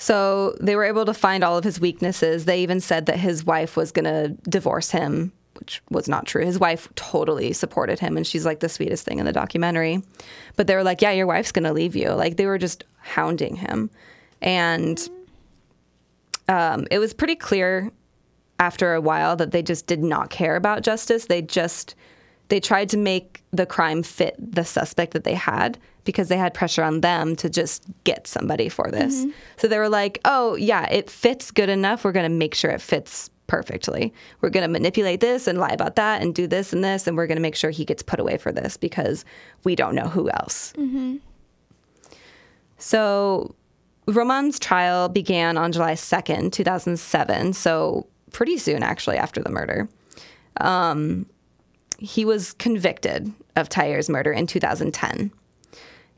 so 0.00 0.56
they 0.58 0.76
were 0.76 0.84
able 0.84 1.04
to 1.04 1.12
find 1.12 1.44
all 1.44 1.58
of 1.58 1.62
his 1.62 1.78
weaknesses. 1.78 2.46
They 2.46 2.62
even 2.62 2.80
said 2.80 3.04
that 3.04 3.18
his 3.18 3.44
wife 3.44 3.76
was 3.76 3.92
going 3.92 4.06
to 4.06 4.28
divorce 4.48 4.90
him, 4.90 5.30
which 5.58 5.82
was 5.90 6.08
not 6.08 6.24
true. 6.24 6.42
His 6.42 6.58
wife 6.58 6.88
totally 6.94 7.52
supported 7.52 7.98
him, 7.98 8.16
and 8.16 8.26
she's 8.26 8.46
like 8.46 8.60
the 8.60 8.70
sweetest 8.70 9.04
thing 9.04 9.18
in 9.18 9.26
the 9.26 9.32
documentary. 9.32 10.02
But 10.56 10.66
they 10.66 10.74
were 10.74 10.82
like, 10.82 11.02
"Yeah, 11.02 11.10
your 11.10 11.26
wife's 11.26 11.52
going 11.52 11.64
to 11.64 11.72
leave 11.74 11.94
you." 11.94 12.12
Like 12.12 12.38
they 12.38 12.46
were 12.46 12.56
just 12.56 12.84
hounding 12.96 13.56
him, 13.56 13.90
and 14.40 15.06
um, 16.48 16.86
it 16.90 16.98
was 16.98 17.12
pretty 17.12 17.36
clear 17.36 17.90
after 18.58 18.94
a 18.94 19.02
while 19.02 19.36
that 19.36 19.50
they 19.50 19.62
just 19.62 19.86
did 19.86 20.02
not 20.02 20.30
care 20.30 20.56
about 20.56 20.80
justice. 20.82 21.26
They 21.26 21.42
just 21.42 21.94
they 22.48 22.58
tried 22.58 22.88
to 22.88 22.96
make 22.96 23.42
the 23.50 23.66
crime 23.66 24.02
fit 24.02 24.34
the 24.38 24.64
suspect 24.64 25.12
that 25.12 25.24
they 25.24 25.34
had 25.34 25.78
because 26.04 26.28
they 26.28 26.36
had 26.36 26.54
pressure 26.54 26.82
on 26.82 27.00
them 27.00 27.36
to 27.36 27.50
just 27.50 27.84
get 28.04 28.26
somebody 28.26 28.68
for 28.68 28.90
this. 28.90 29.24
So 29.58 29.68
they 29.68 29.78
were 29.78 29.88
like, 29.88 30.20
"Oh, 30.24 30.54
yeah, 30.56 30.86
it 30.90 31.10
fits 31.10 31.50
good 31.50 31.68
enough. 31.68 32.04
We're 32.04 32.12
going 32.12 32.30
to 32.30 32.36
make 32.36 32.54
sure 32.54 32.70
it 32.70 32.80
fits 32.80 33.30
perfectly. 33.46 34.12
We're 34.40 34.50
going 34.50 34.62
to 34.62 34.68
manipulate 34.68 35.20
this 35.20 35.46
and 35.46 35.58
lie 35.58 35.70
about 35.70 35.96
that 35.96 36.22
and 36.22 36.34
do 36.34 36.46
this 36.46 36.72
and 36.72 36.84
this 36.84 37.06
and 37.06 37.16
we're 37.16 37.26
going 37.26 37.36
to 37.36 37.42
make 37.42 37.56
sure 37.56 37.70
he 37.70 37.84
gets 37.84 38.02
put 38.02 38.20
away 38.20 38.38
for 38.38 38.52
this 38.52 38.76
because 38.76 39.24
we 39.64 39.74
don't 39.74 39.94
know 39.94 40.08
who 40.08 40.30
else." 40.30 40.72
So 42.78 43.54
Roman's 44.06 44.58
trial 44.58 45.08
began 45.08 45.56
on 45.58 45.72
July 45.72 45.92
2nd, 45.94 46.52
2007, 46.52 47.52
so 47.52 48.06
pretty 48.32 48.56
soon 48.56 48.82
actually 48.82 49.18
after 49.18 49.42
the 49.42 49.50
murder. 49.50 49.88
Um, 50.60 51.26
he 51.98 52.24
was 52.24 52.54
convicted 52.54 53.30
of 53.56 53.68
Tyre's 53.68 54.08
murder 54.08 54.32
in 54.32 54.46
2010. 54.46 55.30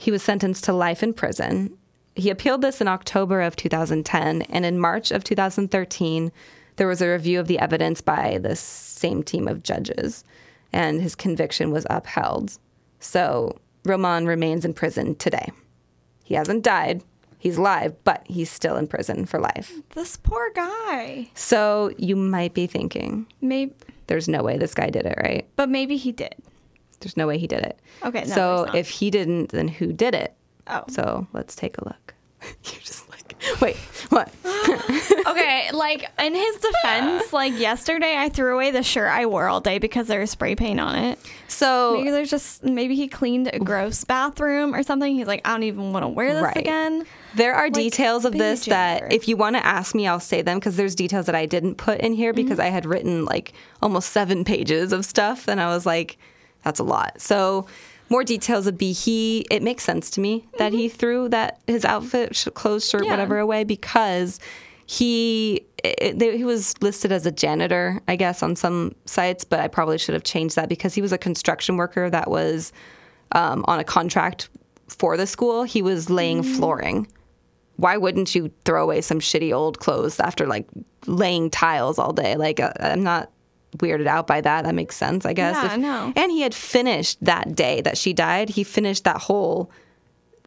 He 0.02 0.10
was 0.10 0.20
sentenced 0.24 0.64
to 0.64 0.72
life 0.72 1.00
in 1.04 1.14
prison. 1.14 1.78
He 2.16 2.28
appealed 2.28 2.60
this 2.60 2.80
in 2.80 2.88
October 2.88 3.40
of 3.40 3.54
2010, 3.54 4.42
and 4.42 4.64
in 4.66 4.80
March 4.80 5.12
of 5.12 5.22
2013, 5.22 6.32
there 6.74 6.88
was 6.88 7.00
a 7.00 7.08
review 7.08 7.38
of 7.38 7.46
the 7.46 7.60
evidence 7.60 8.00
by 8.00 8.38
the 8.42 8.56
same 8.56 9.22
team 9.22 9.46
of 9.46 9.62
judges, 9.62 10.24
and 10.72 11.00
his 11.00 11.14
conviction 11.14 11.70
was 11.70 11.86
upheld. 11.88 12.58
So 12.98 13.56
Roman 13.84 14.26
remains 14.26 14.64
in 14.64 14.74
prison 14.74 15.14
today. 15.14 15.52
He 16.24 16.34
hasn't 16.34 16.64
died. 16.64 17.04
He's 17.38 17.56
alive, 17.56 17.94
but 18.02 18.24
he's 18.26 18.50
still 18.50 18.76
in 18.76 18.88
prison 18.88 19.24
for 19.24 19.38
life. 19.38 19.72
This 19.90 20.16
poor 20.16 20.50
guy. 20.52 21.30
So 21.34 21.92
you 21.96 22.16
might 22.16 22.54
be 22.54 22.66
thinking, 22.66 23.28
Maybe, 23.40 23.72
there's 24.08 24.26
no 24.26 24.42
way 24.42 24.58
this 24.58 24.74
guy 24.74 24.90
did 24.90 25.06
it, 25.06 25.18
right? 25.22 25.46
but 25.54 25.68
maybe 25.68 25.96
he 25.96 26.10
did. 26.10 26.34
There's 27.02 27.16
no 27.16 27.26
way 27.26 27.38
he 27.38 27.46
did 27.46 27.60
it. 27.60 27.78
Okay, 28.04 28.24
no, 28.24 28.34
so 28.34 28.70
if 28.74 28.88
he 28.88 29.10
didn't, 29.10 29.50
then 29.50 29.68
who 29.68 29.92
did 29.92 30.14
it? 30.14 30.34
Oh. 30.66 30.84
So 30.88 31.26
let's 31.32 31.54
take 31.54 31.78
a 31.78 31.84
look. 31.84 32.14
You're 32.64 32.80
just 32.82 33.08
like, 33.10 33.36
wait, 33.60 33.76
what? 34.08 34.32
okay, 35.26 35.70
like 35.72 36.08
in 36.18 36.34
his 36.34 36.56
defense, 36.56 37.32
like 37.32 37.56
yesterday 37.58 38.16
I 38.16 38.28
threw 38.28 38.54
away 38.54 38.70
the 38.72 38.82
shirt 38.82 39.10
I 39.10 39.26
wore 39.26 39.46
all 39.48 39.60
day 39.60 39.78
because 39.78 40.08
there 40.08 40.20
was 40.20 40.30
spray 40.30 40.54
paint 40.56 40.80
on 40.80 40.96
it. 40.96 41.18
So 41.48 41.94
Maybe 41.98 42.10
there's 42.10 42.30
just 42.30 42.64
maybe 42.64 42.96
he 42.96 43.06
cleaned 43.08 43.48
a 43.52 43.58
gross 43.58 44.02
bathroom 44.04 44.74
or 44.74 44.82
something. 44.82 45.14
He's 45.14 45.26
like, 45.26 45.42
I 45.44 45.50
don't 45.52 45.62
even 45.64 45.92
want 45.92 46.02
to 46.04 46.08
wear 46.08 46.34
this 46.34 46.42
Right. 46.42 46.56
again. 46.56 47.06
There 47.34 47.54
are 47.54 47.70
details 47.70 48.24
of 48.24 48.32
this 48.32 48.64
that 48.66 49.12
if 49.12 49.28
you 49.28 49.36
want 49.36 49.56
to 49.56 49.64
ask 49.64 49.94
me, 49.94 50.06
I'll 50.06 50.20
say 50.20 50.42
them 50.42 50.58
because 50.58 50.76
there's 50.76 50.94
details 50.94 51.26
that 51.26 51.34
I 51.34 51.46
didn't 51.46 51.76
put 51.76 52.00
in 52.00 52.12
here 52.12 52.32
because 52.32 52.58
Mm-hmm. 52.58 52.66
I 52.66 52.70
had 52.70 52.86
written 52.86 53.24
like 53.24 53.52
almost 53.80 54.10
seven 54.10 54.44
pages 54.44 54.92
of 54.92 55.04
stuff 55.04 55.48
and 55.48 55.60
I 55.60 55.68
was 55.68 55.86
like, 55.86 56.18
that's 56.64 56.80
a 56.80 56.84
lot. 56.84 57.20
So 57.20 57.66
more 58.08 58.24
details 58.24 58.66
would 58.66 58.78
be 58.78 58.92
he, 58.92 59.46
it 59.50 59.62
makes 59.62 59.84
sense 59.84 60.10
to 60.10 60.20
me 60.20 60.46
that 60.58 60.72
he 60.72 60.88
threw 60.88 61.28
that, 61.30 61.60
his 61.66 61.84
outfit, 61.84 62.36
sh- 62.36 62.48
clothes, 62.54 62.88
shirt, 62.88 63.00
Mm-hmm. 63.02 63.06
Yeah. 63.06 63.12
whatever 63.12 63.38
away 63.38 63.64
because 63.64 64.38
he, 64.86 65.64
it, 65.82 66.18
they- 66.18 66.36
he 66.36 66.44
was 66.44 66.74
listed 66.82 67.10
as 67.12 67.24
a 67.26 67.32
janitor, 67.32 68.00
I 68.08 68.16
guess, 68.16 68.42
on 68.42 68.54
some 68.56 68.94
sites, 69.06 69.44
but 69.44 69.60
I 69.60 69.68
probably 69.68 69.96
should 69.98 70.12
have 70.14 70.24
changed 70.24 70.56
that 70.56 70.68
because 70.68 70.94
he 70.94 71.00
was 71.00 71.12
a 71.12 71.18
construction 71.18 71.76
worker 71.76 72.10
that 72.10 72.28
was 72.30 72.72
um, 73.32 73.64
on 73.66 73.78
a 73.80 73.84
contract 73.84 74.50
for 74.88 75.16
the 75.16 75.26
school. 75.26 75.62
He 75.62 75.80
was 75.82 76.10
laying 76.10 76.42
flooring 76.42 77.06
why 77.76 77.96
wouldn't 77.96 78.32
you 78.34 78.52
throw 78.66 78.84
away 78.84 79.00
some 79.00 79.18
shitty 79.18 79.52
old 79.52 79.78
clothes 79.80 80.20
after 80.20 80.46
like 80.46 80.68
laying 81.06 81.48
tiles 81.50 81.98
all 81.98 82.12
day? 82.12 82.36
Like 82.36 82.60
uh, 82.60 82.70
I'm 82.78 83.02
not 83.02 83.31
weirded 83.78 84.06
out 84.06 84.26
by 84.26 84.40
that. 84.40 84.64
That 84.64 84.74
makes 84.74 84.96
sense, 84.96 85.24
I 85.24 85.32
guess. 85.32 85.56
Yeah, 85.56 85.76
no. 85.76 86.12
And 86.16 86.30
he 86.30 86.40
had 86.42 86.54
finished 86.54 87.18
that 87.24 87.54
day 87.54 87.80
that 87.82 87.96
she 87.98 88.12
died. 88.12 88.48
He 88.50 88.64
finished 88.64 89.04
that 89.04 89.16
whole 89.18 89.70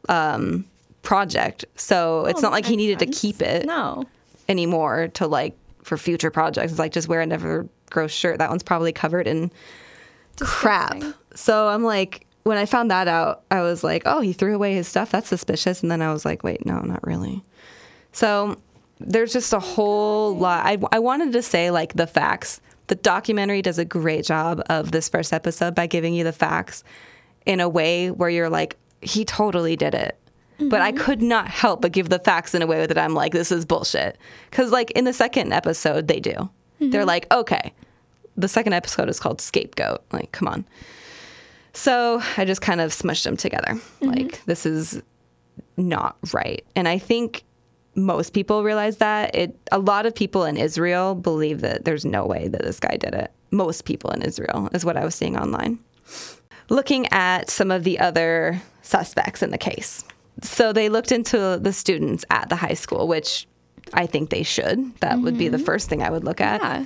um, 0.10 0.66
project, 1.02 1.66
so 1.76 2.26
it's 2.26 2.40
Oh, 2.40 2.42
not 2.44 2.52
like 2.52 2.66
he 2.66 2.76
needed 2.76 3.00
sense. 3.00 3.16
to 3.20 3.22
keep 3.28 3.42
it 3.42 3.66
No. 3.66 4.06
anymore 4.48 5.08
to 5.16 5.28
like 5.28 5.56
for 5.84 5.98
future 5.98 6.32
projects. 6.32 6.72
It's 6.74 6.80
like 6.80 6.92
just 6.92 7.08
wear 7.08 7.22
a 7.22 7.26
never 7.26 7.68
gross 7.90 8.12
shirt. 8.12 8.40
That 8.40 8.50
one's 8.50 8.64
probably 8.64 8.92
covered 8.92 9.28
in 9.28 9.52
crap. 10.40 11.02
So 11.36 11.68
I'm 11.68 11.84
like, 11.84 12.26
when 12.44 12.58
I 12.58 12.66
found 12.66 12.92
that 12.92 13.08
out, 13.08 13.44
I 13.50 13.62
was 13.62 13.84
like, 13.84 14.04
oh, 14.06 14.22
he 14.22 14.34
threw 14.34 14.54
away 14.56 14.76
his 14.76 14.88
stuff. 14.88 15.12
That's 15.12 15.28
suspicious. 15.28 15.82
And 15.82 15.92
then 15.92 16.02
I 16.02 16.12
was 16.14 16.26
like, 16.26 16.44
wait, 16.44 16.66
no, 16.66 16.80
not 16.80 17.06
really. 17.06 17.44
So 18.12 18.58
there's 19.00 19.34
just 19.34 19.52
a 19.54 19.60
whole 19.60 20.38
lot. 20.38 20.66
I, 20.66 20.78
I 20.92 21.00
wanted 21.00 21.34
to 21.34 21.42
say 21.42 21.72
like 21.72 21.94
the 21.94 22.08
facts. 22.08 22.62
The 22.88 22.96
documentary 22.96 23.62
does 23.62 23.80
a 23.80 23.86
great 23.86 24.26
job 24.26 24.62
of 24.70 24.92
this 24.92 25.10
first 25.10 25.34
episode 25.34 25.76
by 25.76 25.88
giving 25.88 26.14
you 26.14 26.24
the 26.24 26.32
facts 26.32 26.84
in 27.46 27.60
a 27.60 27.70
way 27.70 28.12
where 28.12 28.30
you're 28.30 28.50
like, 28.50 28.78
he 29.02 29.26
totally 29.26 29.76
did 29.76 29.94
it. 29.94 30.20
But 30.58 30.82
I 30.82 30.92
mm-hmm. 30.92 31.04
could 31.04 31.22
not 31.22 31.50
help 31.50 31.82
but 31.82 31.92
give 31.92 32.10
the 32.10 32.20
facts 32.20 32.56
in 32.56 32.62
a 32.62 32.68
way 32.68 32.86
that 32.86 32.98
I'm 32.98 33.14
like, 33.14 33.34
this 33.34 33.52
is 33.52 33.66
bullshit. 33.66 34.18
Because, 34.50 34.72
like, 34.72 34.90
in 34.92 35.04
the 35.04 35.12
second 35.12 35.52
episode, 35.52 36.08
they 36.08 36.20
do. 36.20 36.50
They're 36.80 37.02
mm-hmm. 37.02 37.08
like, 37.08 37.34
okay, 37.34 37.74
the 38.38 38.48
second 38.48 38.74
episode 38.74 39.10
is 39.10 39.20
called 39.20 39.42
Scapegoat. 39.42 40.02
Like, 40.14 40.32
come 40.32 40.48
on. 40.48 40.66
So 41.74 42.22
I 42.38 42.46
just 42.46 42.62
kind 42.62 42.80
of 42.80 42.92
smushed 42.92 43.24
them 43.24 43.36
together. 43.36 43.74
Mm-hmm. 43.74 44.08
Like, 44.08 44.46
this 44.46 44.66
is 44.66 45.02
not 45.76 46.16
right. 46.34 46.66
And 46.74 46.88
I 46.88 47.00
think 47.00 47.44
most 47.96 48.34
people 48.34 48.64
realize 48.64 48.98
that. 48.98 49.34
It 49.36 49.58
a 49.72 49.80
lot 49.80 50.06
of 50.06 50.14
people 50.14 50.44
in 50.44 50.58
Israel 50.58 51.16
believe 51.16 51.62
that 51.62 51.86
there's 51.86 52.06
no 52.06 52.26
way 52.26 52.48
that 52.48 52.62
this 52.62 52.80
guy 52.80 52.98
did 52.98 53.14
it. 53.14 53.32
Most 53.52 53.86
people 53.86 54.12
in 54.12 54.22
Israel 54.22 54.70
is 54.74 54.86
what 54.86 54.98
I 54.98 55.06
was 55.06 55.16
seeing 55.16 55.38
online. 55.38 55.80
Looking 56.70 57.08
at 57.12 57.50
some 57.50 57.72
of 57.72 57.84
the 57.84 58.00
other 58.00 58.62
suspects 58.82 59.42
in 59.42 59.52
the 59.52 59.58
case. 59.58 60.04
So 60.42 60.74
they 60.74 60.90
looked 60.90 61.12
into 61.12 61.60
the 61.62 61.72
students 61.72 62.26
at 62.30 62.50
the 62.50 62.56
high 62.56 62.74
school, 62.74 63.08
which 63.08 63.48
I 63.94 64.06
think 64.06 64.30
they 64.30 64.44
should. 64.44 64.96
That 65.00 65.22
would 65.22 65.38
be 65.38 65.48
the 65.48 65.58
mm-hmm. 65.58 65.66
first 65.66 65.90
thing 65.90 66.04
I 66.04 66.10
would 66.10 66.24
look 66.24 66.42
at. 66.42 66.62
Yeah. 66.62 66.86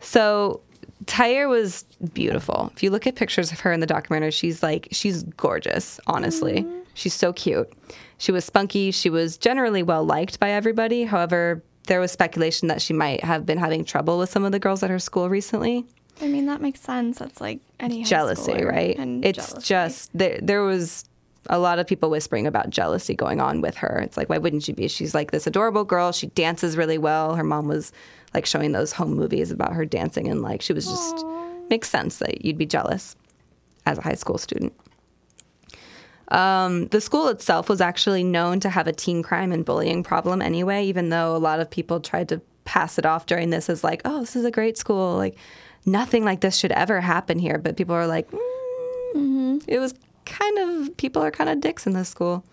So 0.00 0.62
Tyre 1.06 1.48
was 1.48 1.84
beautiful. 2.12 2.70
If 2.74 2.82
you 2.82 2.90
look 2.90 3.06
at 3.06 3.16
pictures 3.16 3.52
of 3.52 3.60
her 3.60 3.72
in 3.72 3.80
the 3.80 3.86
documentary, 3.86 4.30
she's 4.30 4.62
like 4.62 4.88
she's 4.92 5.24
gorgeous, 5.24 6.00
honestly. 6.06 6.62
Mm-hmm. 6.62 6.78
She's 6.94 7.14
so 7.14 7.32
cute. 7.32 7.72
She 8.18 8.32
was 8.32 8.44
spunky, 8.44 8.90
she 8.90 9.10
was 9.10 9.36
generally 9.36 9.82
well 9.82 10.04
liked 10.04 10.38
by 10.40 10.50
everybody. 10.50 11.04
However, 11.04 11.62
there 11.86 12.00
was 12.00 12.12
speculation 12.12 12.68
that 12.68 12.82
she 12.82 12.92
might 12.92 13.24
have 13.24 13.46
been 13.46 13.58
having 13.58 13.84
trouble 13.84 14.18
with 14.18 14.30
some 14.30 14.44
of 14.44 14.52
the 14.52 14.58
girls 14.58 14.82
at 14.82 14.90
her 14.90 14.98
school 14.98 15.28
recently. 15.28 15.86
I 16.20 16.26
mean, 16.26 16.46
that 16.46 16.60
makes 16.60 16.80
sense. 16.80 17.18
That's 17.18 17.40
like 17.40 17.60
any 17.78 18.02
high 18.02 18.08
Jealousy, 18.08 18.64
right? 18.64 18.96
and 18.98 19.24
It's 19.24 19.48
jealousy. 19.48 19.66
just 19.66 20.10
there 20.12 20.38
there 20.42 20.62
was 20.62 21.04
a 21.48 21.58
lot 21.58 21.78
of 21.78 21.86
people 21.86 22.10
whispering 22.10 22.46
about 22.46 22.68
jealousy 22.68 23.14
going 23.14 23.40
on 23.40 23.60
with 23.60 23.76
her. 23.76 24.00
It's 24.04 24.16
like, 24.16 24.28
why 24.28 24.38
wouldn't 24.38 24.64
she 24.64 24.72
be? 24.72 24.88
She's 24.88 25.14
like 25.14 25.30
this 25.30 25.46
adorable 25.46 25.84
girl. 25.84 26.12
She 26.12 26.26
dances 26.26 26.76
really 26.76 26.98
well. 26.98 27.36
Her 27.36 27.44
mom 27.44 27.68
was 27.68 27.92
like 28.34 28.44
showing 28.44 28.72
those 28.72 28.92
home 28.92 29.14
movies 29.14 29.50
about 29.50 29.72
her 29.72 29.86
dancing, 29.86 30.28
and 30.28 30.42
like 30.42 30.60
she 30.60 30.72
was 30.72 30.86
just 30.86 31.24
makes 31.70 31.88
sense 31.88 32.18
that 32.18 32.44
you'd 32.44 32.58
be 32.58 32.66
jealous 32.66 33.14
as 33.86 33.96
a 33.98 34.02
high 34.02 34.14
school 34.14 34.38
student. 34.38 34.74
Um, 36.30 36.88
the 36.88 37.00
school 37.00 37.28
itself 37.28 37.68
was 37.68 37.80
actually 37.80 38.22
known 38.22 38.60
to 38.60 38.68
have 38.68 38.86
a 38.86 38.92
teen 38.92 39.22
crime 39.22 39.50
and 39.52 39.64
bullying 39.64 40.02
problem 40.02 40.42
anyway, 40.42 40.84
even 40.84 41.08
though 41.08 41.34
a 41.34 41.38
lot 41.38 41.60
of 41.60 41.70
people 41.70 42.00
tried 42.00 42.28
to 42.28 42.40
pass 42.64 42.98
it 42.98 43.06
off 43.06 43.26
during 43.26 43.50
this 43.50 43.70
as 43.70 43.82
like, 43.82 44.02
oh, 44.04 44.20
this 44.20 44.36
is 44.36 44.44
a 44.44 44.50
great 44.50 44.76
school. 44.76 45.16
Like, 45.16 45.36
nothing 45.86 46.24
like 46.24 46.40
this 46.40 46.56
should 46.56 46.72
ever 46.72 47.00
happen 47.00 47.38
here. 47.38 47.56
But 47.56 47.76
people 47.76 47.94
are 47.94 48.06
like, 48.06 48.30
mm, 48.30 49.62
it 49.66 49.78
was 49.78 49.94
kind 50.26 50.58
of, 50.58 50.96
people 50.98 51.22
are 51.22 51.30
kind 51.30 51.48
of 51.48 51.60
dicks 51.60 51.86
in 51.86 51.94
this 51.94 52.10
school. 52.10 52.44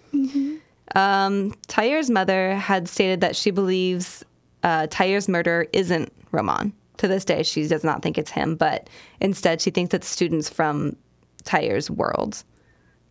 Um, 0.96 1.54
Tyre's 1.68 2.10
mother 2.10 2.56
had 2.56 2.88
stated 2.88 3.20
that 3.22 3.36
she 3.36 3.52
believes 3.52 4.24
uh, 4.64 4.88
Tyre's 4.90 5.28
murderer 5.28 5.68
isn't 5.74 6.14
Roman. 6.32 6.74
To 6.98 7.10
this 7.10 7.26
day, 7.26 7.44
she 7.44 7.68
does 7.68 7.84
not 7.84 8.02
think 8.02 8.18
it's 8.18 8.32
him, 8.32 8.56
but 8.56 8.90
instead 9.20 9.60
she 9.60 9.70
thinks 9.70 9.94
it's 9.94 10.08
students 10.08 10.48
from 10.50 10.96
Tyre's 11.44 11.92
world, 11.92 12.42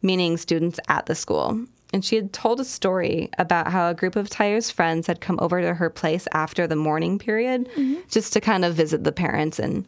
meaning 0.04 0.36
students 0.36 0.78
at 0.88 1.06
the 1.06 1.14
school. 1.14 1.66
And 1.92 2.04
she 2.04 2.16
had 2.16 2.32
told 2.32 2.60
a 2.60 2.64
story 2.64 3.30
about 3.38 3.70
how 3.70 3.88
a 3.88 3.94
group 3.94 4.16
of 4.16 4.28
Tyre's 4.28 4.70
friends 4.70 5.06
had 5.06 5.20
come 5.20 5.38
over 5.40 5.60
to 5.60 5.74
her 5.74 5.90
place 5.90 6.26
after 6.32 6.66
the 6.66 6.76
mourning 6.76 7.18
period 7.18 7.68
just 8.08 8.32
to 8.32 8.40
kind 8.40 8.64
of 8.64 8.74
visit 8.74 9.04
the 9.04 9.12
parents 9.12 9.58
and, 9.58 9.86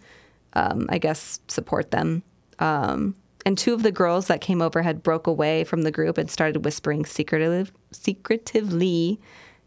um, 0.52 0.86
I 0.88 0.98
guess, 0.98 1.40
support 1.48 1.90
them. 1.90 2.22
Um, 2.60 3.16
and 3.44 3.58
two 3.58 3.74
of 3.74 3.82
the 3.82 3.92
girls 3.92 4.28
that 4.28 4.40
came 4.40 4.62
over 4.62 4.82
had 4.82 5.02
broke 5.02 5.26
away 5.26 5.64
from 5.64 5.82
the 5.82 5.90
group 5.90 6.16
and 6.16 6.30
started 6.30 6.64
whispering 6.64 7.04
secretive, 7.04 7.72
secretively 7.92 9.20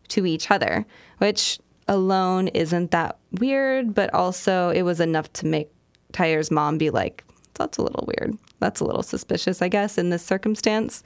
to 0.09 0.25
each 0.25 0.49
other, 0.49 0.85
which 1.17 1.59
alone 1.87 2.47
isn't 2.49 2.91
that 2.91 3.17
weird, 3.31 3.93
but 3.93 4.13
also 4.13 4.69
it 4.69 4.83
was 4.83 4.99
enough 4.99 5.31
to 5.33 5.45
make 5.45 5.69
Tyre's 6.11 6.51
mom 6.51 6.77
be 6.77 6.89
like, 6.89 7.23
that's 7.59 7.77
a 7.77 7.83
little 7.83 8.07
weird. 8.07 8.35
That's 8.59 8.79
a 8.79 8.85
little 8.85 9.03
suspicious, 9.03 9.61
I 9.61 9.67
guess, 9.67 9.99
in 9.99 10.09
this 10.09 10.25
circumstance. 10.25 11.03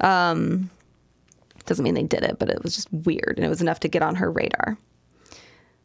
Um, 0.00 0.70
doesn't 1.66 1.84
mean 1.84 1.94
they 1.94 2.02
did 2.02 2.24
it, 2.24 2.38
but 2.38 2.48
it 2.48 2.62
was 2.62 2.74
just 2.74 2.92
weird, 2.92 3.34
and 3.36 3.44
it 3.44 3.48
was 3.48 3.60
enough 3.60 3.78
to 3.80 3.88
get 3.88 4.02
on 4.02 4.16
her 4.16 4.32
radar. 4.32 4.78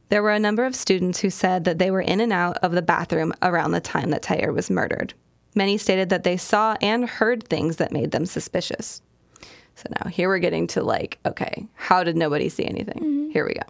There 0.09 0.23
were 0.23 0.31
a 0.31 0.39
number 0.39 0.65
of 0.65 0.75
students 0.75 1.19
who 1.19 1.29
said 1.29 1.65
that 1.65 1.77
they 1.77 1.91
were 1.91 2.01
in 2.01 2.21
and 2.21 2.31
out 2.31 2.57
of 2.57 2.71
the 2.71 2.81
bathroom 2.81 3.33
around 3.41 3.71
the 3.71 3.81
time 3.81 4.11
that 4.11 4.23
Tyre 4.23 4.53
was 4.53 4.69
murdered. 4.69 5.13
Many 5.55 5.77
stated 5.77 6.09
that 6.09 6.23
they 6.23 6.37
saw 6.37 6.75
and 6.81 7.07
heard 7.07 7.47
things 7.47 7.77
that 7.77 7.91
made 7.91 8.11
them 8.11 8.25
suspicious. 8.25 9.01
So 9.75 9.83
now 9.89 10.09
here 10.09 10.29
we're 10.29 10.39
getting 10.39 10.67
to 10.67 10.83
like, 10.83 11.19
okay, 11.25 11.67
how 11.75 12.03
did 12.03 12.15
nobody 12.15 12.47
see 12.49 12.65
anything? 12.65 13.29
Here 13.31 13.45
we 13.45 13.55
go. 13.55 13.61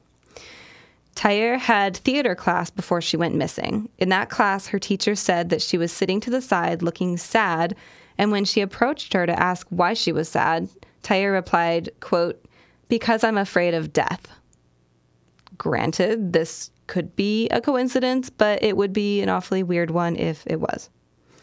Tyre 1.15 1.57
had 1.57 1.97
theater 1.97 2.35
class 2.35 2.69
before 2.69 3.01
she 3.01 3.17
went 3.17 3.35
missing. 3.35 3.89
In 3.97 4.09
that 4.09 4.29
class, 4.29 4.67
her 4.67 4.79
teacher 4.79 5.15
said 5.15 5.49
that 5.49 5.61
she 5.61 5.77
was 5.77 5.91
sitting 5.91 6.19
to 6.21 6.29
the 6.29 6.41
side 6.41 6.81
looking 6.81 7.17
sad, 7.17 7.75
and 8.17 8.31
when 8.31 8.45
she 8.45 8.61
approached 8.61 9.13
her 9.13 9.25
to 9.25 9.39
ask 9.39 9.67
why 9.69 9.93
she 9.93 10.11
was 10.11 10.29
sad, 10.29 10.69
Tyre 11.01 11.31
replied, 11.31 11.89
quote, 11.99 12.43
because 12.87 13.23
I'm 13.23 13.37
afraid 13.37 13.73
of 13.73 13.93
death. 13.93 14.27
Granted, 15.57 16.33
this 16.33 16.71
could 16.87 17.15
be 17.15 17.47
a 17.49 17.61
coincidence, 17.61 18.29
but 18.29 18.61
it 18.63 18.75
would 18.75 18.93
be 18.93 19.21
an 19.21 19.29
awfully 19.29 19.63
weird 19.63 19.91
one 19.91 20.15
if 20.15 20.43
it 20.47 20.59
was. 20.59 20.89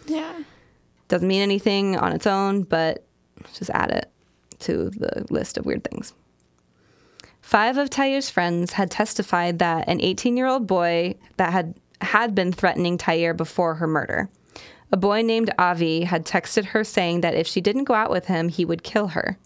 Yeah. 0.07 0.43
Doesn't 1.09 1.29
mean 1.29 1.43
anything 1.43 1.97
on 1.97 2.13
its 2.13 2.27
own, 2.27 2.63
but 2.63 3.05
just 3.55 3.71
add 3.71 3.91
it 3.91 4.11
to 4.61 4.91
the 4.91 5.27
list 5.31 5.57
of 5.59 5.67
weird 5.67 5.85
things. 5.85 6.13
Five 7.51 7.79
of 7.79 7.91
Tyre's 7.91 8.31
friends 8.31 8.75
had 8.75 8.93
testified 8.93 9.59
that 9.59 9.89
an 9.89 10.01
18 10.01 10.37
year 10.37 10.47
old 10.47 10.69
boy 10.69 11.17
that 11.37 11.53
had, 11.53 11.75
had 12.01 12.33
been 12.33 12.53
threatening 12.53 12.97
Tyre 12.97 13.35
before 13.35 13.75
her 13.75 13.89
murder. 13.89 14.31
A 14.93 14.97
boy 14.97 15.23
named 15.23 15.53
Avi 15.59 16.03
had 16.05 16.25
texted 16.25 16.67
her 16.67 16.85
saying 16.85 17.23
that 17.23 17.35
if 17.35 17.49
she 17.49 17.61
didn't 17.61 17.87
go 17.91 17.95
out 17.95 18.09
with 18.09 18.27
him, 18.27 18.51
he 18.51 18.65
would 18.65 18.85
kill 18.85 19.09
her. 19.09 19.37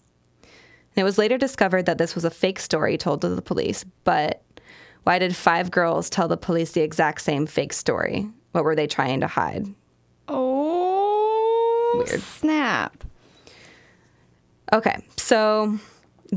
And 0.43 0.97
it 0.97 1.03
was 1.03 1.17
later 1.17 1.39
discovered 1.39 1.87
that 1.87 1.97
this 1.97 2.13
was 2.13 2.23
a 2.23 2.29
fake 2.29 2.59
story 2.59 2.95
told 2.95 3.21
to 3.21 3.29
the 3.29 3.41
police, 3.41 3.83
but 4.03 4.43
why 5.01 5.17
did 5.17 5.35
five 5.35 5.71
girls 5.71 6.07
tell 6.07 6.27
the 6.27 6.37
police 6.37 6.73
the 6.73 6.81
exact 6.81 7.21
same 7.21 7.47
fake 7.47 7.73
story? 7.73 8.29
What 8.51 8.65
were 8.65 8.75
they 8.75 8.85
trying 8.85 9.21
to 9.21 9.27
hide? 9.27 9.65
Oh, 10.27 12.05
Weird. 12.07 12.21
snap. 12.21 13.03
Okay, 14.71 15.03
so 15.17 15.79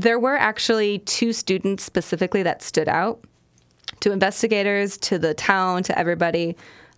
there 0.01 0.19
were 0.19 0.35
actually 0.35 0.99
two 0.99 1.33
students 1.33 1.83
specifically 1.83 2.43
that 2.43 2.61
stood 2.61 2.87
out 2.87 3.23
to 4.01 4.11
investigators, 4.11 4.97
to 4.99 5.19
the 5.19 5.33
town, 5.33 5.83
to 5.83 5.97
everybody. 5.97 6.55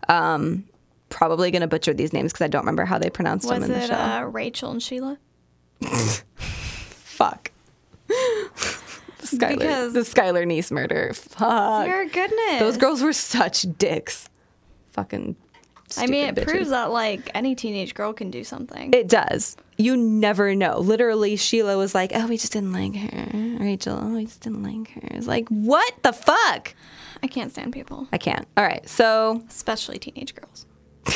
Um, 0.10 0.66
probably 1.10 1.52
going 1.52 1.62
to 1.62 1.68
butcher 1.68 1.94
these 1.94 2.14
names 2.14 2.32
because 2.32 2.44
I 2.46 2.48
don't 2.48 2.62
remember 2.62 2.86
how 2.86 2.98
they 3.00 3.10
pronounced 3.10 3.48
them 3.48 3.60
Was 3.62 3.70
in 3.70 3.76
the 3.76 3.84
it 3.84 3.88
show. 3.88 3.96
uh, 3.96 4.22
Rachel 4.32 4.72
and 4.72 4.82
Sheila? 4.84 5.18
Fuck. 6.36 7.52
the 8.08 8.14
Skylar, 9.24 9.58
Because- 9.60 9.94
the 9.94 10.00
Skylar 10.02 10.46
Neese 10.46 10.72
murder. 10.72 11.12
Fuck. 11.14 11.88
Your 11.88 12.06
goodness. 12.06 12.60
Those 12.60 12.78
girls 12.78 13.02
were 13.02 13.14
such 13.14 13.66
dicks. 13.78 14.30
Fucking. 14.92 15.36
I 15.98 16.08
mean, 16.08 16.28
it 16.30 16.36
bitches. 16.36 16.46
proves 16.48 16.70
that 16.70 16.92
like 16.92 17.30
any 17.34 17.56
teenage 17.56 17.94
girl 17.94 18.14
can 18.14 18.32
do 18.32 18.44
something. 18.44 18.94
It 18.94 19.08
does. 19.08 19.58
You 19.78 19.98
never 19.98 20.54
know. 20.56 20.80
Literally, 20.80 21.36
Sheila 21.36 21.78
was 21.78 21.96
like, 21.96 22.12
"Oh, 22.14 22.28
we 22.28 22.38
just 22.38 22.54
didn't 22.54 22.74
like 22.74 22.96
her." 22.96 23.58
Rachel, 23.60 24.00
"Oh, 24.02 24.14
we 24.16 24.26
just 24.26 24.42
didn't 24.42 24.64
like 24.64 24.92
her." 24.92 25.02
It's 25.12 25.28
like, 25.28 25.48
what 25.50 25.94
the 26.04 26.14
fuck? 26.14 26.76
I 27.24 27.28
can't 27.28 27.52
stand 27.52 27.74
people, 27.74 28.08
I 28.12 28.18
can't. 28.18 28.48
All 28.58 28.64
right, 28.64 28.88
so 28.88 29.44
especially 29.50 30.00
teenage 30.00 30.34
girls. 30.36 30.66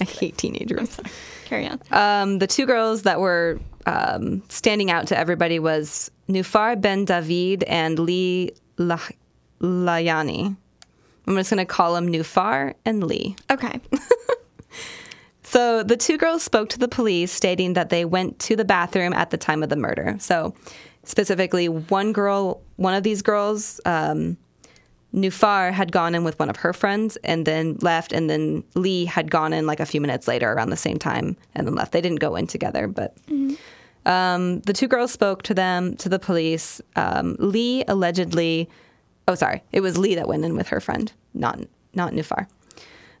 I 0.00 0.04
hate 0.04 0.36
teenagers. 0.38 0.98
Carry 1.44 1.68
on. 1.68 1.80
Um, 1.90 2.38
the 2.38 2.46
two 2.46 2.66
girls 2.66 3.02
that 3.02 3.20
were 3.20 3.60
um, 3.86 4.42
standing 4.48 4.90
out 4.90 5.06
to 5.08 5.18
everybody 5.18 5.58
was 5.58 6.10
Nufar 6.28 6.80
Ben 6.80 7.04
David 7.04 7.62
and 7.64 7.98
Lee 7.98 8.52
La- 8.78 8.98
Layani. 9.60 10.56
I'm 11.26 11.36
just 11.36 11.50
going 11.50 11.58
to 11.58 11.64
call 11.64 11.94
them 11.94 12.08
Nufar 12.12 12.74
and 12.84 13.04
Lee. 13.04 13.36
Okay. 13.50 13.80
So 15.54 15.84
the 15.84 15.96
two 15.96 16.18
girls 16.18 16.42
spoke 16.42 16.68
to 16.70 16.80
the 16.80 16.88
police, 16.88 17.30
stating 17.30 17.74
that 17.74 17.88
they 17.88 18.04
went 18.04 18.40
to 18.40 18.56
the 18.56 18.64
bathroom 18.64 19.12
at 19.12 19.30
the 19.30 19.36
time 19.36 19.62
of 19.62 19.68
the 19.68 19.76
murder. 19.76 20.16
So 20.18 20.52
specifically, 21.04 21.68
one 21.68 22.12
girl, 22.12 22.60
one 22.74 22.92
of 22.92 23.04
these 23.04 23.22
girls, 23.22 23.80
um, 23.84 24.36
Nufar 25.14 25.70
had 25.72 25.92
gone 25.92 26.16
in 26.16 26.24
with 26.24 26.36
one 26.40 26.50
of 26.50 26.56
her 26.56 26.72
friends 26.72 27.16
and 27.22 27.46
then 27.46 27.76
left, 27.82 28.12
and 28.12 28.28
then 28.28 28.64
Lee 28.74 29.04
had 29.04 29.30
gone 29.30 29.52
in 29.52 29.64
like 29.64 29.78
a 29.78 29.86
few 29.86 30.00
minutes 30.00 30.26
later 30.26 30.52
around 30.52 30.70
the 30.70 30.76
same 30.76 30.98
time 30.98 31.36
and 31.54 31.68
then 31.68 31.76
left. 31.76 31.92
They 31.92 32.00
didn't 32.00 32.18
go 32.18 32.34
in 32.34 32.48
together, 32.48 32.88
but 32.88 33.16
um, 34.06 34.58
the 34.62 34.72
two 34.72 34.88
girls 34.88 35.12
spoke 35.12 35.42
to 35.44 35.54
them 35.54 35.94
to 35.98 36.08
the 36.08 36.18
police. 36.18 36.80
Um, 36.96 37.36
Lee 37.38 37.84
allegedly, 37.86 38.68
oh 39.28 39.34
sorry, 39.34 39.62
it 39.72 39.80
was 39.80 39.98
Lee 39.98 40.14
that 40.14 40.28
went 40.28 40.44
in 40.44 40.56
with 40.56 40.68
her 40.68 40.80
friend, 40.80 41.12
not 41.32 41.60
not 41.94 42.12
Nufar. 42.12 42.46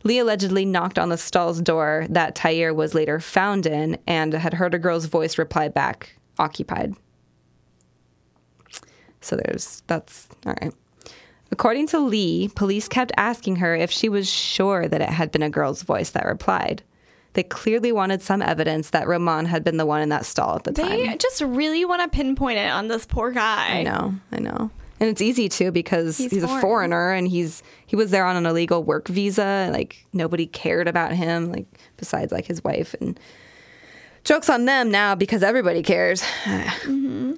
Lee 0.04 0.18
allegedly 0.18 0.66
knocked 0.66 0.98
on 0.98 1.08
the 1.08 1.16
stall's 1.16 1.60
door 1.60 2.06
that 2.10 2.34
Tyre 2.34 2.74
was 2.74 2.94
later 2.94 3.18
found 3.20 3.64
in 3.64 3.98
and 4.06 4.34
had 4.34 4.54
heard 4.54 4.74
a 4.74 4.78
girl's 4.78 5.06
voice 5.06 5.38
reply 5.38 5.68
back, 5.68 6.16
occupied. 6.38 6.94
So 9.22 9.36
there's, 9.36 9.82
that's, 9.86 10.28
all 10.44 10.54
right. 10.60 10.74
According 11.50 11.86
to 11.88 11.98
Lee, 11.98 12.48
police 12.48 12.86
kept 12.86 13.12
asking 13.16 13.56
her 13.56 13.74
if 13.74 13.90
she 13.90 14.10
was 14.10 14.28
sure 14.28 14.86
that 14.86 15.00
it 15.00 15.08
had 15.08 15.32
been 15.32 15.42
a 15.42 15.48
girl's 15.48 15.82
voice 15.82 16.10
that 16.10 16.26
replied. 16.26 16.82
They 17.32 17.42
clearly 17.42 17.90
wanted 17.90 18.20
some 18.20 18.42
evidence 18.42 18.90
that 18.90 19.08
Roman 19.08 19.46
had 19.46 19.64
been 19.64 19.78
the 19.78 19.86
one 19.86 20.02
in 20.02 20.10
that 20.10 20.26
stall 20.26 20.56
at 20.56 20.64
the 20.64 20.72
time. 20.72 20.90
They 20.90 21.16
just 21.16 21.40
really 21.40 21.84
want 21.86 22.02
to 22.02 22.14
pinpoint 22.14 22.58
it 22.58 22.70
on 22.70 22.88
this 22.88 23.06
poor 23.06 23.30
guy. 23.30 23.78
I 23.78 23.82
know, 23.82 24.14
I 24.30 24.40
know. 24.40 24.70
And 25.00 25.08
it's 25.08 25.20
easy 25.20 25.48
too 25.48 25.72
because 25.72 26.16
he's, 26.18 26.30
He's 26.30 26.42
a 26.42 26.60
foreigner 26.60 27.10
and 27.12 27.26
he's 27.26 27.62
he 27.86 27.96
was 27.96 28.10
there 28.10 28.24
on 28.24 28.36
an 28.36 28.46
illegal 28.46 28.82
work 28.82 29.08
visa. 29.08 29.68
Like 29.72 30.06
nobody 30.12 30.46
cared 30.46 30.88
about 30.88 31.12
him, 31.12 31.50
like 31.50 31.66
besides 31.96 32.32
like 32.32 32.46
his 32.46 32.62
wife. 32.62 32.94
And 33.00 33.18
jokes 34.22 34.48
on 34.48 34.64
them 34.64 34.90
now 34.90 35.14
because 35.14 35.42
everybody 35.42 35.82
cares. 35.82 36.22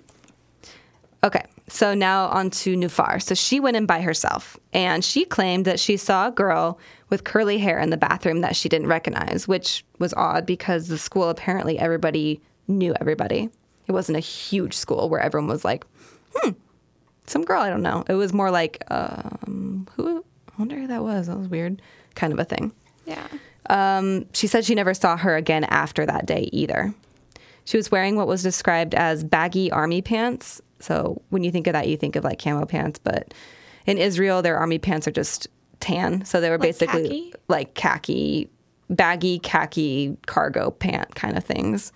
Okay, 1.24 1.42
so 1.66 1.92
now 1.92 2.26
on 2.26 2.50
to 2.50 2.76
Nofar. 2.76 3.20
So 3.20 3.34
she 3.34 3.58
went 3.58 3.76
in 3.76 3.84
by 3.84 4.00
herself 4.00 4.56
and 4.72 5.04
she 5.04 5.24
claimed 5.24 5.64
that 5.64 5.80
she 5.80 5.96
saw 5.96 6.28
a 6.28 6.30
girl 6.30 6.78
with 7.08 7.24
curly 7.24 7.58
hair 7.58 7.80
in 7.80 7.90
the 7.90 7.96
bathroom 7.96 8.42
that 8.42 8.54
she 8.54 8.68
didn't 8.68 8.86
recognize, 8.86 9.48
which 9.48 9.84
was 9.98 10.14
odd 10.14 10.46
because 10.46 10.86
the 10.86 10.98
school 10.98 11.28
apparently 11.28 11.80
everybody 11.80 12.40
knew 12.68 12.94
everybody. 13.00 13.50
It 13.88 13.92
wasn't 13.92 14.18
a 14.18 14.20
huge 14.20 14.74
school 14.74 15.08
where 15.08 15.18
everyone 15.20 15.48
was 15.48 15.64
like, 15.64 15.84
hmm, 16.34 16.50
some 17.26 17.44
girl 17.44 17.60
I 17.60 17.68
don't 17.70 17.82
know. 17.82 18.04
It 18.08 18.14
was 18.14 18.32
more 18.32 18.50
like, 18.50 18.82
um, 18.90 19.86
who? 19.96 20.24
I 20.48 20.52
wonder 20.58 20.76
who 20.78 20.86
that 20.86 21.02
was. 21.02 21.26
That 21.26 21.38
was 21.38 21.48
weird, 21.48 21.82
kind 22.14 22.32
of 22.32 22.38
a 22.38 22.44
thing. 22.44 22.72
Yeah. 23.04 23.26
Um, 23.68 24.26
she 24.32 24.46
said 24.46 24.64
she 24.64 24.74
never 24.74 24.94
saw 24.94 25.16
her 25.16 25.36
again 25.36 25.64
after 25.64 26.06
that 26.06 26.26
day 26.26 26.48
either. 26.52 26.94
She 27.64 27.76
was 27.76 27.90
wearing 27.90 28.16
what 28.16 28.26
was 28.28 28.42
described 28.42 28.94
as 28.94 29.24
baggy 29.24 29.70
army 29.72 30.00
pants. 30.02 30.60
So 30.78 31.20
when 31.30 31.42
you 31.42 31.50
think 31.50 31.66
of 31.66 31.72
that, 31.72 31.88
you 31.88 31.96
think 31.96 32.14
of 32.16 32.22
like 32.24 32.40
camo 32.42 32.64
pants, 32.64 33.00
but 33.02 33.34
in 33.86 33.98
Israel, 33.98 34.40
their 34.40 34.56
army 34.56 34.78
pants 34.78 35.08
are 35.08 35.12
just 35.12 35.48
tan. 35.80 36.24
So 36.24 36.40
they 36.40 36.48
were 36.48 36.58
Like 36.58 36.68
basically 36.68 37.02
khaki? 37.08 37.32
like 37.48 37.74
khaki, 37.74 38.50
baggy 38.88 39.40
khaki 39.40 40.16
cargo 40.26 40.70
pant 40.70 41.14
kind 41.16 41.36
of 41.36 41.44
things. 41.44 41.92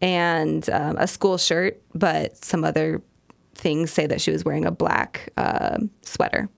And 0.00 0.68
um, 0.70 0.96
a 0.96 1.06
school 1.06 1.38
shirt, 1.38 1.80
but 1.94 2.36
some 2.44 2.64
other 2.64 3.02
things 3.54 3.92
say 3.92 4.06
that 4.06 4.20
she 4.20 4.30
was 4.30 4.44
wearing 4.44 4.64
a 4.64 4.70
black 4.70 5.30
um 5.36 5.90
sweater. 6.02 6.48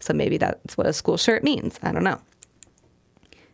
So 0.00 0.14
maybe 0.14 0.38
that's 0.38 0.76
what 0.78 0.86
a 0.86 0.92
school 0.92 1.16
shirt 1.16 1.44
means. 1.44 1.78
I 1.82 1.92
don't 1.92 2.04
know. 2.04 2.20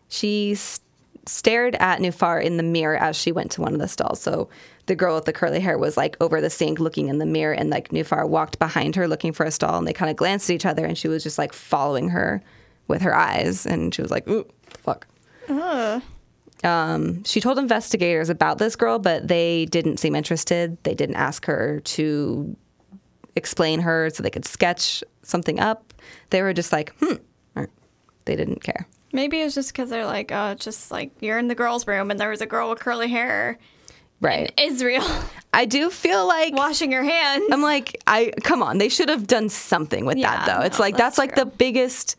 She 0.08 0.52
s- 0.52 0.80
stared 1.26 1.74
at 1.76 1.98
Nofar 1.98 2.40
in 2.42 2.56
the 2.56 2.62
mirror 2.62 2.96
as 2.96 3.16
she 3.16 3.32
went 3.32 3.50
to 3.52 3.60
one 3.60 3.74
of 3.74 3.80
the 3.80 3.88
stalls. 3.88 4.20
So 4.20 4.48
the 4.86 4.94
girl 4.94 5.16
with 5.16 5.24
the 5.24 5.32
curly 5.32 5.58
hair 5.58 5.76
was 5.76 5.96
like 5.96 6.16
over 6.20 6.40
the 6.40 6.48
sink 6.50 6.78
looking 6.78 7.08
in 7.08 7.18
the 7.18 7.26
mirror, 7.26 7.52
and 7.52 7.68
like 7.70 7.88
Nofar 7.88 8.28
walked 8.28 8.60
behind 8.60 8.94
her 8.94 9.08
looking 9.08 9.32
for 9.32 9.44
a 9.44 9.50
stall, 9.50 9.76
and 9.78 9.88
they 9.88 9.92
kind 9.92 10.10
of 10.10 10.16
glanced 10.16 10.48
at 10.48 10.54
each 10.54 10.66
other, 10.66 10.84
and 10.86 10.96
she 10.96 11.08
was 11.08 11.24
just 11.24 11.38
like 11.38 11.52
following 11.52 12.10
her 12.10 12.40
with 12.86 13.02
her 13.02 13.12
eyes, 13.16 13.66
and 13.66 13.92
she 13.92 14.00
was 14.02 14.12
like, 14.12 14.28
"Ooh, 14.28 14.46
fuck." 14.68 15.08
Um, 16.64 17.24
she 17.24 17.40
told 17.40 17.58
investigators 17.58 18.28
about 18.30 18.58
this 18.58 18.76
girl, 18.76 18.98
but 19.00 19.26
they 19.28 19.66
didn't 19.66 19.98
seem 19.98 20.14
interested. 20.14 20.78
They 20.84 20.94
didn't 20.94 21.16
ask 21.16 21.44
her 21.46 21.80
to 21.80 22.56
explain 23.36 23.80
her 23.80 24.10
so 24.10 24.22
they 24.22 24.30
could 24.30 24.44
sketch 24.44 25.04
something 25.22 25.60
up. 25.60 25.92
They 26.30 26.42
were 26.42 26.52
just 26.52 26.72
like, 26.72 26.92
hmm. 27.00 27.14
Or 27.54 27.68
They 28.24 28.34
didn't 28.36 28.62
care. 28.62 28.86
Maybe 29.12 29.40
it's 29.40 29.54
just 29.54 29.72
because 29.72 29.88
they're 29.90 30.04
like, 30.06 30.32
oh, 30.32 30.54
just 30.54 30.90
like 30.90 31.10
you're 31.20 31.38
in 31.38 31.48
the 31.48 31.54
girls' 31.54 31.86
room 31.86 32.10
and 32.10 32.18
there 32.18 32.30
was 32.30 32.40
a 32.40 32.46
girl 32.46 32.70
with 32.70 32.80
curly 32.80 33.08
hair 33.08 33.58
Right. 34.20 34.50
in 34.56 34.72
Israel 34.72 35.04
I 35.52 35.64
do 35.66 35.88
feel 35.90 36.26
like 36.26 36.54
washing 36.54 36.90
your 36.92 37.02
hands. 37.04 37.44
I'm 37.50 37.62
like, 37.62 37.96
I 38.06 38.32
come 38.42 38.62
on, 38.62 38.78
they 38.78 38.88
should 38.90 39.08
have 39.08 39.26
done 39.26 39.48
something 39.48 40.04
with 40.04 40.18
Yeah, 40.18 40.32
that 40.44 40.46
though. 40.46 40.64
It's 40.66 40.78
like 40.78 40.96
that's, 40.96 41.16
that's 41.16 41.18
like 41.18 41.34
the 41.36 41.46
biggest 41.46 42.16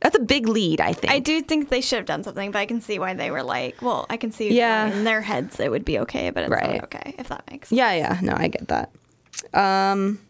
that's 0.00 0.16
a 0.16 0.20
big 0.20 0.48
lead, 0.48 0.80
I 0.80 0.92
think. 0.92 1.12
I 1.12 1.18
do 1.20 1.40
think 1.42 1.68
they 1.68 1.80
should 1.80 1.96
have 1.98 2.06
done 2.06 2.24
something, 2.24 2.50
but 2.50 2.58
I 2.58 2.66
can 2.66 2.80
see 2.80 2.98
why 2.98 3.14
they 3.14 3.30
were 3.30 3.44
like, 3.44 3.80
well, 3.82 4.04
I 4.10 4.16
can 4.16 4.32
see 4.32 4.52
Yeah. 4.52 4.86
in 4.92 5.04
their 5.04 5.20
heads 5.20 5.58
it 5.60 5.70
would 5.70 5.84
be 5.84 6.00
okay, 6.00 6.30
but 6.30 6.42
it's 6.44 6.50
Right. 6.50 6.74
not 6.74 6.84
okay, 6.84 7.14
if 7.18 7.28
that 7.28 7.48
makes 7.50 7.68
sense. 7.68 7.76
Yeah, 7.78 7.92
yeah, 7.94 8.18
no, 8.20 8.34
I 8.36 8.48
get 8.48 8.68
that. 8.68 8.90
Um 9.54 10.20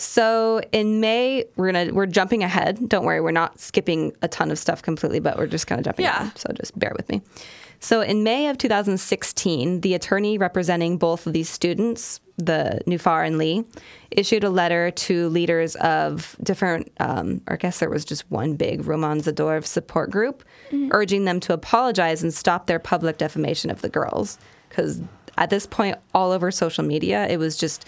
so 0.00 0.62
in 0.72 0.98
May, 1.00 1.44
we're 1.56 1.70
gonna 1.72 1.92
we're 1.92 2.06
jumping 2.06 2.42
ahead. 2.42 2.88
Don't 2.88 3.04
worry, 3.04 3.20
we're 3.20 3.32
not 3.32 3.60
skipping 3.60 4.12
a 4.22 4.28
ton 4.28 4.50
of 4.50 4.58
stuff 4.58 4.80
completely, 4.80 5.20
but 5.20 5.36
we're 5.36 5.46
just 5.46 5.66
kind 5.66 5.78
of 5.78 5.84
jumping 5.84 6.04
Yeah. 6.06 6.22
ahead. 6.22 6.38
So 6.38 6.52
just 6.54 6.78
bear 6.78 6.92
with 6.96 7.08
me. 7.10 7.20
So 7.80 8.00
in 8.00 8.22
May 8.22 8.48
of 8.48 8.56
2016, 8.58 9.80
the 9.82 9.94
attorney 9.94 10.38
representing 10.38 10.96
both 10.98 11.26
of 11.26 11.32
these 11.32 11.48
students, 11.48 12.20
the 12.38 12.80
Nofar 12.86 13.26
and 13.26 13.36
Lee, 13.38 13.64
issued 14.10 14.44
a 14.44 14.50
letter 14.50 14.90
to 14.90 15.28
leaders 15.28 15.76
of 15.76 16.36
different, 16.42 16.90
um, 17.00 17.40
or 17.46 17.54
I 17.54 17.56
guess 17.56 17.78
there 17.78 17.88
was 17.90 18.04
just 18.04 18.30
one 18.30 18.54
big 18.54 18.86
Roman 18.86 19.20
Zadorov 19.20 19.64
support 19.66 20.10
group, 20.10 20.44
urging 20.90 21.24
them 21.26 21.40
to 21.40 21.52
apologize 21.54 22.22
and 22.22 22.32
stop 22.32 22.66
their 22.66 22.78
public 22.78 23.18
defamation 23.18 23.70
of 23.70 23.80
the 23.82 23.88
girls. 23.88 24.38
Because 24.68 25.00
at 25.38 25.48
this 25.50 25.66
point, 25.66 25.96
all 26.14 26.32
over 26.32 26.50
social 26.50 26.84
media, 26.84 27.26
it 27.28 27.38
was 27.38 27.56
just 27.56 27.86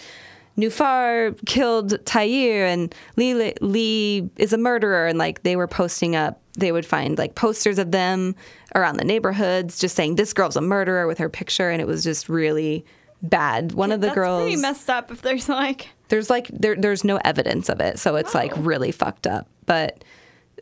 Nofar 0.57 1.35
killed 1.45 2.05
Tair 2.05 2.65
and 2.67 2.93
Lee, 3.15 3.53
Lee 3.61 4.29
is 4.37 4.53
a 4.53 4.57
murderer. 4.57 5.07
And 5.07 5.17
like 5.17 5.43
they 5.43 5.55
were 5.55 5.67
posting 5.67 6.15
up, 6.15 6.41
they 6.57 6.71
would 6.71 6.85
find 6.85 7.17
like 7.17 7.35
posters 7.35 7.79
of 7.79 7.91
them 7.91 8.35
around 8.75 8.97
the 8.97 9.03
neighborhoods 9.03 9.79
just 9.79 9.95
saying, 9.95 10.15
this 10.15 10.33
girl's 10.33 10.55
a 10.55 10.61
murderer 10.61 11.07
with 11.07 11.17
her 11.17 11.29
picture. 11.29 11.69
And 11.69 11.81
it 11.81 11.87
was 11.87 12.03
just 12.03 12.29
really 12.29 12.85
bad. 13.23 13.71
One 13.71 13.91
of 13.91 14.01
the 14.01 14.07
That's 14.07 14.15
girls, 14.15 14.43
pretty 14.43 14.57
messed 14.61 14.89
up 14.89 15.09
if 15.11 15.21
there's 15.21 15.49
like, 15.49 15.89
there's 16.09 16.29
like, 16.29 16.47
there, 16.49 16.75
there's 16.75 17.03
no 17.03 17.17
evidence 17.25 17.69
of 17.69 17.79
it. 17.79 17.97
So 17.99 18.15
it's 18.17 18.35
like 18.35 18.55
Oh. 18.57 18.61
really 18.61 18.91
fucked 18.91 19.25
up. 19.25 19.47
But 19.65 20.03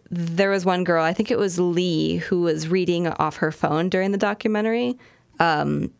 there 0.10 0.49
was 0.49 0.63
one 0.65 0.84
girl, 0.84 1.04
I 1.04 1.13
think 1.13 1.32
it 1.32 1.38
was 1.38 1.60
Lee, 1.60 2.17
who 2.17 2.41
was 2.41 2.67
reading 2.67 3.08
off 3.08 3.38
her 3.38 3.51
phone 3.51 3.89
during 3.89 4.12
the 4.12 4.17
documentary 4.17 4.97
um, 5.39 5.91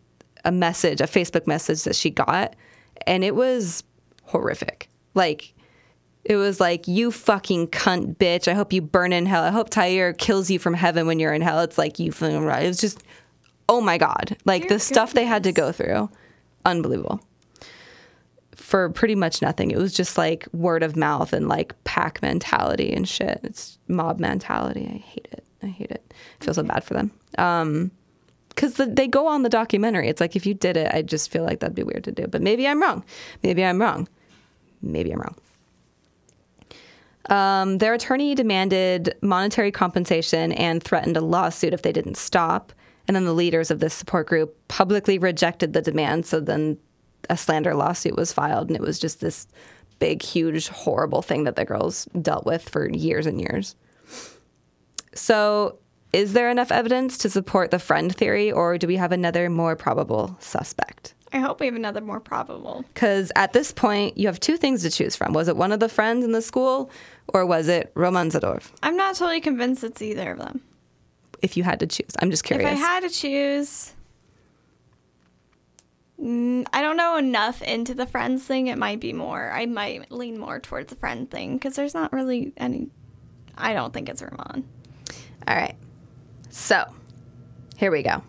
a 0.46 0.52
message, 0.52 1.02
a 1.02 1.06
Facebook 1.06 1.48
message 1.48 1.84
that 1.84 1.96
she 1.96 2.10
got, 2.12 2.56
and 3.08 3.24
it 3.24 3.36
was 3.36 3.84
horrific. 4.24 4.90
Like, 5.14 5.54
it 6.24 6.36
was 6.36 6.60
like, 6.60 6.88
you 6.88 7.12
fucking 7.12 7.68
cunt 7.68 8.18
bitch. 8.18 8.48
I 8.48 8.54
hope 8.54 8.72
you 8.72 8.82
burn 8.82 9.12
in 9.14 9.26
hell. 9.26 9.44
I 9.44 9.50
hope 9.50 9.70
Tyre 9.70 10.14
kills 10.14 10.50
you 10.50 10.60
from 10.60 10.74
heaven 10.74 11.08
when 11.08 11.20
you're 11.20 11.34
in 11.34 11.42
hell. 11.42 11.62
It's 11.62 11.78
like, 11.78 12.00
you 12.00 12.12
fucking 12.12 12.44
right. 12.44 12.64
It 12.64 12.68
was 12.68 12.78
just, 12.78 13.04
oh 13.68 13.82
my 13.82 13.98
God. 13.98 14.38
Like, 14.46 14.64
Dear 14.64 14.72
the 14.72 14.80
stuff 14.80 15.14
they 15.14 15.26
had 15.26 15.44
to 15.44 15.52
go 15.52 15.72
through, 15.72 16.10
unbelievable. 16.66 17.22
For 18.56 18.90
pretty 18.90 19.16
much 19.16 19.42
nothing. 19.42 19.72
It 19.72 19.78
was 19.78 19.94
just 19.94 20.18
like 20.18 20.48
word 20.54 20.84
of 20.84 20.96
mouth 20.96 21.34
and 21.34 21.50
like 21.50 21.74
pack 21.84 22.22
mentality 22.22 22.94
and 22.94 23.08
shit. 23.08 23.42
It's 23.44 23.80
mob 23.88 24.20
mentality. 24.20 24.88
I 24.88 24.98
hate 24.98 25.28
it. 25.32 25.44
I 25.64 25.68
hate 25.68 25.92
it. 25.92 26.14
I 26.40 26.46
feel 26.46 26.54
so 26.54 26.64
bad 26.64 26.84
for 26.84 26.94
them. 26.94 27.12
Um, 27.38 27.92
because 28.56 28.76
the, 28.76 28.86
they 28.86 29.08
go 29.08 29.28
on 29.28 29.44
the 29.44 29.50
documentary. 29.50 30.08
It's 30.10 30.22
like 30.22 30.36
if 30.36 30.46
you 30.46 30.54
did 30.54 30.78
it, 30.78 30.94
I 30.94 31.02
just 31.02 31.32
feel 31.32 31.44
like 31.44 31.60
that'd 31.60 31.76
be 31.76 31.84
weird 31.84 32.04
to 32.06 32.12
do. 32.12 32.28
But 32.28 32.42
maybe 32.42 32.68
I'm 32.68 32.82
wrong. 32.82 33.04
Maybe 33.44 33.64
I'm 33.64 33.80
wrong. 33.80 34.08
Maybe 34.82 35.12
I'm 35.12 35.20
wrong. 35.20 35.36
Um, 37.30 37.78
their 37.78 37.94
attorney 37.94 38.36
demanded 38.36 39.16
monetary 39.22 39.72
compensation 39.72 40.52
and 40.54 40.84
threatened 40.84 41.18
a 41.18 41.22
lawsuit 41.22 41.74
if 41.74 41.82
they 41.82 41.92
didn't 41.92 42.18
stop. 42.18 42.74
And 43.08 43.16
then 43.16 43.26
the 43.26 43.34
leaders 43.34 43.72
of 43.72 43.80
this 43.80 43.94
support 43.94 44.28
group 44.28 44.56
publicly 44.68 45.18
rejected 45.18 45.74
the 45.74 45.82
demand. 45.82 46.26
So 46.26 46.40
then 46.40 46.78
a 47.30 47.38
slander 47.38 47.74
lawsuit 47.74 48.16
was 48.16 48.34
filed, 48.34 48.68
and 48.68 48.76
it 48.76 48.82
was 48.82 49.00
just 49.00 49.22
this 49.22 49.48
big, 50.00 50.22
huge, 50.22 50.68
horrible 50.68 51.22
thing 51.22 51.44
that 51.44 51.56
the 51.56 51.64
girls 51.64 52.06
dealt 52.22 52.46
with 52.46 52.68
for 52.68 52.90
years 52.90 53.26
and 53.26 53.40
years. 53.40 53.76
So, 55.14 55.78
is 56.14 56.34
there 56.34 56.50
enough 56.50 56.72
evidence 56.72 57.18
to 57.20 57.30
support 57.30 57.72
the 57.72 57.80
friend 57.80 58.14
theory, 58.14 58.52
or 58.52 58.78
do 58.78 58.88
we 58.88 58.98
have 58.98 59.12
another 59.12 59.50
more 59.50 59.76
probable 59.76 60.36
suspect? 60.40 61.14
I 61.34 61.40
hope 61.40 61.62
we 61.62 61.66
have 61.66 61.76
another 61.76 62.02
more 62.02 62.20
probable. 62.20 62.84
Because 62.94 63.32
at 63.36 63.54
this 63.54 63.72
point, 63.72 64.18
you 64.18 64.28
have 64.28 64.40
two 64.40 64.58
things 64.58 64.82
to 64.82 64.90
choose 64.90 65.16
from. 65.16 65.32
Was 65.32 65.48
it 65.48 65.56
one 65.56 65.72
of 65.72 65.80
the 65.80 65.88
friends 65.88 66.26
in 66.26 66.34
the 66.34 66.42
school, 66.42 66.92
or 67.30 67.46
was 67.46 67.70
it 67.70 67.92
Roman 67.96 68.30
Zadorov? 68.30 68.72
I'm 68.84 68.98
not 68.98 69.16
totally 69.16 69.40
convinced 69.40 69.84
it's 69.84 70.02
either 70.02 70.32
of 70.32 70.40
them. 70.40 70.62
If 71.42 71.56
you 71.56 71.64
had 71.64 71.80
to 71.80 71.88
choose, 71.88 72.12
I'm 72.22 72.30
just 72.30 72.44
curious. 72.44 72.70
If 72.70 72.78
I 72.78 72.80
had 72.80 73.00
to 73.04 73.10
choose, 73.10 73.94
mm, 76.22 76.68
I 76.74 76.82
don't 76.82 76.98
know 76.98 77.16
enough 77.16 77.62
into 77.62 77.96
the 77.96 78.06
friends 78.06 78.44
thing. 78.44 78.68
It 78.68 78.78
might 78.78 79.00
be 79.00 79.14
more. 79.14 79.50
I 79.52 79.66
might 79.66 80.12
lean 80.12 80.38
more 80.38 80.60
towards 80.60 80.90
the 80.90 80.98
friend 80.98 81.32
thing 81.32 81.54
because 81.54 81.76
there's 81.76 81.94
not 81.94 82.12
really 82.12 82.52
any. 82.58 82.90
I 83.58 83.74
don't 83.74 83.94
think 83.94 84.10
it's 84.10 84.22
Ramon. 84.22 84.68
All 85.48 85.56
right. 85.56 85.76
So, 86.52 86.86
here 87.78 87.92
we 87.92 88.04
go. 88.04 88.22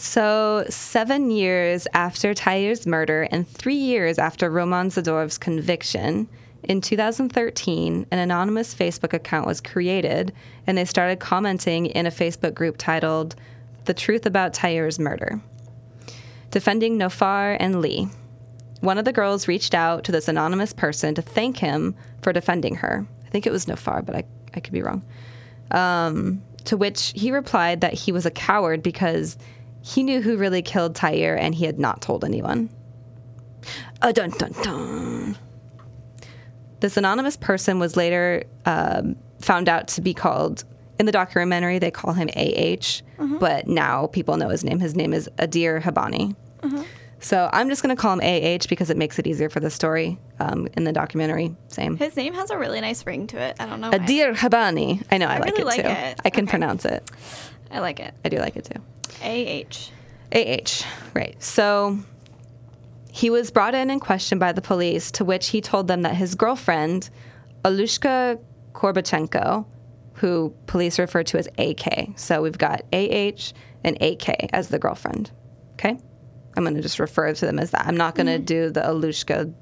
So, 0.00 0.64
seven 0.68 1.32
years 1.32 1.88
after 1.92 2.32
Tyre's 2.32 2.86
murder 2.86 3.26
and 3.32 3.48
three 3.48 3.74
years 3.74 4.16
after 4.16 4.48
Roman 4.48 4.90
Zadorov's 4.90 5.38
conviction, 5.38 6.28
in 6.62 6.80
2013, 6.80 8.06
an 8.10 8.18
anonymous 8.18 8.74
Facebook 8.74 9.12
account 9.12 9.46
was 9.46 9.60
created 9.60 10.32
and 10.66 10.78
they 10.78 10.84
started 10.84 11.18
commenting 11.18 11.86
in 11.86 12.06
a 12.06 12.12
Facebook 12.12 12.54
group 12.54 12.76
titled 12.78 13.34
The 13.86 13.94
Truth 13.94 14.24
About 14.24 14.54
Tyre's 14.54 15.00
Murder, 15.00 15.40
defending 16.52 16.96
Nofar 16.96 17.56
and 17.58 17.80
Lee. 17.80 18.08
one 18.80 18.98
of 18.98 19.04
the 19.04 19.12
girls 19.12 19.48
reached 19.48 19.74
out 19.74 20.04
to 20.04 20.12
this 20.12 20.28
anonymous 20.28 20.72
person 20.72 21.12
to 21.16 21.22
thank 21.22 21.56
him 21.56 21.96
for 22.22 22.32
defending 22.32 22.76
her. 22.76 23.04
I 23.28 23.30
think 23.30 23.46
it 23.46 23.52
was 23.52 23.66
Nofar, 23.66 24.04
but 24.04 24.16
I, 24.16 24.24
I 24.54 24.60
could 24.60 24.72
be 24.72 24.82
wrong. 24.82 25.04
Um, 25.70 26.42
to 26.64 26.76
which 26.76 27.12
he 27.14 27.30
replied 27.30 27.82
that 27.82 27.94
he 27.94 28.10
was 28.10 28.26
a 28.26 28.30
coward 28.30 28.82
because 28.82 29.38
he 29.82 30.02
knew 30.02 30.20
who 30.20 30.36
really 30.36 30.62
killed 30.62 30.94
Tyre 30.94 31.34
and 31.34 31.54
he 31.54 31.64
had 31.66 31.78
not 31.78 32.02
told 32.02 32.24
anyone. 32.24 32.68
Uh, 34.02 34.12
dun, 34.12 34.30
dun, 34.30 34.52
dun. 34.62 35.38
This 36.80 36.96
anonymous 36.96 37.36
person 37.36 37.78
was 37.78 37.96
later 37.96 38.44
um, 38.66 39.16
found 39.40 39.68
out 39.68 39.88
to 39.88 40.00
be 40.00 40.14
called, 40.14 40.64
in 40.98 41.06
the 41.06 41.12
documentary, 41.12 41.78
they 41.78 41.90
call 41.90 42.12
him 42.12 42.28
AH, 42.36 43.02
but 43.38 43.66
now 43.66 44.06
people 44.08 44.36
know 44.36 44.48
his 44.48 44.64
name. 44.64 44.80
His 44.80 44.94
name 44.94 45.12
is 45.12 45.28
Adir 45.38 45.80
Habani. 45.82 46.34
So 47.20 47.50
I'm 47.52 47.68
just 47.68 47.82
going 47.82 47.94
to 47.94 48.00
call 48.00 48.18
him 48.18 48.20
AH 48.20 48.66
because 48.68 48.90
it 48.90 48.96
makes 48.96 49.18
it 49.18 49.26
easier 49.26 49.48
for 49.48 49.60
the 49.60 49.70
story 49.70 50.18
um, 50.38 50.68
in 50.74 50.84
the 50.84 50.92
documentary. 50.92 51.56
Same. 51.68 51.96
His 51.96 52.16
name 52.16 52.34
has 52.34 52.50
a 52.50 52.58
really 52.58 52.80
nice 52.80 53.04
ring 53.04 53.26
to 53.28 53.38
it. 53.38 53.56
I 53.58 53.66
don't 53.66 53.80
know. 53.80 53.90
Adir 53.90 54.34
Habani. 54.36 55.04
I 55.10 55.18
know, 55.18 55.26
I, 55.26 55.38
like 55.38 55.50
really 55.56 55.62
it 55.62 55.66
like 55.66 55.82
too. 55.82 55.88
it. 55.88 56.20
I 56.24 56.30
can 56.30 56.44
Okay. 56.44 56.50
pronounce 56.50 56.84
it. 56.84 57.10
I 57.70 57.80
like 57.80 57.98
it. 58.00 58.14
I 58.24 58.28
do 58.28 58.38
like 58.38 58.56
it 58.56 58.64
too. 58.66 58.80
AH. 59.22 59.90
AH, 60.32 60.86
right. 61.14 61.34
So 61.42 61.98
he 63.10 63.30
was 63.30 63.50
brought 63.50 63.74
in 63.74 63.90
and 63.90 64.00
questioned 64.00 64.38
by 64.40 64.52
the 64.52 64.60
police, 64.62 65.10
to 65.12 65.24
which 65.24 65.48
he 65.48 65.60
told 65.60 65.88
them 65.88 66.02
that 66.02 66.14
his 66.14 66.34
girlfriend, 66.34 67.10
Alushka 67.64 68.38
Korbachenko, 68.74 69.66
who 70.14 70.54
police 70.66 70.98
refer 70.98 71.22
to 71.24 71.38
as 71.38 71.48
AK. 71.58 72.10
So 72.16 72.42
we've 72.42 72.58
got 72.58 72.82
AH 72.92 73.52
and 73.84 74.00
AK 74.00 74.50
as 74.52 74.68
the 74.68 74.78
girlfriend. 74.78 75.30
Okay? 75.74 75.98
I'm 76.58 76.64
going 76.64 76.74
to 76.74 76.82
just 76.82 76.98
refer 76.98 77.32
to 77.32 77.46
them 77.46 77.60
as 77.60 77.70
that. 77.70 77.86
I'm 77.86 77.96
not 77.96 78.16
going 78.16 78.26
to 78.26 78.38
do 78.38 78.68
the 78.68 78.80
Alushka. 78.80 79.54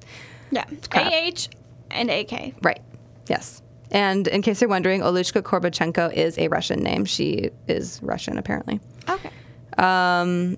Yeah. 0.51 0.65
Crap. 0.89 1.13
AH 1.13 1.49
and 1.91 2.11
AK. 2.11 2.55
Right. 2.63 2.81
Yes. 3.29 3.61
And 3.91 4.27
in 4.29 4.41
case 4.41 4.63
you're 4.63 4.71
wondering, 4.71 5.03
Olushka 5.03 5.43
Korbachenko 5.43 6.13
is 6.15 6.39
a 6.39 6.49
Russian 6.49 6.83
name. 6.83 7.05
She 7.05 7.51
is 7.69 8.01
Russian, 8.03 8.39
apparently. 8.39 8.81
Okay. 9.11 9.31
Um, 9.77 10.57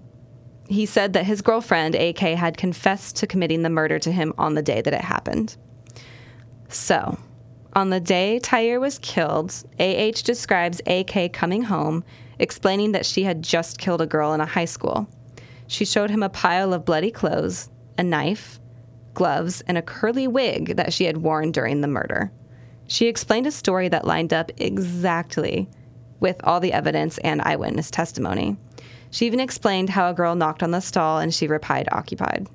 he 0.68 0.86
said 0.86 1.14
that 1.14 1.26
his 1.26 1.42
girlfriend, 1.42 1.96
AK, 1.96 2.20
had 2.20 2.56
confessed 2.56 3.16
to 3.16 3.26
committing 3.26 3.62
the 3.62 3.70
murder 3.70 3.98
to 3.98 4.12
him 4.12 4.32
on 4.38 4.54
the 4.54 4.62
day 4.62 4.80
that 4.80 4.94
it 4.94 5.00
happened. 5.00 5.56
So, 6.68 7.18
on 7.72 7.90
the 7.90 7.98
day 7.98 8.38
Tyre 8.38 8.78
was 8.78 8.98
killed, 8.98 9.52
AH 9.80 10.22
describes 10.22 10.80
AK 10.86 11.32
coming 11.32 11.62
home, 11.62 12.04
explaining 12.38 12.92
that 12.92 13.06
she 13.06 13.24
had 13.24 13.42
just 13.42 13.78
killed 13.78 14.00
a 14.00 14.06
girl 14.06 14.34
in 14.34 14.40
a 14.40 14.46
high 14.46 14.66
school. 14.66 15.08
She 15.68 15.84
showed 15.84 16.10
him 16.10 16.22
a 16.22 16.28
pile 16.28 16.72
of 16.72 16.84
bloody 16.84 17.10
clothes, 17.12 17.68
a 17.96 18.02
knife, 18.02 18.58
gloves, 19.14 19.60
and 19.68 19.78
a 19.78 19.82
curly 19.82 20.26
wig 20.26 20.76
that 20.76 20.92
she 20.92 21.04
had 21.04 21.18
worn 21.18 21.52
during 21.52 21.80
the 21.82 21.88
murder. 21.88 22.32
She 22.86 23.06
explained 23.06 23.46
a 23.46 23.52
story 23.52 23.88
that 23.88 24.06
lined 24.06 24.32
up 24.32 24.50
exactly 24.56 25.68
with 26.20 26.40
all 26.42 26.58
the 26.58 26.72
evidence 26.72 27.18
and 27.18 27.42
eyewitness 27.42 27.90
testimony. 27.90 28.56
She 29.10 29.26
even 29.26 29.40
explained 29.40 29.90
how 29.90 30.10
a 30.10 30.14
girl 30.14 30.34
knocked 30.34 30.62
on 30.62 30.70
the 30.70 30.80
stall 30.80 31.18
and 31.18 31.32
she 31.32 31.46
replied, 31.46 31.88
occupied. 31.92 32.48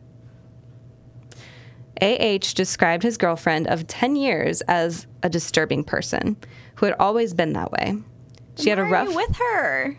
AH 2.01 2.53
described 2.55 3.03
his 3.03 3.17
girlfriend 3.17 3.67
of 3.67 3.87
10 3.87 4.15
years 4.15 4.61
as 4.61 5.05
a 5.21 5.29
disturbing 5.29 5.83
person 5.83 6.35
who 6.75 6.87
had 6.87 6.95
always 6.99 7.33
been 7.33 7.53
that 7.53 7.71
way. 7.71 7.95
She 8.57 8.69
had 8.69 8.79
a 8.79 8.83
Why 8.83 8.87
are 8.87 8.91
rough. 8.91 9.09
you 9.09 9.15
with 9.15 9.35
her. 9.35 9.97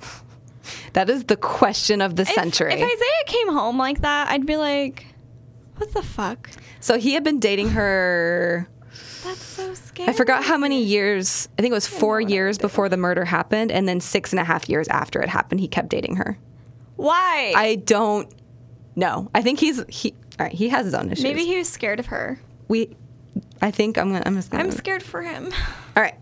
That 0.95 1.09
is 1.11 1.25
the 1.25 1.37
question 1.37 2.01
of 2.01 2.17
the 2.17 2.23
If- 2.23 2.29
century. 2.29 2.73
If, 2.75 2.79
Isaiah 2.83 3.25
came 3.27 3.49
home 3.53 3.79
like 3.79 4.01
that, 4.03 4.31
I'd 4.31 4.47
be 4.47 4.57
like, 4.57 5.07
what 5.77 5.93
the 5.93 6.03
fuck? 6.03 6.51
so 6.81 6.99
he 6.99 7.15
had 7.15 7.25
been 7.25 7.41
dating 7.41 7.71
her. 7.71 8.69
That's 9.25 9.43
so 9.43 9.73
scary. 9.75 10.09
I 10.09 10.13
forgot 10.13 10.45
how 10.45 10.59
many 10.59 10.83
years. 10.83 11.49
I 11.59 11.63
think 11.63 11.73
it 11.73 11.75
was 11.75 11.87
four 11.87 12.21
years 12.21 12.59
before 12.59 12.89
the 12.91 12.97
murder 12.99 13.25
happened, 13.25 13.73
and 13.73 13.89
then 13.89 14.01
six 14.01 14.33
and 14.33 14.39
a 14.41 14.45
half 14.45 14.69
years 14.69 14.87
after 14.89 15.21
it 15.23 15.29
happened, 15.31 15.61
he 15.61 15.69
kept 15.69 15.89
dating 15.89 16.17
her. 16.17 16.39
Why? 16.97 17.53
I 17.57 17.77
don't 17.77 18.33
know. 18.95 19.31
I 19.35 19.41
think 19.43 19.59
he's 19.61 19.83
he. 19.89 20.15
All 20.39 20.47
right, 20.47 20.53
he 20.55 20.69
has 20.69 20.85
his 20.85 20.95
own 20.95 21.11
issues. 21.11 21.25
Maybe 21.25 21.45
he 21.47 21.57
was 21.57 21.69
scared 21.69 22.01
of 22.01 22.07
her. 22.07 22.39
we. 22.69 22.97
I 23.63 23.71
think 23.71 23.97
I'm 23.97 24.13
gonna. 24.13 24.23
I'm 24.27 24.37
just 24.37 24.51
gonna. 24.51 24.63
I'm 24.63 24.71
scared 24.71 25.03
for 25.03 25.23
him. 25.23 25.47
All 25.97 26.03
right. 26.03 26.15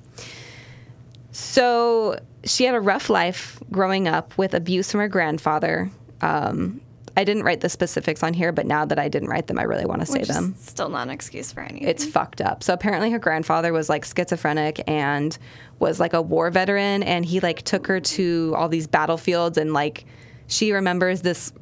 So 1.32 2.18
she 2.44 2.64
had 2.64 2.74
a 2.74 2.80
rough 2.80 3.08
life 3.10 3.60
growing 3.70 4.08
up 4.08 4.36
with 4.36 4.54
abuse 4.54 4.90
from 4.90 5.00
her 5.00 5.08
grandfather. 5.08 5.90
Um, 6.20 6.80
I 7.16 7.24
didn't 7.24 7.42
write 7.42 7.60
the 7.60 7.68
specifics 7.68 8.22
on 8.22 8.32
here, 8.32 8.52
but 8.52 8.66
now 8.66 8.84
that 8.86 8.98
I 8.98 9.08
didn't 9.08 9.28
write 9.28 9.46
them, 9.46 9.58
I 9.58 9.64
really 9.64 9.84
want 9.84 10.00
to 10.00 10.06
say 10.06 10.22
them. 10.22 10.54
still 10.58 10.88
not 10.88 11.02
an 11.02 11.10
excuse 11.10 11.52
for 11.52 11.60
anything. 11.60 11.86
It's 11.86 12.06
fucked 12.06 12.40
up. 12.40 12.62
So 12.62 12.72
apparently 12.72 13.10
her 13.10 13.18
grandfather 13.18 13.72
was 13.72 13.88
like 13.88 14.04
schizophrenic 14.04 14.82
and 14.88 15.36
was 15.78 16.00
like 16.00 16.14
a 16.14 16.22
war 16.22 16.50
veteran 16.50 17.02
and 17.02 17.24
he 17.24 17.40
like 17.40 17.62
took 17.62 17.86
her 17.86 18.00
to 18.00 18.54
all 18.56 18.68
these 18.68 18.86
battlefields 18.86 19.58
and 19.58 19.74
like 19.74 20.06
she 20.46 20.72
remembers 20.72 21.20
this 21.22 21.52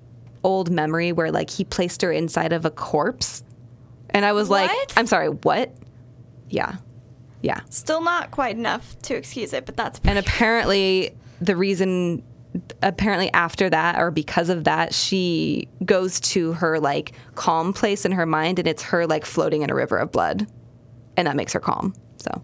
old 0.45 0.70
memory 0.70 1.12
where 1.12 1.33
like 1.33 1.51
he 1.51 1.64
placed 1.64 2.03
her 2.03 2.12
inside 2.12 2.53
of 2.53 2.64
a 2.64 2.70
corpse. 2.70 3.43
And 4.11 4.24
I 4.24 4.33
was 4.33 4.51
like, 4.51 4.70
I'm 4.97 5.07
sorry, 5.07 5.28
what? 5.28 5.74
Yeah. 6.49 6.76
Yeah. 7.43 7.61
still 7.70 8.03
not 8.03 8.30
quite 8.30 8.57
enough 8.57 8.97
to 9.03 9.14
excuse 9.14 9.53
it, 9.53 9.66
but 9.66 9.76
that's 9.76 10.01
And 10.05 10.18
apparently, 10.18 11.16
the 11.41 11.57
reason, 11.57 12.22
apparently, 12.82 13.32
after 13.32 13.70
that 13.70 13.99
or 13.99 14.11
because 14.11 14.49
of 14.51 14.64
that, 14.64 14.93
she 14.93 15.68
goes 15.84 16.20
to 16.20 16.53
her 16.55 16.78
like 16.78 17.12
calm 17.34 17.72
place 17.72 18.05
in 18.05 18.12
her 18.12 18.26
mind 18.26 18.59
and 18.59 18.68
it's 18.68 18.82
her 18.82 19.07
like 19.07 19.24
floating 19.24 19.62
in 19.62 19.70
a 19.70 19.74
river 19.74 19.97
of 19.97 20.12
blood. 20.12 20.47
And 21.16 21.26
that 21.26 21.36
makes 21.36 21.53
her 21.53 21.61
calm. 21.61 21.95
So, 22.18 22.43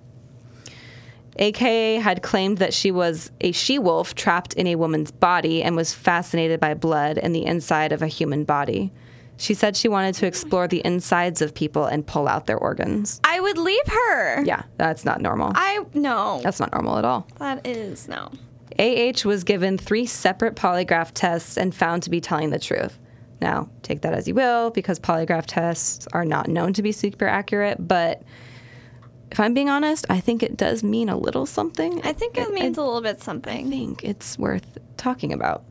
AKA 1.38 1.96
had 1.96 2.22
claimed 2.22 2.58
that 2.58 2.72
she 2.72 2.90
was 2.90 3.30
a 3.40 3.52
she 3.52 3.78
wolf 3.78 4.14
trapped 4.14 4.54
in 4.54 4.66
a 4.66 4.76
woman's 4.76 5.10
body 5.10 5.62
and 5.62 5.76
was 5.76 5.92
fascinated 5.92 6.60
by 6.60 6.74
blood 6.74 7.18
and 7.18 7.34
the 7.34 7.44
inside 7.44 7.92
of 7.92 8.02
a 8.02 8.06
human 8.06 8.44
body. 8.44 8.92
She 9.38 9.54
said 9.54 9.76
she 9.76 9.88
wanted 9.88 10.14
to 10.16 10.26
explore 10.26 10.66
the 10.66 10.80
insides 10.84 11.42
of 11.42 11.54
people 11.54 11.84
and 11.84 12.06
pull 12.06 12.26
out 12.26 12.46
their 12.46 12.56
organs. 12.56 13.20
I 13.24 13.38
would 13.40 13.58
leave 13.58 13.86
her. 13.86 14.44
Yeah, 14.44 14.62
that's 14.76 15.04
not 15.04 15.20
normal. 15.20 15.52
I 15.54 15.84
no. 15.94 16.40
That's 16.42 16.58
not 16.60 16.72
normal 16.72 16.98
at 16.98 17.04
all. 17.04 17.26
that 17.38 17.66
is 17.66 18.08
no. 18.08 18.30
AH 18.78 19.26
was 19.26 19.44
given 19.44 19.78
three 19.78 20.06
separate 20.06 20.54
polygraph 20.54 21.12
tests 21.12 21.56
and 21.56 21.74
found 21.74 22.02
to 22.04 22.10
be 22.10 22.20
telling 22.20 22.50
the 22.50 22.58
truth. 22.58 22.98
Now, 23.40 23.68
take 23.82 24.00
that 24.02 24.14
as 24.14 24.26
you 24.26 24.34
will, 24.34 24.70
because 24.70 24.98
polygraph 24.98 25.44
tests 25.46 26.06
are 26.12 26.24
not 26.24 26.48
known 26.48 26.72
to 26.74 26.82
be 26.82 26.92
super 26.92 27.26
accurate, 27.26 27.86
but 27.86 28.22
if 29.30 29.40
I'm 29.40 29.54
being 29.54 29.68
honest, 29.68 30.06
I 30.08 30.20
think 30.20 30.42
it 30.42 30.56
does 30.56 30.82
mean 30.82 31.08
a 31.08 31.16
little 31.16 31.46
something. 31.46 32.00
I 32.04 32.12
think 32.12 32.38
it 32.38 32.52
means 32.52 32.78
a 32.78 32.82
little 32.82 33.02
bit 33.02 33.22
something. 33.22 33.66
I 33.66 33.70
think 33.70 34.04
it's 34.04 34.38
worth 34.38 34.78
talking 34.96 35.32
about. 35.32 35.64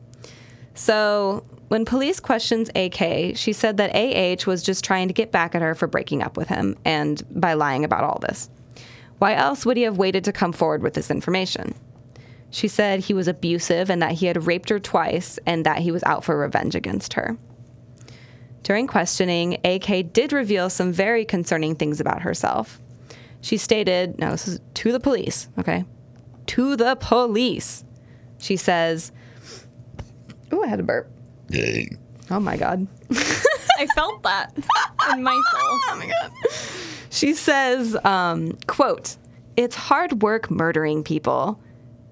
So, 0.74 1.44
when 1.68 1.84
police 1.84 2.20
questions 2.20 2.70
AK, 2.74 3.36
she 3.36 3.52
said 3.52 3.76
that 3.78 3.94
AH 3.94 4.48
was 4.48 4.62
just 4.62 4.84
trying 4.84 5.08
to 5.08 5.14
get 5.14 5.32
back 5.32 5.54
at 5.54 5.62
her 5.62 5.74
for 5.74 5.86
breaking 5.86 6.22
up 6.22 6.36
with 6.36 6.48
him 6.48 6.76
and 6.84 7.22
by 7.30 7.54
lying 7.54 7.84
about 7.84 8.04
all 8.04 8.20
this. 8.20 8.48
Why 9.18 9.34
else 9.34 9.66
would 9.66 9.76
he 9.76 9.82
have 9.82 9.98
waited 9.98 10.24
to 10.24 10.32
come 10.32 10.52
forward 10.52 10.82
with 10.82 10.94
this 10.94 11.10
information? 11.10 11.74
She 12.50 12.68
said 12.68 13.00
he 13.00 13.14
was 13.14 13.26
abusive 13.26 13.90
and 13.90 14.00
that 14.00 14.12
he 14.12 14.26
had 14.26 14.46
raped 14.46 14.68
her 14.68 14.78
twice 14.78 15.38
and 15.46 15.66
that 15.66 15.78
he 15.78 15.90
was 15.90 16.04
out 16.04 16.24
for 16.24 16.38
revenge 16.38 16.74
against 16.74 17.14
her. 17.14 17.36
During 18.62 18.86
questioning, 18.86 19.58
AK 19.64 20.12
did 20.12 20.32
reveal 20.32 20.70
some 20.70 20.92
very 20.92 21.24
concerning 21.24 21.74
things 21.74 22.00
about 22.00 22.22
herself. 22.22 22.80
She 23.40 23.56
stated, 23.56 24.18
no, 24.18 24.30
this 24.32 24.48
is 24.48 24.60
to 24.74 24.92
the 24.92 25.00
police, 25.00 25.48
okay? 25.58 25.84
To 26.48 26.76
the 26.76 26.96
police. 26.96 27.84
She 28.38 28.56
says, 28.56 29.12
Oh, 30.52 30.62
I 30.62 30.68
had 30.68 30.80
a 30.80 30.84
burp. 30.84 31.10
Oh 32.30 32.40
my 32.40 32.56
God. 32.56 32.86
I 33.78 33.86
felt 33.94 34.22
that 34.22 34.52
in 35.12 35.22
my 35.22 35.32
soul. 35.52 35.60
Oh 35.62 35.96
my 35.98 36.06
God. 36.06 36.32
She 37.10 37.34
says, 37.34 37.96
um, 38.04 38.58
quote, 38.66 39.16
it's 39.56 39.74
hard 39.76 40.22
work 40.22 40.50
murdering 40.50 41.02
people. 41.02 41.60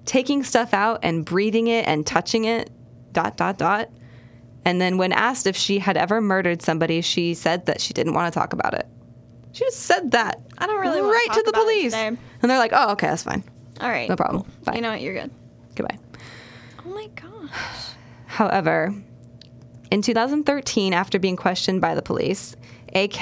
Taking 0.05 0.43
stuff 0.43 0.73
out 0.73 0.99
and 1.03 1.25
breathing 1.25 1.67
it 1.67 1.87
and 1.87 2.05
touching 2.05 2.45
it, 2.45 2.69
dot, 3.11 3.37
dot, 3.37 3.57
dot. 3.57 3.89
And 4.63 4.79
then 4.79 4.97
when 4.97 5.11
asked 5.11 5.47
if 5.47 5.55
she 5.55 5.79
had 5.79 5.97
ever 5.97 6.21
murdered 6.21 6.61
somebody, 6.61 7.01
she 7.01 7.33
said 7.33 7.65
that 7.65 7.81
she 7.81 7.93
didn't 7.93 8.13
want 8.13 8.31
to 8.33 8.39
talk 8.39 8.53
about 8.53 8.73
it. 8.73 8.87
She 9.51 9.63
just 9.63 9.79
said 9.79 10.11
that. 10.11 10.41
I 10.57 10.67
don't 10.67 10.79
really 10.79 11.01
wanna 11.01 11.17
talk 11.27 11.37
to 11.37 11.43
the 11.43 11.49
about 11.49 11.61
police. 11.61 11.93
And 11.93 12.17
they're 12.41 12.57
like, 12.57 12.71
oh, 12.73 12.91
okay, 12.91 13.07
that's 13.07 13.23
fine. 13.23 13.43
All 13.79 13.89
right. 13.89 14.09
No 14.09 14.15
problem. 14.15 14.43
Fine. 14.63 14.75
You 14.75 14.81
know 14.81 14.91
what? 14.91 15.01
You're 15.01 15.13
good. 15.13 15.31
Goodbye. 15.75 15.97
Oh 16.85 16.89
my 16.89 17.07
gosh. 17.07 17.89
However, 18.27 18.93
in 19.95 20.01
2013, 20.01 20.93
after 20.93 21.17
being 21.17 21.37
questioned 21.37 21.79
by 21.79 21.95
the 21.95 22.01
police, 22.01 22.55
AK 22.93 23.19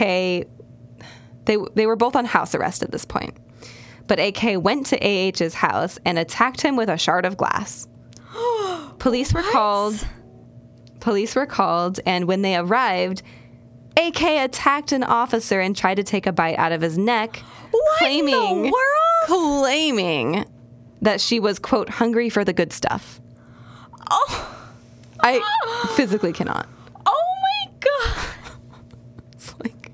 they 1.45 1.57
they 1.75 1.85
were 1.85 1.95
both 1.95 2.15
on 2.15 2.25
house 2.25 2.55
arrest 2.55 2.81
at 2.81 2.91
this 2.91 3.05
point. 3.05 3.37
But 4.07 4.19
AK 4.19 4.61
went 4.61 4.87
to 4.87 4.97
AH's 4.99 5.53
house 5.53 5.99
and 6.03 6.17
attacked 6.17 6.61
him 6.61 6.75
with 6.75 6.89
a 6.89 6.97
shard 6.97 7.25
of 7.25 7.37
glass. 7.37 7.87
Police 8.97 9.33
were 9.33 9.43
called. 9.43 10.05
Police 10.99 11.35
were 11.35 11.45
called, 11.45 11.99
and 12.07 12.27
when 12.27 12.41
they 12.41 12.55
arrived, 12.55 13.21
AK 13.95 14.23
attacked 14.23 14.91
an 14.93 15.03
officer 15.03 15.59
and 15.59 15.77
tried 15.77 15.95
to 15.95 16.03
take 16.03 16.25
a 16.25 16.31
bite 16.31 16.57
out 16.57 16.71
of 16.71 16.81
his 16.81 16.97
neck, 16.97 17.37
What 17.69 18.01
in 18.11 18.25
the 18.25 18.31
claiming 18.31 18.63
world? 18.63 18.73
claiming 19.27 20.45
that 21.03 21.21
she 21.21 21.39
was 21.39 21.59
quote 21.59 21.89
hungry 21.89 22.29
for 22.29 22.43
the 22.43 22.53
good 22.53 22.73
stuff. 22.73 23.21
Oh, 24.09 24.52
I 25.23 25.41
physically 25.95 26.33
cannot. 26.33 26.67
oh 27.05 27.33
my 27.41 27.71
god. 27.79 28.25
It's 29.33 29.53
like, 29.63 29.91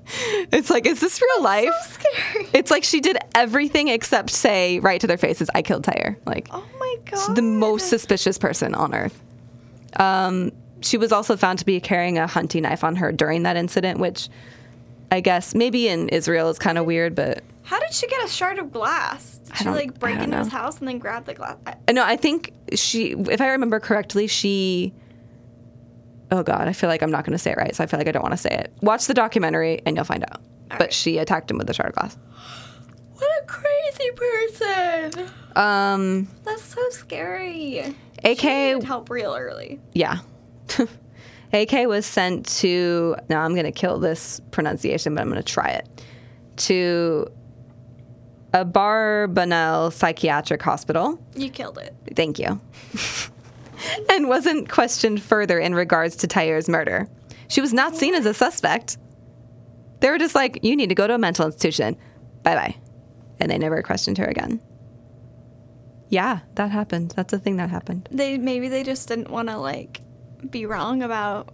it's 0.52 0.70
like, 0.70 0.86
is 0.86 1.00
this 1.00 1.20
real 1.22 1.42
life? 1.42 1.70
So 1.82 1.92
scary. 2.00 2.48
It's 2.52 2.70
like 2.70 2.84
she 2.84 3.00
did 3.00 3.16
everything 3.34 3.88
except 3.88 4.30
say 4.30 4.78
right 4.80 5.00
to 5.00 5.06
their 5.06 5.18
faces, 5.18 5.48
"I 5.54 5.62
killed 5.62 5.84
Tyre." 5.84 6.18
Like 6.26 6.48
Oh 6.50 6.64
my 6.78 6.96
she's 7.10 7.26
god. 7.28 7.36
the 7.36 7.42
most 7.42 7.88
suspicious 7.88 8.36
person 8.38 8.74
on 8.74 8.94
earth. 8.94 9.22
Um, 9.96 10.52
she 10.82 10.96
was 10.96 11.12
also 11.12 11.36
found 11.36 11.58
to 11.60 11.64
be 11.66 11.80
carrying 11.80 12.18
a 12.18 12.26
hunting 12.26 12.62
knife 12.62 12.84
on 12.84 12.96
her 12.96 13.12
during 13.12 13.42
that 13.44 13.56
incident, 13.56 13.98
which 14.00 14.28
I 15.12 15.20
guess 15.20 15.54
maybe 15.54 15.88
in 15.88 16.08
Israel 16.08 16.48
is 16.48 16.58
kind 16.58 16.78
of 16.78 16.86
weird, 16.86 17.14
but 17.14 17.42
How 17.64 17.78
did 17.80 17.92
she 17.92 18.06
get 18.06 18.24
a 18.24 18.28
shard 18.28 18.58
of 18.58 18.72
glass? 18.72 19.38
Did 19.46 19.56
she 19.56 19.64
like 19.68 19.98
break 19.98 20.18
into 20.18 20.38
his 20.38 20.48
house 20.48 20.78
and 20.78 20.88
then 20.88 20.98
grab 20.98 21.24
the 21.26 21.34
glass? 21.34 21.56
I- 21.66 21.92
No, 21.92 22.04
I 22.04 22.16
think 22.16 22.52
she, 22.74 23.12
if 23.12 23.40
I 23.40 23.48
remember 23.48 23.78
correctly, 23.80 24.26
she. 24.26 24.92
Oh 26.32 26.42
God, 26.42 26.68
I 26.68 26.72
feel 26.72 26.88
like 26.88 27.02
I'm 27.02 27.10
not 27.10 27.24
going 27.24 27.32
to 27.32 27.38
say 27.38 27.50
it 27.50 27.56
right, 27.56 27.74
so 27.74 27.82
I 27.82 27.86
feel 27.86 27.98
like 27.98 28.06
I 28.06 28.12
don't 28.12 28.22
want 28.22 28.32
to 28.34 28.38
say 28.38 28.50
it. 28.50 28.72
Watch 28.82 29.06
the 29.06 29.14
documentary 29.14 29.82
and 29.84 29.96
you'll 29.96 30.04
find 30.04 30.24
out. 30.24 30.40
but 30.68 30.80
right. 30.80 30.92
she 30.92 31.18
attacked 31.18 31.50
him 31.50 31.58
with 31.58 31.68
a 31.68 31.74
shard 31.74 31.90
of 31.90 31.94
glass. 31.96 32.16
What 33.14 33.30
a 33.42 33.46
crazy 33.46 34.10
person. 34.14 35.30
Um, 35.56 36.28
That's 36.44 36.62
so 36.62 36.80
scary. 36.90 37.94
AK, 38.24 38.82
help 38.82 39.10
real 39.10 39.34
early. 39.34 39.80
yeah. 39.92 40.18
AK 41.52 41.72
was 41.88 42.06
sent 42.06 42.46
to. 42.46 43.16
Now 43.28 43.42
I'm 43.42 43.54
going 43.54 43.64
to 43.64 43.72
kill 43.72 43.98
this 43.98 44.40
pronunciation, 44.52 45.14
but 45.14 45.22
I'm 45.22 45.28
going 45.28 45.42
to 45.42 45.52
try 45.52 45.70
it. 45.70 45.88
To 46.58 47.26
Abarbanel 48.52 49.92
psychiatric 49.92 50.62
hospital. 50.62 51.20
You 51.34 51.50
killed 51.50 51.78
it. 51.78 51.94
Thank 52.14 52.38
you. 52.38 52.60
and 54.10 54.28
wasn't 54.28 54.68
questioned 54.68 55.22
further 55.22 55.58
in 55.58 55.74
regards 55.74 56.16
to 56.16 56.26
Tyre's 56.26 56.68
murder. 56.68 57.08
She 57.48 57.60
was 57.60 57.72
not 57.72 57.96
seen 57.96 58.14
as 58.14 58.26
a 58.26 58.34
suspect. 58.34 58.96
They 60.00 60.10
were 60.10 60.18
just 60.18 60.34
like, 60.34 60.60
you 60.62 60.76
need 60.76 60.88
to 60.88 60.94
go 60.94 61.06
to 61.06 61.14
a 61.14 61.18
mental 61.18 61.46
institution. 61.46 61.96
Bye 62.42 62.54
bye. 62.54 62.76
And 63.38 63.50
they 63.50 63.58
never 63.58 63.82
questioned 63.82 64.18
her 64.18 64.26
again. 64.26 64.60
Yeah, 66.08 66.40
that 66.56 66.70
happened. 66.70 67.12
That's 67.16 67.32
a 67.32 67.38
thing 67.38 67.56
that 67.56 67.70
happened. 67.70 68.08
They 68.10 68.36
maybe 68.36 68.68
they 68.68 68.82
just 68.82 69.08
didn't 69.08 69.30
want 69.30 69.48
to 69.48 69.56
like 69.58 70.00
be 70.48 70.66
wrong 70.66 71.02
about. 71.02 71.50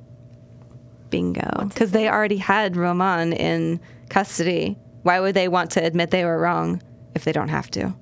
Bingo. 1.11 1.67
Because 1.69 1.93
they 1.93 2.09
already 2.09 2.39
had 2.39 2.77
Roman 2.77 3.33
in 3.33 3.81
custody. 4.09 4.77
Why 5.03 5.21
would 5.21 5.35
they 5.35 5.49
want 5.49 5.71
to 5.73 5.85
admit 5.85 6.11
they 6.11 6.25
were 6.25 6.39
wrong 6.39 6.83
if 7.15 7.25
they 7.25 7.33
don't 7.33 7.49
have 7.49 7.71
to? 7.73 7.95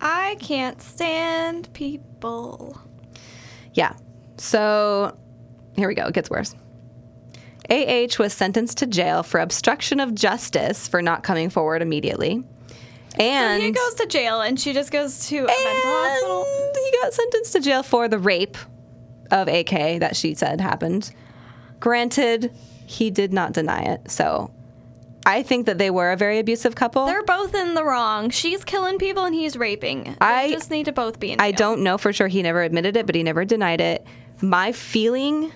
I 0.00 0.36
can't 0.38 0.80
stand 0.80 1.72
people. 1.72 2.80
Yeah. 3.74 3.94
So 4.38 5.16
here 5.76 5.88
we 5.88 5.94
go. 5.94 6.06
It 6.06 6.14
gets 6.14 6.30
worse. 6.30 6.54
AH 7.70 8.18
was 8.18 8.32
sentenced 8.32 8.78
to 8.78 8.86
jail 8.86 9.22
for 9.22 9.40
obstruction 9.40 10.00
of 10.00 10.14
justice 10.14 10.86
for 10.86 11.00
not 11.00 11.22
coming 11.22 11.50
forward 11.50 11.82
immediately. 11.82 12.44
And, 13.18 13.62
he 13.62 13.70
goes 13.70 13.94
to 13.94 14.06
jail 14.06 14.40
and 14.40 14.58
she 14.58 14.72
just 14.72 14.90
goes 14.90 15.28
to 15.28 15.36
a 15.36 15.46
mental 15.46 15.82
hospital. 15.84 16.46
he 16.74 16.98
got 17.00 17.12
sentenced 17.14 17.52
to 17.52 17.60
jail 17.60 17.82
for 17.82 18.08
the 18.08 18.18
rape 18.18 18.56
of 19.30 19.48
AK 19.48 20.00
that 20.00 20.16
she 20.16 20.34
said 20.34 20.60
happened. 20.60 21.14
Granted, 21.80 22.52
he 22.86 23.10
did 23.10 23.32
not 23.32 23.52
deny 23.52 23.82
it. 23.82 24.10
So 24.10 24.50
I 25.26 25.42
think 25.42 25.66
that 25.66 25.78
they 25.78 25.90
were 25.90 26.12
a 26.12 26.16
very 26.16 26.38
abusive 26.38 26.74
couple. 26.74 27.06
They're 27.06 27.22
both 27.24 27.54
in 27.54 27.74
the 27.74 27.84
wrong. 27.84 28.30
She's 28.30 28.64
killing 28.64 28.98
people 28.98 29.24
and 29.24 29.34
he's 29.34 29.56
raping. 29.56 30.04
They 30.04 30.16
I- 30.20 30.50
just 30.50 30.70
need 30.70 30.84
to 30.84 30.92
both 30.92 31.18
be 31.18 31.32
in 31.32 31.40
I 31.40 31.50
jail. 31.50 31.58
don't 31.58 31.82
know 31.82 31.96
for 31.98 32.12
sure. 32.12 32.28
He 32.28 32.42
never 32.42 32.62
admitted 32.62 32.96
it, 32.96 33.06
but 33.06 33.14
he 33.14 33.22
never 33.22 33.44
denied 33.44 33.80
it. 33.80 34.06
My 34.42 34.72
feeling 34.72 35.50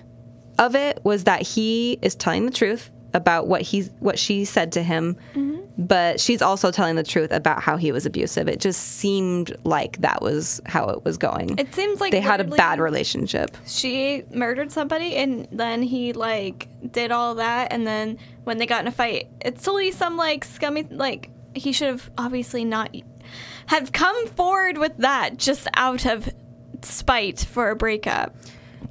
of 0.57 0.75
it 0.75 0.99
was 1.03 1.25
that 1.25 1.41
he 1.43 1.99
is 2.01 2.15
telling 2.15 2.45
the 2.45 2.51
truth 2.51 2.89
about 3.13 3.47
what 3.47 3.61
he's 3.61 3.89
what 3.99 4.19
she 4.19 4.45
said 4.45 4.71
to 4.73 4.83
him, 4.83 5.15
mm-hmm. 5.33 5.59
but 5.77 6.19
she's 6.19 6.41
also 6.41 6.71
telling 6.71 6.95
the 6.95 7.03
truth 7.03 7.31
about 7.31 7.61
how 7.61 7.77
he 7.77 7.91
was 7.91 8.05
abusive. 8.05 8.47
It 8.47 8.59
just 8.59 8.81
seemed 8.81 9.55
like 9.63 9.97
that 10.01 10.21
was 10.21 10.61
how 10.65 10.89
it 10.89 11.03
was 11.03 11.17
going. 11.17 11.57
It 11.57 11.73
seems 11.73 11.99
like 11.99 12.11
they 12.11 12.21
had 12.21 12.41
a 12.41 12.43
bad 12.43 12.79
relationship. 12.79 13.55
She 13.65 14.23
murdered 14.31 14.71
somebody 14.71 15.15
and 15.15 15.47
then 15.51 15.81
he 15.81 16.13
like 16.13 16.67
did 16.91 17.11
all 17.11 17.35
that 17.35 17.71
and 17.71 17.85
then 17.85 18.17
when 18.43 18.57
they 18.57 18.65
got 18.65 18.81
in 18.81 18.87
a 18.87 18.91
fight, 18.91 19.27
it's 19.41 19.63
totally 19.63 19.91
some 19.91 20.17
like 20.17 20.45
scummy 20.45 20.83
like 20.89 21.29
he 21.53 21.71
should 21.71 21.87
have 21.87 22.09
obviously 22.17 22.63
not 22.63 22.95
have 23.67 23.91
come 23.91 24.27
forward 24.27 24.77
with 24.77 24.97
that 24.97 25.37
just 25.37 25.67
out 25.75 26.05
of 26.05 26.29
spite 26.81 27.39
for 27.39 27.69
a 27.69 27.75
breakup. 27.75 28.35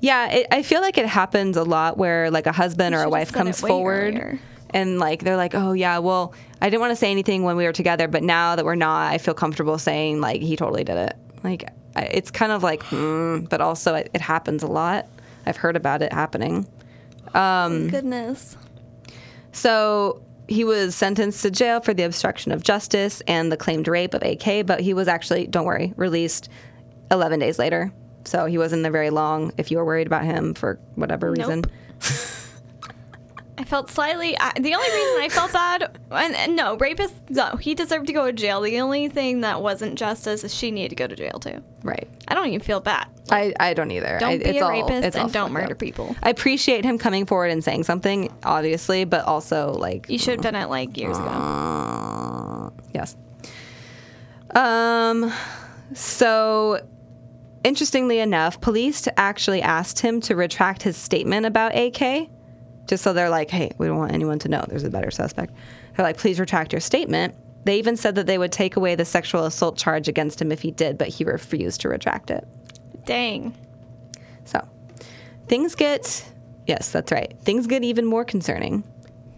Yeah, 0.01 0.29
it, 0.31 0.47
I 0.51 0.63
feel 0.63 0.81
like 0.81 0.97
it 0.99 1.07
happens 1.07 1.57
a 1.57 1.65
lot 1.65 1.99
where 1.99 2.31
like 2.31 2.47
a 2.47 2.53
husband 2.53 2.95
or 2.95 3.03
a 3.03 3.09
wife 3.11 3.33
comes 3.33 3.61
forward 3.61 4.15
earlier. 4.15 4.39
and 4.71 4.99
like 4.99 5.25
they're 5.25 5.37
like, 5.37 5.55
"Oh 5.55 5.73
yeah, 5.73 5.99
well, 5.99 6.33
I 6.63 6.71
didn't 6.71 6.81
want 6.81 6.93
to 6.93 6.97
say 6.97 7.11
anything 7.11 7.43
when 7.43 7.57
we 7.57 7.65
were 7.65 7.73
together, 7.73 8.07
but 8.09 8.23
now 8.23 8.55
that 8.57 8.65
we're 8.65 8.75
not, 8.77 9.13
I 9.13 9.19
feel 9.19 9.35
comfortable 9.35 9.79
saying 9.79 10.21
like 10.21 10.41
he 10.41 10.57
totally 10.57 10.85
did 10.85 10.97
it." 10.97 11.17
Like 11.43 11.65
I- 11.97 12.03
it's 12.03 12.31
kind 12.31 12.53
of 12.53 12.63
like, 12.63 12.83
mm, 12.85 13.49
but 13.49 13.61
also 13.61 13.95
it, 13.97 14.11
it 14.15 14.21
happens 14.21 14.63
a 14.63 14.67
lot. 14.69 15.07
I've 15.47 15.57
heard 15.57 15.75
about 15.77 16.03
it 16.03 16.13
happening. 16.13 16.67
Um, 17.35 17.89
Goodness. 17.89 18.57
So 19.53 20.23
he 20.47 20.65
was 20.65 20.95
sentenced 20.95 21.43
to 21.43 21.51
jail 21.51 21.81
for 21.81 21.93
the 21.93 22.05
obstruction 22.05 22.53
of 22.53 22.63
justice 22.63 23.21
and 23.27 23.51
the 23.53 23.57
claimed 23.57 23.89
rape 23.89 24.15
of 24.15 24.23
AK, 24.23 24.65
but 24.67 24.81
he 24.81 24.95
was 24.95 25.09
actually, 25.09 25.47
don't 25.47 25.65
worry, 25.67 25.93
released 25.97 26.49
11 27.11 27.41
days 27.41 27.59
later. 27.59 27.93
So 28.29 28.45
he 28.47 28.59
wasn't 28.59 28.83
there 28.83 28.93
very 28.93 29.11
long 29.11 29.53
if 29.57 29.71
you 29.71 29.79
were 29.79 29.85
worried 29.87 30.07
about 30.07 30.23
him 30.25 30.53
for 30.55 30.79
whatever 30.97 31.31
reason. 31.31 31.65
I 33.61 33.65
felt 33.65 33.91
slightly. 33.91 34.39
I, 34.39 34.53
the 34.53 34.73
only 34.75 34.89
reason 34.89 35.21
I 35.21 35.29
felt 35.31 35.53
bad, 35.53 35.99
and, 36.13 36.37
and 36.37 36.55
no, 36.55 36.77
rapist, 36.77 37.15
no, 37.29 37.57
he 37.57 37.75
deserved 37.75 38.07
to 38.07 38.13
go 38.13 38.27
to 38.27 38.33
jail. 38.33 38.61
The 38.61 38.81
only 38.81 39.09
thing 39.09 39.41
that 39.41 39.61
wasn't 39.63 39.99
justice 39.99 40.45
is 40.45 40.55
she 40.55 40.71
needed 40.71 40.91
to 40.91 40.95
go 40.95 41.09
to 41.09 41.17
jail 41.17 41.41
too. 41.41 41.65
Right. 41.83 42.09
I 42.29 42.35
don't 42.35 42.47
even 42.47 42.61
feel 42.61 42.79
bad. 42.79 43.09
I, 43.33 43.53
I 43.59 43.75
don't 43.75 43.91
either. 43.91 44.19
Don't 44.21 44.29
I, 44.31 44.39
be 44.39 44.45
it's 44.45 44.59
a 44.61 44.65
all- 44.65 44.71
rapist 44.71 45.07
it's 45.09 45.17
and 45.17 45.33
don't 45.33 45.51
murder 45.53 45.73
up. 45.73 45.79
people. 45.81 46.15
I 46.23 46.31
appreciate 46.31 46.85
him 46.85 46.99
coming 46.99 47.27
forward 47.27 47.51
and 47.51 47.65
saying 47.65 47.83
something, 47.83 48.33
obviously, 48.45 49.05
but 49.05 49.25
also 49.25 49.73
like 49.73 50.09
You 50.09 50.19
should 50.19 50.35
have 50.35 50.43
done 50.43 50.55
it 50.55 50.69
like 50.69 50.97
years 50.97 51.19
ago. 51.19 51.27
Uh, 51.27 52.71
yes. 52.95 53.17
Um. 54.55 55.33
So, 55.95 56.87
interestingly 57.65 58.19
enough, 58.19 58.61
police 58.61 59.07
actually 59.17 59.63
asked 59.63 60.01
him 60.01 60.21
to 60.23 60.37
retract 60.37 60.83
his 60.83 60.97
statement 60.97 61.47
about 61.47 61.75
AK, 61.77 62.29
just 62.87 63.03
so 63.05 63.13
they're 63.13 63.31
like, 63.31 63.51
"Hey, 63.51 63.71
we 63.79 63.87
don't 63.87 63.99
want 63.99 64.13
anyone 64.13 64.39
to 64.41 64.49
know 64.49 64.65
there's 64.69 64.85
a 64.85 64.91
better 64.91 65.11
suspect." 65.11 65.53
They're 65.97 66.07
like, 66.07 66.17
"Please 66.17 66.39
retract 66.41 66.73
your 66.73 66.81
statement." 66.81 67.35
They 67.65 67.79
even 67.79 67.97
said 67.97 68.15
that 68.15 68.27
they 68.27 68.39
would 68.39 68.53
take 68.53 68.77
away 68.77 68.95
the 68.95 69.05
sexual 69.05 69.45
assault 69.45 69.77
charge 69.77 70.09
against 70.09 70.41
him 70.41 70.53
if 70.53 70.63
he 70.63 70.71
did, 70.71 70.97
but 70.97 71.09
he 71.09 71.25
refused 71.25 71.83
to 71.83 71.89
retract 71.89 72.31
it. 72.31 72.47
Dang. 73.05 73.55
So 74.45 74.67
things 75.49 75.75
get, 75.75 76.25
yes, 76.67 76.91
that's 76.91 77.13
right. 77.13 77.37
Things 77.43 77.67
get 77.67 77.85
even 77.85 78.07
more 78.07 78.25
concerning. 78.25 78.85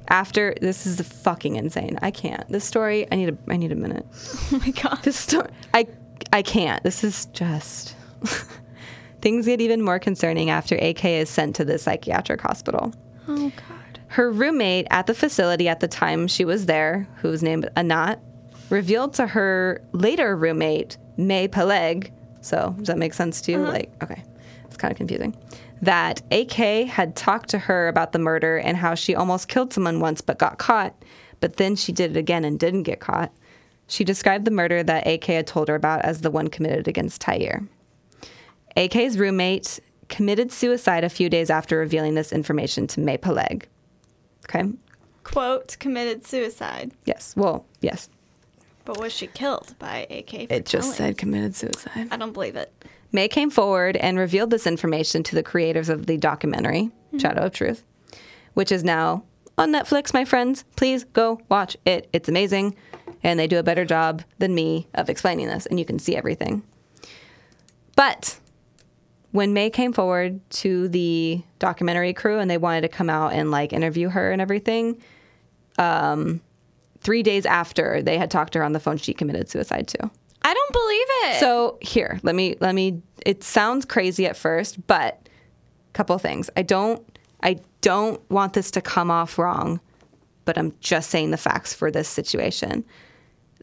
After 0.09 0.55
this 0.61 0.87
is 0.87 1.01
fucking 1.01 1.57
insane. 1.57 1.99
I 2.03 2.11
can't. 2.11 2.47
This 2.49 2.65
story. 2.65 3.07
I 3.13 3.17
need 3.17 3.29
a. 3.29 3.39
I 3.49 3.57
need 3.57 3.73
a 3.73 3.77
minute. 3.77 4.05
Oh 4.53 4.59
my 4.59 4.71
god. 4.71 4.99
This 5.03 5.17
story. 5.17 5.49
I. 5.73 5.87
I 6.33 6.43
can't. 6.43 6.83
This 6.83 7.05
is 7.05 7.27
just. 7.27 7.95
things 9.21 9.47
get 9.47 9.61
even 9.61 9.83
more 9.83 9.99
concerning 9.99 10.51
after 10.51 10.77
AK 10.77 11.05
is 11.05 11.31
sent 11.31 11.57
to 11.57 11.65
the 11.65 11.79
psychiatric 11.79 12.41
hospital. 12.41 12.93
Oh 13.29 13.51
god. 13.57 14.01
Her 14.09 14.31
roommate 14.31 14.87
at 14.91 15.07
the 15.07 15.15
facility 15.15 15.69
at 15.69 15.81
the 15.81 15.89
time 15.89 16.27
she 16.27 16.45
was 16.45 16.67
there, 16.67 17.07
who 17.17 17.29
was 17.29 17.43
named 17.43 17.69
Anat, 17.77 18.21
revealed 18.71 19.15
to 19.15 19.27
her 19.27 19.83
later 19.93 20.37
roommate, 20.37 20.99
May 21.17 21.49
Peleg, 21.49 22.13
so 22.41 22.75
does 22.79 22.89
that 22.89 22.99
make 22.99 23.15
sense 23.15 23.41
to 23.43 23.53
you? 23.53 23.63
Uh-huh. 23.63 23.73
Like, 23.73 23.93
okay, 24.03 24.23
it's 24.65 24.77
kind 24.77 24.91
of 24.91 24.97
confusing, 24.97 25.37
that 25.83 26.23
AK 26.33 26.89
had 26.89 27.15
talked 27.15 27.51
to 27.51 27.59
her 27.59 27.89
about 27.89 28.13
the 28.13 28.19
murder 28.19 28.59
and 28.59 28.77
how 28.77 28.95
she 28.95 29.15
almost 29.15 29.49
killed 29.49 29.73
someone 29.73 30.01
once 30.01 30.21
but 30.21 30.39
got 30.39 30.59
caught, 30.59 30.95
but 31.41 31.57
then 31.57 31.77
she 31.77 31.93
did 31.93 32.17
it 32.17 32.19
again 32.19 32.45
and 32.45 32.59
didn't 32.59 32.85
get 32.85 33.01
caught. 33.01 33.33
She 33.87 34.05
described 34.05 34.45
the 34.45 34.51
murder 34.53 34.83
that 34.83 35.07
AK 35.07 35.25
had 35.25 35.47
told 35.47 35.69
her 35.69 35.75
about 35.75 36.03
as 36.03 36.21
the 36.21 36.31
one 36.31 36.49
committed 36.49 36.87
against 36.87 37.21
Tyre. 37.21 37.63
AK's 38.77 39.19
roommate 39.19 39.81
committed 40.09 40.53
suicide 40.53 41.05
a 41.05 41.09
few 41.09 41.29
days 41.29 41.51
after 41.51 41.79
revealing 41.79 42.15
this 42.15 42.33
information 42.33 42.87
to 42.89 43.01
May 43.01 43.17
Peleg. 43.17 43.69
Okay. 44.49 44.69
Quote 45.25 45.77
committed 45.79 46.27
suicide. 46.27 46.93
Yes. 47.05 47.35
Well, 47.37 47.65
yes. 47.81 48.09
But 48.85 48.99
was 48.99 49.13
she 49.13 49.29
killed 49.29 49.75
by 49.79 50.07
AK? 50.11 50.31
For 50.49 50.55
It 50.55 50.67
just 50.67 50.97
telling? 50.97 50.97
said 50.97 51.19
committed 51.19 51.55
suicide. 51.55 52.09
I 52.11 52.17
don't 52.17 52.33
believe 52.33 52.57
it. 52.57 52.73
May 53.13 53.29
came 53.29 53.51
forward 53.51 53.97
and 53.97 54.19
revealed 54.19 54.51
this 54.51 54.67
information 54.67 55.23
to 55.25 55.35
the 55.35 55.43
creators 55.43 55.89
of 55.89 56.07
the 56.07 56.17
documentary, 56.17 56.91
hmm. 57.11 57.19
Shadow 57.19 57.43
of 57.43 57.53
Truth, 57.53 57.85
which 58.55 58.73
is 58.73 58.83
now 58.85 59.25
on 59.59 59.73
Netflix, 59.73 60.15
my 60.15 60.25
friends. 60.25 60.65
Please 60.77 61.05
go 61.05 61.41
watch 61.49 61.77
it. 61.85 62.09
It's 62.13 62.29
amazing. 62.29 62.75
And 63.23 63.39
they 63.39 63.47
do 63.47 63.59
a 63.59 63.63
better 63.63 63.85
job 63.85 64.23
than 64.39 64.55
me 64.55 64.89
of 64.95 65.11
explaining 65.11 65.49
this, 65.49 65.67
and 65.67 65.79
you 65.79 65.85
can 65.85 65.99
see 65.99 66.17
everything. 66.17 66.63
But 67.95 68.41
when 69.33 69.53
May 69.53 69.71
came 69.71 69.93
forward 69.93 70.41
to 70.51 70.89
the 70.89 71.43
documentary 71.59 72.13
crew 72.13 72.39
and 72.39 72.51
they 72.51 72.59
wanted 72.59 72.83
to 72.83 72.89
come 72.89 73.09
out 73.09 73.33
and 73.33 73.51
like 73.51 73.73
interview 73.73 74.09
her 74.09 74.33
and 74.33 74.43
everything, 74.43 75.01
um, 75.79 76.41
three 77.01 77.23
days 77.23 77.47
after 77.47 78.03
they 78.03 78.19
had 78.19 78.31
talked 78.31 78.53
to 78.55 78.59
her 78.59 78.65
on 78.65 78.73
the 78.73 78.81
phone, 78.81 78.97
she 78.97 79.15
committed 79.15 79.49
suicide 79.49 79.89
too. 79.89 80.11
I 80.43 80.55
don't 80.55 80.73
believe 80.73 81.07
it. 81.35 81.41
So 81.41 81.79
here, 81.81 82.19
let 82.23 82.35
me 82.35 82.57
let 82.61 82.75
me. 82.75 83.03
It 83.27 83.45
sounds 83.45 83.85
crazy 83.85 84.27
at 84.27 84.37
first, 84.37 84.87
but 84.87 85.29
a 85.89 85.93
couple 85.93 86.17
things. 86.19 86.49
I 86.57 86.63
don't 86.63 87.07
I 87.43 87.59
don't 87.81 88.21
want 88.31 88.55
this 88.55 88.71
to 88.73 88.81
come 88.81 89.11
off 89.11 89.39
wrong, 89.39 89.81
but 90.45 90.59
I'm 90.59 90.75
just 90.81 91.11
saying 91.11 91.31
the 91.31 91.37
facts 91.37 91.75
for 91.75 91.91
this 91.91 92.09
situation. 92.09 92.85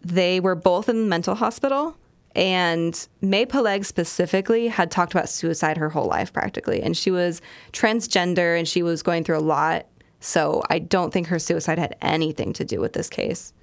They 0.04 0.40
were 0.40 0.56
both 0.56 0.90
in 0.90 1.02
the 1.02 1.08
mental 1.08 1.36
hospital, 1.36 1.98
and 2.38 3.08
May 3.20 3.48
Peleg 3.48 3.84
specifically 3.84 4.68
had 4.68 4.92
talked 4.92 5.12
about 5.12 5.28
suicide 5.28 5.76
her 5.76 5.90
whole 5.90 6.06
life 6.06 6.32
practically, 6.32 6.84
and 6.84 6.96
she 6.96 7.10
was 7.10 7.42
transgender 7.74 8.56
and 8.58 8.68
she 8.68 8.84
was 8.84 9.02
going 9.02 9.24
through 9.24 9.40
a 9.40 9.40
lot. 9.40 9.88
So 10.20 10.62
I 10.70 10.78
don't 10.78 11.12
think 11.12 11.28
her 11.28 11.40
suicide 11.40 11.80
had 11.80 11.98
anything 12.00 12.54
to 12.54 12.64
do 12.64 12.80
with 12.80 12.94
this 12.94 13.10
case. 13.10 13.54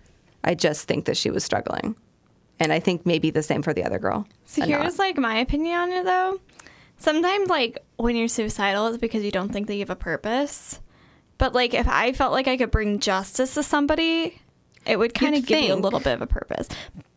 I 0.42 0.56
just 0.56 0.88
think 0.88 1.04
that 1.04 1.16
she 1.16 1.30
was 1.30 1.44
struggling. 1.44 1.94
And 2.58 2.72
I 2.72 2.80
think 2.80 3.06
maybe 3.06 3.30
the 3.30 3.44
same 3.44 3.62
for 3.62 3.72
the 3.72 3.84
other 3.84 4.00
girl. 4.00 4.26
So 4.44 4.62
and 4.62 4.70
not. 4.72 4.82
here's 4.82 4.98
like 4.98 5.16
my 5.18 5.36
opinion 5.36 5.78
on 5.78 5.92
it 5.92 6.04
though. 6.04 6.40
Sometimes 6.98 7.48
like 7.48 7.78
when 7.96 8.16
you're 8.16 8.28
suicidal 8.28 8.88
it's 8.88 8.98
because 8.98 9.22
you 9.22 9.30
don't 9.30 9.52
think 9.52 9.68
that 9.68 9.74
you 9.74 9.80
have 9.80 9.90
a 9.90 9.96
purpose. 9.96 10.80
But 11.38 11.54
like 11.54 11.74
if 11.74 11.88
I 11.88 12.12
felt 12.12 12.32
like 12.32 12.48
I 12.48 12.56
could 12.56 12.72
bring 12.72 12.98
justice 12.98 13.54
to 13.54 13.62
somebody, 13.62 14.40
it 14.86 14.98
would 14.98 15.14
kind 15.14 15.34
You'd 15.34 15.44
of 15.44 15.48
give 15.48 15.60
you 15.64 15.74
a 15.74 15.76
little 15.76 16.00
bit 16.00 16.14
of 16.14 16.22
a 16.22 16.26
purpose. 16.26 16.68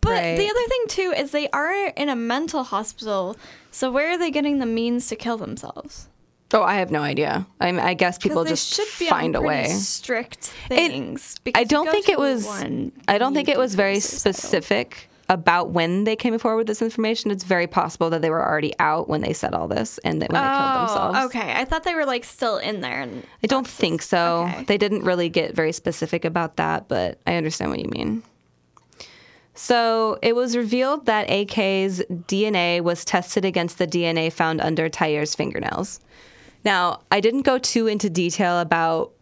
But 0.01 0.11
Right. 0.11 0.37
the 0.37 0.49
other 0.49 0.67
thing 0.69 0.83
too 0.87 1.13
is 1.17 1.31
they 1.31 1.49
are 1.49 1.87
in 1.87 2.09
a 2.09 2.15
mental 2.15 2.63
hospital. 2.63 3.35
So 3.71 3.91
where 3.91 4.11
are 4.11 4.17
they 4.17 4.31
getting 4.31 4.59
the 4.59 4.65
means 4.65 5.07
to 5.07 5.15
kill 5.15 5.37
themselves? 5.37 6.07
Oh, 6.53 6.63
I 6.63 6.75
have 6.75 6.91
no 6.91 7.01
idea. 7.01 7.45
I, 7.59 7.71
mean, 7.73 7.81
I 7.83 7.93
guess 7.93 8.17
people 8.17 8.45
just 8.45 8.73
should 8.73 8.87
be 8.99 9.09
find 9.09 9.35
on 9.35 9.43
a 9.43 9.45
way. 9.47 9.65
strict 9.65 10.45
things. 10.69 11.35
I 11.39 11.41
because 11.43 11.61
you 11.63 11.67
don't 11.67 11.91
think 11.91 12.07
it 12.07 12.17
was. 12.17 12.45
one, 12.45 12.93
I 13.07 13.17
don't 13.17 13.33
think 13.33 13.49
it 13.49 13.57
was 13.57 13.75
very 13.75 13.99
specific 13.99 15.09
about 15.29 15.71
when 15.71 16.05
they 16.05 16.15
came 16.15 16.37
forward 16.39 16.57
with 16.57 16.67
this 16.67 16.81
information. 16.81 17.31
It's 17.31 17.43
very 17.43 17.67
possible 17.67 18.09
that 18.11 18.21
they 18.21 18.29
were 18.29 18.45
already 18.45 18.73
out 18.79 19.09
when 19.09 19.21
they 19.21 19.33
said 19.33 19.53
all 19.53 19.67
this 19.67 19.97
and 19.99 20.21
that 20.21 20.31
when 20.31 20.41
they 20.41 20.47
killed 20.47 20.61
oh, 20.61 20.79
themselves. 20.79 21.17
Oh, 21.19 21.25
okay. 21.25 21.53
I 21.53 21.65
thought 21.65 21.83
they 21.83 21.95
were 21.95 22.05
like 22.05 22.23
still 22.23 22.57
in 22.57 22.81
there. 22.81 23.01
And 23.01 23.25
I 23.43 23.47
don't 23.47 23.67
think 23.67 24.01
so. 24.01 24.47
okay. 24.49 24.63
They 24.63 24.77
didn't 24.77 25.03
really 25.03 25.29
get 25.29 25.53
very 25.53 25.73
specific 25.73 26.23
about 26.23 26.55
that, 26.57 26.87
but 26.87 27.19
I 27.27 27.35
understand 27.35 27.71
what 27.71 27.79
you 27.79 27.89
mean. 27.89 28.23
So 29.53 30.19
it 30.21 30.35
was 30.35 30.55
revealed 30.55 31.07
that 31.07 31.29
AK's 31.29 32.01
DNA 32.09 32.79
was 32.81 33.03
tested 33.03 33.43
against 33.43 33.79
the 33.79 33.87
DNA 33.87 34.31
found 34.31 34.61
under 34.61 34.87
Tyre's 34.87 35.33
fingernails. 35.33 35.99
Now, 36.63 37.01
I 37.11 37.19
didn't 37.19 37.41
go 37.41 37.57
too 37.57 37.87
into 37.87 38.09
detail 38.09 38.59
about 38.59 39.13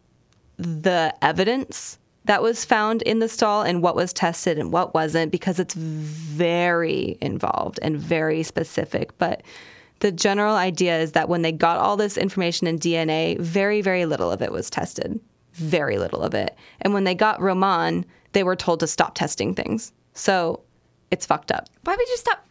the 0.58 1.16
evidence 1.22 1.98
that 2.26 2.42
was 2.42 2.66
found 2.66 3.02
in 3.04 3.20
the 3.20 3.30
stall 3.30 3.62
and 3.62 3.82
what 3.82 3.96
was 3.96 4.14
tested 4.14 4.58
and 4.58 4.72
what 4.72 4.94
wasn't 4.94 5.32
because 5.32 5.60
it's 5.60 5.74
very 5.74 7.18
involved 7.22 7.80
and 7.82 7.98
very 7.98 8.44
specific. 8.44 9.18
But 9.18 9.44
the 10.00 10.12
general 10.12 10.56
idea 10.56 11.00
is 11.00 11.14
that 11.14 11.30
when 11.30 11.42
they 11.42 11.52
got 11.52 11.78
all 11.78 11.98
this 11.98 12.18
information 12.18 12.68
in 12.68 12.80
DNA, 12.80 13.40
very, 13.40 13.82
very 13.82 14.06
little 14.06 14.32
of 14.32 14.42
it 14.42 14.52
was 14.52 14.70
tested. 14.70 15.20
Very 15.54 15.98
little 15.98 16.22
of 16.22 16.34
it. 16.34 16.56
And 16.82 16.94
when 16.94 17.06
they 17.06 17.16
got 17.16 17.42
Roman, 17.42 18.06
they 18.34 18.44
were 18.44 18.56
told 18.56 18.82
to 18.82 18.88
stop 18.88 19.16
testing 19.16 19.56
things. 19.56 19.94
So 20.14 20.62
it's 21.12 21.26
fucked 21.26 21.52
up. 21.52 21.70
why 21.84 21.96
would 21.96 22.10
you 22.10 22.18
stop? 22.18 22.46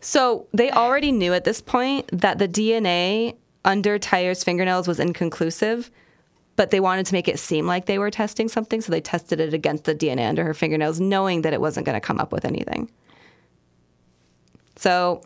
So 0.00 0.46
they 0.52 0.70
already 0.70 1.12
knew 1.12 1.34
at 1.34 1.44
this 1.44 1.60
point 1.60 2.08
that 2.12 2.38
the 2.38 2.48
DNA 2.48 3.36
under 3.64 3.98
Tyre's 3.98 4.42
fingernails 4.44 4.88
was 4.88 5.00
inconclusive, 5.00 5.90
but 6.58 6.70
they 6.70 6.80
wanted 6.80 7.06
to 7.06 7.14
make 7.14 7.28
it 7.28 7.38
seem 7.38 7.66
like 7.68 7.86
they 7.86 7.98
were 7.98 8.10
testing 8.10 8.48
something, 8.48 8.80
so 8.80 8.90
they 8.90 9.00
tested 9.00 9.38
it 9.38 9.54
against 9.54 9.84
the 9.84 9.94
DNA 9.94 10.28
under 10.28 10.42
her 10.44 10.52
fingernails, 10.52 10.98
knowing 10.98 11.42
that 11.42 11.52
it 11.52 11.60
wasn't 11.60 11.86
going 11.86 11.94
to 11.94 12.00
come 12.04 12.18
up 12.18 12.32
with 12.32 12.44
anything. 12.44 12.90
So 14.76 15.22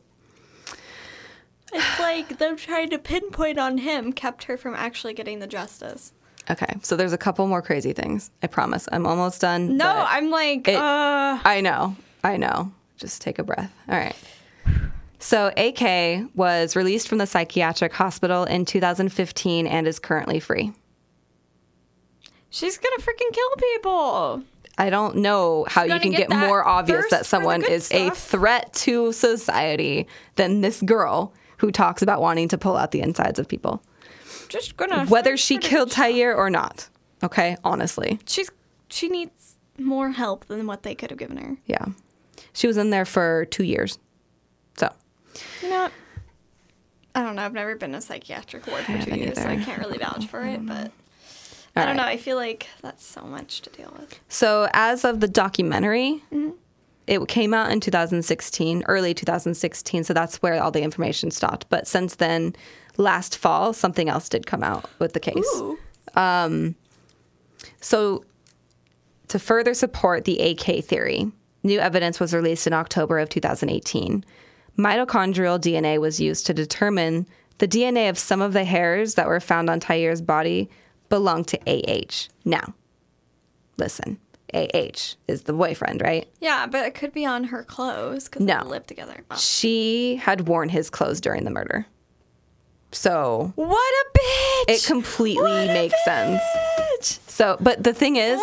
It's 1.72 1.98
like 1.98 2.38
them 2.38 2.56
trying 2.56 2.90
to 2.90 2.98
pinpoint 2.98 3.58
on 3.58 3.78
him 3.78 4.12
kept 4.12 4.44
her 4.44 4.56
from 4.58 4.74
actually 4.74 5.14
getting 5.14 5.38
the 5.38 5.46
justice. 5.46 6.12
okay, 6.50 6.74
so 6.82 6.96
there's 6.96 7.14
a 7.14 7.18
couple 7.18 7.46
more 7.46 7.62
crazy 7.62 7.92
things. 7.94 8.30
I 8.42 8.46
promise. 8.46 8.86
I'm 8.92 9.06
almost 9.06 9.40
done. 9.40 9.76
No, 9.78 9.88
I'm 10.06 10.30
like, 10.30 10.68
it- 10.68 10.76
uh, 10.76 11.38
I 11.44 11.60
know. 11.62 11.96
I 12.22 12.36
know. 12.36 12.70
Just 12.98 13.22
take 13.22 13.38
a 13.38 13.42
breath. 13.42 13.72
All 13.88 13.96
right. 13.98 14.14
So 15.18 15.50
AK 15.56 16.28
was 16.34 16.76
released 16.76 17.08
from 17.08 17.18
the 17.18 17.26
psychiatric 17.26 17.92
hospital 17.92 18.44
in 18.44 18.64
2015 18.66 19.66
and 19.66 19.86
is 19.86 19.98
currently 19.98 20.38
free. 20.40 20.72
She's 22.52 22.78
gonna 22.78 22.98
freaking 23.02 23.32
kill 23.32 23.50
people. 23.72 24.42
I 24.78 24.88
don't 24.90 25.16
know 25.16 25.66
how 25.68 25.82
you 25.82 25.98
can 26.00 26.12
get 26.12 26.28
get, 26.28 26.30
more 26.30 26.64
obvious 26.64 27.04
that 27.10 27.26
someone 27.26 27.62
is 27.64 27.90
a 27.92 28.10
threat 28.10 28.72
to 28.74 29.12
society 29.12 30.06
than 30.36 30.60
this 30.60 30.80
girl 30.80 31.32
who 31.58 31.70
talks 31.70 32.00
about 32.02 32.20
wanting 32.20 32.48
to 32.48 32.58
pull 32.58 32.76
out 32.76 32.90
the 32.92 33.00
insides 33.00 33.38
of 33.38 33.48
people, 33.48 33.82
Just 34.48 34.76
gonna 34.76 35.06
whether 35.06 35.36
she 35.36 35.58
killed. 35.58 35.90
Tyre 35.90 36.34
or 36.34 36.48
not. 36.50 36.88
Okay, 37.22 37.56
honestly, 37.64 38.18
She's 38.26 38.50
she 38.88 39.08
needs 39.08 39.56
more 39.78 40.10
help 40.10 40.46
than 40.46 40.66
what 40.66 40.82
they 40.84 40.94
could 40.94 41.10
have 41.10 41.18
given 41.18 41.36
her. 41.38 41.56
yeah, 41.66 41.86
she 42.52 42.66
was 42.66 42.76
in 42.76 42.90
there 42.90 43.04
for 43.04 43.44
two 43.46 43.64
years. 43.64 43.98
So 44.78 44.90
You 45.62 45.68
know? 45.70 45.88
I 47.14 47.22
don't 47.22 47.36
know. 47.36 47.42
I've 47.42 47.52
never 47.52 47.76
been 47.76 47.90
in 47.90 47.96
a 47.96 48.00
psychiatric 48.00 48.66
ward 48.66 48.84
for 48.84 48.98
two 49.02 49.14
years, 49.16 49.36
so 49.38 49.46
I 49.46 49.56
can't 49.62 49.78
really 49.78 49.98
vouch 49.98 50.26
for 50.28 50.42
it. 50.42 50.64
But 50.66 50.90
All 51.76 51.82
I 51.82 51.86
don't 51.86 51.96
know. 51.96 52.02
I 52.04 52.16
feel 52.16 52.36
like 52.36 52.66
that's 52.82 53.04
so 53.04 53.22
much 53.22 53.62
to 53.62 53.70
deal 53.70 53.94
with. 53.98 54.18
So, 54.28 54.68
as 54.72 55.04
of 55.04 55.20
the 55.20 55.28
documentary, 55.28 56.22
Mm-hmm. 56.32 56.50
it 57.06 57.26
came 57.28 57.54
out 57.54 57.70
in 57.72 57.80
2016, 57.80 58.84
early 58.88 59.14
2016. 59.14 60.04
So 60.04 60.12
that's 60.14 60.36
where 60.42 60.62
all 60.62 60.70
the 60.70 60.82
information 60.82 61.30
stopped. 61.30 61.66
But 61.70 61.86
since 61.86 62.16
then, 62.16 62.54
last 62.98 63.36
fall, 63.38 63.72
something 63.72 64.08
else 64.08 64.28
did 64.28 64.46
come 64.46 64.62
out 64.62 64.88
with 64.98 65.12
the 65.14 65.20
case. 65.20 65.46
Ooh. 65.56 65.78
So, 67.80 68.24
to 69.28 69.38
further 69.38 69.72
support 69.74 70.24
the 70.24 70.38
AK 70.40 70.84
theory, 70.84 71.30
new 71.62 71.78
evidence 71.78 72.20
was 72.20 72.34
released 72.34 72.66
in 72.66 72.72
October 72.72 73.18
of 73.18 73.28
2018. 73.28 74.24
Mitochondrial 74.78 75.58
DNA 75.60 76.00
was 76.00 76.20
used 76.20 76.46
to 76.46 76.54
determine 76.54 77.26
the 77.58 77.68
DNA 77.68 78.08
of 78.10 78.18
some 78.18 78.42
of 78.42 78.52
the 78.52 78.64
hairs 78.64 79.14
that 79.14 79.28
were 79.28 79.40
found 79.40 79.70
on 79.70 79.80
Tyre's 79.80 80.20
body 80.22 80.68
belonged 81.12 81.46
to 81.48 81.58
AH. 81.66 82.28
Now, 82.46 82.72
listen, 83.76 84.18
AH 84.54 85.16
is 85.28 85.42
the 85.42 85.52
boyfriend, 85.52 86.00
right? 86.00 86.26
Yeah, 86.40 86.66
but 86.66 86.86
it 86.86 86.94
could 86.94 87.12
be 87.12 87.26
on 87.26 87.44
her 87.44 87.62
clothes 87.62 88.24
because 88.24 88.40
No. 88.46 88.60
they 88.64 88.70
live 88.70 88.86
together. 88.86 89.22
Oh. 89.30 89.36
She 89.36 90.16
had 90.16 90.48
worn 90.48 90.70
his 90.70 90.88
clothes 90.88 91.20
during 91.20 91.44
the 91.44 91.50
murder. 91.50 91.84
So 92.92 93.52
What 93.56 93.68
a 94.06 94.18
bitch! 94.18 94.74
it 94.74 94.84
completely 94.86 95.42
What 95.42 95.68
a 95.70 95.74
makes 95.74 96.02
sense. 96.04 96.40
bitch! 96.78 97.18
So, 97.28 97.56
but 97.60 97.84
the 97.84 97.92
thing 97.92 98.16
is, 98.16 98.40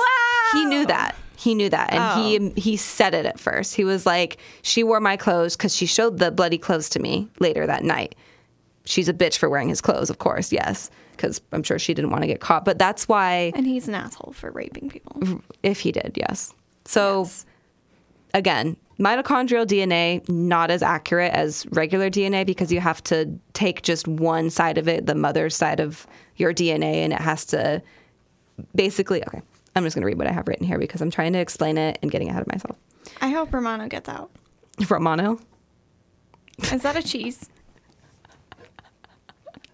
he 0.53 0.65
knew 0.65 0.85
that. 0.85 1.15
He 1.37 1.55
knew 1.55 1.69
that, 1.69 1.91
and 1.93 2.21
he 2.55 2.61
he 2.61 2.75
said 2.77 3.13
it 3.15 3.25
at 3.25 3.39
first. 3.39 3.73
He 3.75 3.83
was 3.85 4.05
like, 4.05 4.37
"She 4.61 4.83
wore 4.83 4.99
my 4.99 5.15
clothes 5.17 5.55
because 5.55 5.73
she 5.73 5.85
showed 5.85 6.19
the 6.19 6.29
bloody 6.31 6.57
clothes 6.57 6.89
to 6.89 6.99
me 6.99 7.29
later 7.39 7.65
that 7.65 7.83
night." 7.83 8.13
She's 8.83 9.07
a 9.07 9.13
bitch 9.13 9.37
for 9.37 9.47
wearing 9.49 9.69
his 9.69 9.79
clothes, 9.81 10.09
of 10.09 10.17
course, 10.19 10.51
yes, 10.51 10.89
because 11.19 11.41
I'm 11.51 11.63
sure 11.63 11.77
she 11.77 11.93
didn't 11.93 12.11
want 12.11 12.23
to 12.23 12.27
get 12.27 12.39
caught. 12.39 12.63
But 12.63 12.79
that's 12.79 13.09
why, 13.09 13.51
And 13.55 13.67
he's 13.67 13.89
an 13.89 13.95
asshole 13.95 14.31
for 14.33 14.51
raping 14.51 14.89
people. 14.89 15.41
if 15.63 15.81
he 15.81 15.91
did, 15.91 16.13
yes. 16.15 16.53
So 16.85 17.23
Yes. 17.23 17.45
again, 18.33 18.77
mitochondrial 18.99 19.65
DNA 19.65 20.27
not 20.29 20.71
as 20.71 20.81
accurate 20.81 21.33
as 21.33 21.65
regular 21.71 22.09
DNA 22.09 22.45
because 22.45 22.71
you 22.71 22.79
have 22.79 23.03
to 23.03 23.29
take 23.53 23.81
just 23.81 24.07
one 24.07 24.49
side 24.49 24.77
of 24.77 24.87
it, 24.87 25.05
the 25.05 25.15
mother's 25.15 25.55
side 25.55 25.79
of 25.81 26.07
your 26.37 26.53
DNA, 26.53 27.03
and 27.03 27.11
it 27.13 27.19
has 27.21 27.45
to 27.47 27.81
basically. 28.75 29.23
Okay, 29.25 29.41
I'm 29.75 29.83
just 29.83 29.95
going 29.95 30.01
to 30.01 30.07
read 30.07 30.17
what 30.17 30.27
I 30.27 30.31
have 30.31 30.47
written 30.47 30.65
here 30.65 30.79
because 30.79 31.01
I'm 31.01 31.11
trying 31.11 31.33
to 31.33 31.39
explain 31.39 31.77
it 31.77 31.99
and 32.01 32.09
getting 32.11 32.29
ahead 32.29 32.41
of 32.41 32.47
myself. 32.47 32.77
I 33.21 33.29
hope 33.29 33.53
Romano 33.53 33.87
gets 33.87 34.09
out. 34.09 34.31
Romano? 34.89 35.39
Is 36.71 36.81
that 36.83 36.95
a 36.95 37.03
cheese? 37.03 37.49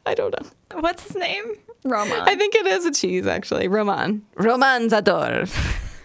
I 0.05 0.13
don't 0.13 0.31
know. 0.39 0.47
What's 0.79 1.03
his 1.07 1.15
name? 1.15 1.53
Roman. 1.83 2.19
I 2.21 2.35
think 2.35 2.55
it 2.55 2.65
is 2.65 2.85
a 2.85 2.91
cheese, 2.91 3.27
actually. 3.27 3.67
Roman. 3.67 4.25
Roman 4.35 4.89
Zador. 4.89 5.47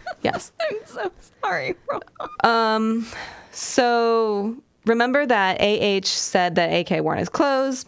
yes. 0.23 0.53
I'm 0.61 0.77
so 0.85 1.11
sorry. 1.43 1.75
Roman. 1.91 2.09
Um, 2.45 3.07
so 3.53 4.57
remember 4.87 5.27
that 5.27 5.61
AH 5.61 6.07
said 6.07 6.55
that 6.57 6.67
AK 6.69 7.03
worn 7.03 7.19
his 7.19 7.29
clothes. 7.29 7.87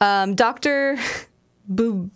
Um, 0.00 0.34
Dr. 0.34 0.98
Bu- 1.68 2.10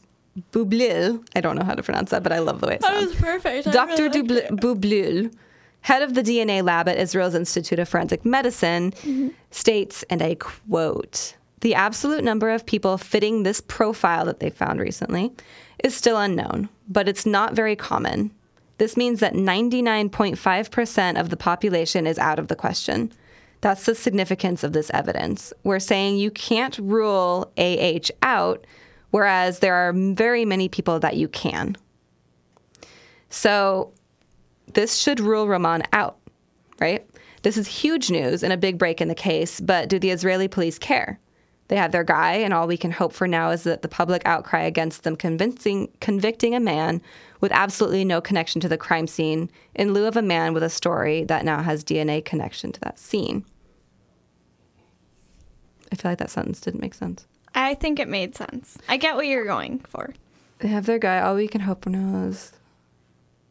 Boublil, 0.53 1.25
I 1.35 1.41
don't 1.41 1.57
know 1.57 1.65
how 1.65 1.75
to 1.75 1.83
pronounce 1.83 2.11
that, 2.11 2.23
but 2.23 2.33
I 2.33 2.39
love 2.39 2.61
the 2.61 2.69
way 2.69 2.75
it 2.75 2.83
sounds. 2.83 3.01
That 3.01 3.09
was 3.09 3.17
perfect. 3.17 3.73
Dr. 3.73 4.09
Dubl- 4.09 4.49
Boublil, 4.61 5.33
head 5.81 6.03
of 6.03 6.15
the 6.15 6.23
DNA 6.23 6.63
lab 6.63 6.89
at 6.89 6.97
Israel's 6.99 7.35
Institute 7.35 7.79
of 7.79 7.89
Forensic 7.89 8.25
Medicine, 8.25 8.93
states, 9.51 10.05
and 10.11 10.23
I 10.23 10.35
quote, 10.37 11.35
the 11.61 11.75
absolute 11.75 12.25
number 12.25 12.51
of 12.51 12.67
people 12.67 12.99
fitting 12.99 13.43
this 13.43 13.61
profile 13.61 14.25
that 14.27 14.41
they 14.41 14.51
found 14.51 14.81
recently 14.81 15.33
is 15.83 15.95
still 15.95 16.19
unknown, 16.19 16.69
but 16.89 17.09
it's 17.09 17.27
not 17.27 17.55
very 17.55 17.77
common. 17.77 18.33
This 18.79 18.97
means 18.97 19.21
that 19.21 19.35
99.5% 19.35 21.21
of 21.21 21.31
the 21.31 21.37
population 21.37 22.07
is 22.07 22.19
out 22.19 22.39
of 22.39 22.49
the 22.49 22.57
question. 22.57 23.13
That's 23.61 23.87
the 23.87 23.95
significance 23.95 24.63
of 24.63 24.73
this 24.73 24.91
evidence. 24.95 25.53
We're 25.65 25.81
saying 25.81 26.19
you 26.19 26.31
can't 26.31 26.79
rule 26.79 27.53
AH 27.59 28.11
out, 28.23 28.65
whereas 29.11 29.59
there 29.59 29.75
are 29.75 29.93
very 29.93 30.45
many 30.45 30.69
people 30.69 31.01
that 31.01 31.17
you 31.17 31.27
can. 31.27 31.77
So 33.31 33.93
this 34.75 34.97
should 34.97 35.19
rule 35.19 35.49
Roman 35.49 35.83
out, 35.93 36.19
right? 36.81 37.05
This 37.43 37.57
is 37.57 37.67
huge 37.67 38.11
news 38.11 38.45
and 38.45 38.53
a 38.53 38.57
big 38.57 38.79
break 38.79 39.01
in 39.01 39.09
the 39.09 39.15
case, 39.15 39.61
but 39.61 39.89
do 39.89 39.99
the 39.99 40.11
Israeli 40.11 40.47
police 40.47 40.79
care? 40.79 41.19
They 41.69 41.77
have 41.77 41.93
their 41.93 42.05
guy, 42.05 42.35
and 42.35 42.55
all 42.55 42.67
we 42.67 42.79
can 42.79 42.91
hope 42.91 43.13
for 43.13 43.29
now 43.29 43.51
is 43.51 43.65
that 43.65 43.83
the 43.83 43.89
public 43.89 44.23
outcry 44.25 44.63
against 44.63 45.03
them 45.03 45.17
convincing, 45.17 45.89
convicting 46.01 46.55
a 46.55 46.61
man 46.61 47.03
with 47.41 47.53
absolutely 47.53 48.05
no 48.05 48.21
connection 48.21 48.61
to 48.63 48.69
the 48.69 48.79
crime 48.79 49.07
scene 49.07 49.51
in 49.75 49.93
lieu 49.93 50.07
of 50.07 50.17
a 50.17 50.23
man 50.23 50.55
with 50.55 50.63
a 50.63 50.71
story 50.71 51.25
that 51.25 51.45
now 51.45 51.63
has 51.63 51.85
DNA 51.85 52.25
connection 52.25 52.73
to 52.73 52.81
that 52.81 52.99
scene. 52.99 53.45
I 55.93 55.97
feel 55.97 56.11
like 56.11 56.19
that 56.19 56.31
sentence 56.31 56.61
didn't 56.61 56.81
make 56.81 56.95
sense. 56.95 57.27
I 57.55 57.75
think 57.75 57.99
it 57.99 58.09
made 58.09 58.35
sense. 58.35 58.79
I 58.89 58.97
get 58.97 59.17
what 59.17 59.27
you're 59.27 59.45
going 59.45 59.81
for. 59.81 60.15
They 60.61 60.69
have 60.69 60.87
their 60.87 60.99
guy. 60.99 61.21
All 61.21 61.35
we 61.35 61.49
can 61.49 61.61
hope 61.61 61.83
for 61.83 61.91
now 61.91 62.25
is. 62.25 62.53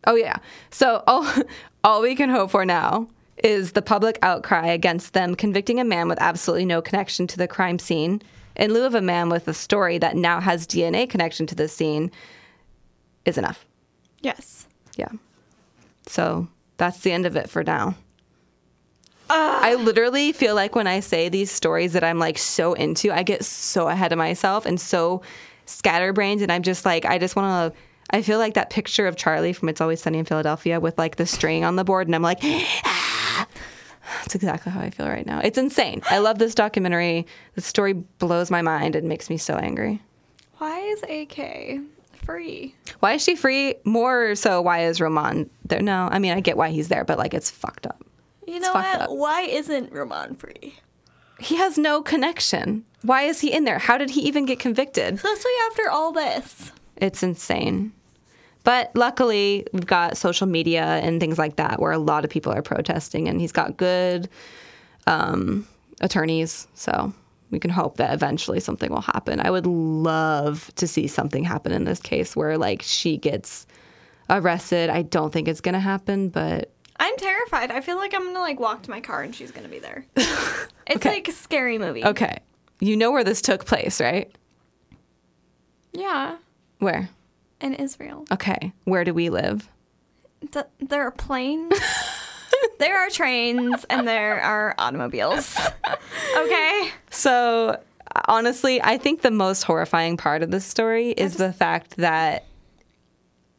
Oh 0.05 0.15
yeah. 0.15 0.38
So 0.72 1.03
all 1.07 1.28
all 1.84 2.01
we 2.01 2.15
can 2.15 2.30
hope 2.30 2.51
for 2.51 2.65
now 2.65 3.07
is 3.43 3.73
the 3.73 3.81
public 3.81 4.17
outcry 4.21 4.67
against 4.67 5.13
them 5.13 5.35
convicting 5.35 5.79
a 5.79 5.83
man 5.83 6.07
with 6.07 6.19
absolutely 6.21 6.65
no 6.65 6.81
connection 6.81 7.27
to 7.27 7.38
the 7.38 7.47
crime 7.47 7.79
scene 7.79 8.21
in 8.55 8.73
lieu 8.73 8.85
of 8.85 8.95
a 8.95 9.01
man 9.01 9.29
with 9.29 9.47
a 9.47 9.53
story 9.53 9.97
that 9.99 10.15
now 10.15 10.39
has 10.39 10.65
DNA 10.65 11.09
connection 11.09 11.45
to 11.47 11.55
the 11.55 11.67
scene 11.67 12.11
is 13.25 13.38
enough. 13.38 13.65
Yes. 14.21 14.65
Yeah. 14.95 15.09
So 16.07 16.47
that's 16.77 16.99
the 16.99 17.11
end 17.11 17.25
of 17.25 17.35
it 17.35 17.49
for 17.49 17.63
now. 17.63 17.95
I 19.29 19.75
literally 19.75 20.31
feel 20.31 20.55
like 20.55 20.75
when 20.75 20.88
I 20.88 21.01
say 21.01 21.27
these 21.27 21.51
stories 21.51 21.93
that 21.93 22.03
I'm 22.03 22.17
like 22.17 22.38
so 22.38 22.73
into, 22.73 23.11
I 23.11 23.23
get 23.23 23.43
so 23.43 23.89
ahead 23.89 24.13
of 24.13 24.17
myself 24.17 24.65
and 24.65 24.79
so 24.79 25.21
scatterbrained. 25.65 26.41
And 26.41 26.51
I'm 26.51 26.63
just 26.63 26.85
like, 26.85 27.03
I 27.03 27.17
just 27.17 27.35
want 27.35 27.73
to, 27.73 27.79
I 28.09 28.21
feel 28.21 28.39
like 28.39 28.53
that 28.53 28.69
picture 28.69 29.05
of 29.05 29.17
Charlie 29.17 29.51
from 29.51 29.67
It's 29.67 29.81
Always 29.81 30.01
Sunny 30.01 30.19
in 30.19 30.25
Philadelphia 30.25 30.79
with 30.79 30.97
like 30.97 31.17
the 31.17 31.25
string 31.25 31.65
on 31.65 31.75
the 31.75 31.83
board. 31.83 32.07
And 32.07 32.15
I'm 32.15 32.21
like, 32.21 32.39
ah. 32.43 32.97
That's 34.22 34.36
exactly 34.36 34.72
how 34.72 34.80
I 34.80 34.89
feel 34.89 35.08
right 35.08 35.26
now. 35.26 35.39
It's 35.43 35.58
insane. 35.58 36.01
I 36.10 36.20
love 36.20 36.39
this 36.39 36.55
documentary. 36.55 37.28
The 37.55 37.62
story 37.62 37.93
blows 37.93 38.49
my 38.49 38.62
mind 38.62 38.95
and 38.95 39.08
makes 39.08 39.30
me 39.30 39.38
so 39.38 39.55
angry. 39.55 40.01
Why 40.58 40.80
is 40.80 41.03
AK 41.03 41.82
free? 42.26 42.76
Why 42.99 43.14
is 43.14 43.24
she 43.24 43.36
free? 43.36 43.76
More 43.84 44.36
so, 44.36 44.62
why 44.62 44.86
is 44.86 44.99
Roman 44.99 45.49
there? 45.66 45.82
No, 45.82 46.10
I 46.12 46.20
mean, 46.20 46.34
I 46.34 46.39
get 46.39 46.58
why 46.58 46.70
he's 46.70 46.88
there, 46.88 47.03
but 47.05 47.18
like, 47.18 47.34
it's 47.34 47.49
fucked 47.49 47.86
up. 47.86 48.03
You 48.47 48.60
know 48.60 48.74
what? 48.74 49.01
up. 49.01 49.10
Why 49.10 49.41
isn't 49.41 49.91
Roman 49.91 50.36
free? 50.36 50.76
He 51.39 51.58
has 51.58 51.78
no 51.78 52.01
connection. 52.01 52.86
Why 53.03 53.24
is 53.24 53.41
he 53.41 53.51
in 53.51 53.66
there? 53.66 53.78
How 53.78 53.97
did 53.97 54.12
he 54.12 54.22
even 54.22 54.45
get 54.45 54.60
convicted? 54.60 55.16
Especially 55.16 55.51
after 55.70 55.89
all 55.89 56.12
this. 56.12 56.72
It's 56.95 57.22
insane. 57.22 57.93
But 58.68 58.91
luckily, 58.95 59.65
we've 59.72 59.86
got 59.86 60.18
social 60.18 60.45
media 60.45 60.84
and 60.84 61.22
things 61.22 61.38
like 61.38 61.55
that 61.55 61.80
where 61.80 61.93
a 61.93 61.97
lot 61.97 62.26
of 62.26 62.30
people 62.30 62.51
are 62.51 62.61
protesting, 62.61 63.30
and 63.30 63.39
he's 63.39 63.53
got 63.53 63.78
good 63.78 64.28
um, 65.07 65.65
attorneys. 66.01 66.68
So 66.74 67.13
we 67.49 67.59
can 67.59 67.72
hope 67.72 67.95
that 67.95 68.13
eventually 68.13 68.59
something 68.59 68.91
will 68.91 68.99
happen. 68.99 69.39
I 69.39 69.51
would 69.51 69.65
love 69.65 70.70
to 70.76 70.86
see 70.86 71.07
something 71.07 71.45
happen 71.45 71.72
in 71.72 71.86
this 71.86 72.01
case 72.01 72.36
where, 72.36 72.57
like, 72.57 72.82
she 72.82 73.15
gets 73.15 73.65
arrested. 74.30 74.89
I 74.89 75.03
don't 75.03 75.32
think 75.32 75.47
it's 75.47 75.61
going 75.61 75.72
to 75.72 75.80
happen, 75.80 76.28
but 76.28 76.74
I'm 76.99 77.15
terrified. 77.15 77.72
I 77.72 77.80
feel 77.80 77.95
like 77.95 78.13
I'm 78.13 78.26
gonna 78.26 78.41
like 78.41 78.59
walk 78.59 78.84
to 78.84 78.89
my 78.89 78.99
car 78.99 79.22
and 79.22 79.34
she's 79.34 79.51
gonna 79.51 79.70
be 79.70 79.80
there. 79.80 80.05
It's 80.89 80.97
Okay. 80.97 81.09
like 81.09 81.28
a 81.30 81.32
scary 81.32 81.78
movie. 81.78 82.03
okay. 82.03 82.39
You 82.82 82.97
know 82.97 83.11
where 83.11 83.24
this 83.24 83.41
took 83.41 83.65
place, 83.65 84.01
right? 84.01 84.30
Yeah. 85.93 86.38
Where? 86.80 87.09
In 87.60 87.74
Israel. 87.74 88.26
Okay. 88.32 88.72
Where 88.84 89.03
do 89.03 89.14
we 89.14 89.30
live? 89.30 89.70
Th- 90.51 90.66
there 90.80 91.03
are 91.03 91.12
planes. 91.12 91.74
there 92.80 92.99
are 92.99 93.10
trains 93.10 93.86
and 93.89 94.08
there 94.08 94.39
are 94.41 94.76
automobiles. 94.78 95.58
Okay. 96.38 96.91
So, 97.10 97.82
honestly, 98.28 98.82
I 98.82 98.97
think 98.97 99.22
the 99.22 99.32
most 99.32 99.64
horrifying 99.64 100.18
part 100.18 100.43
of 100.43 100.51
this 100.51 100.66
story 100.66 101.10
is 101.12 101.38
the 101.38 101.51
fact 101.51 101.97
that 101.97 102.45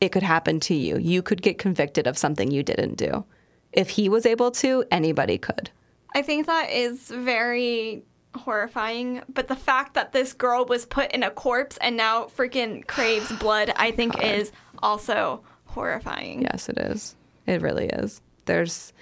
it 0.01 0.11
could 0.11 0.22
happen 0.22 0.61
to 0.61 0.74
you. 0.74 0.96
You 0.99 1.22
could 1.22 1.42
get 1.42 1.59
convicted 1.59 2.07
of 2.07 2.16
something 2.16 2.51
you 2.51 2.62
didn't 2.62 2.96
do. 2.96 3.24
If 3.72 3.90
he 3.90 4.09
was 4.09 4.26
able 4.26 4.51
to, 4.53 4.84
anybody 4.92 5.38
could. 5.38 5.70
I 6.14 6.22
think 6.22 6.46
that 6.46 6.70
is 6.70 7.09
very 7.09 8.05
horrifying. 8.34 9.22
But 9.28 9.48
the 9.48 9.56
fact 9.56 9.94
that 9.94 10.12
this 10.12 10.32
girl 10.32 10.64
was 10.64 10.86
put 10.86 11.12
in 11.12 11.22
a 11.22 11.30
corpse 11.30 11.78
and 11.80 11.96
now 11.96 12.24
freaking 12.24 12.86
craves 12.86 13.32
blood, 13.40 13.72
I 13.76 13.90
think 13.90 14.22
is 14.22 14.52
also 14.80 15.42
horrifying. 15.66 16.42
Yes, 16.42 16.68
it 16.68 16.78
is. 16.78 17.16
It 17.46 17.62
really 17.62 17.86
is. 17.86 18.20
There's 18.44 18.92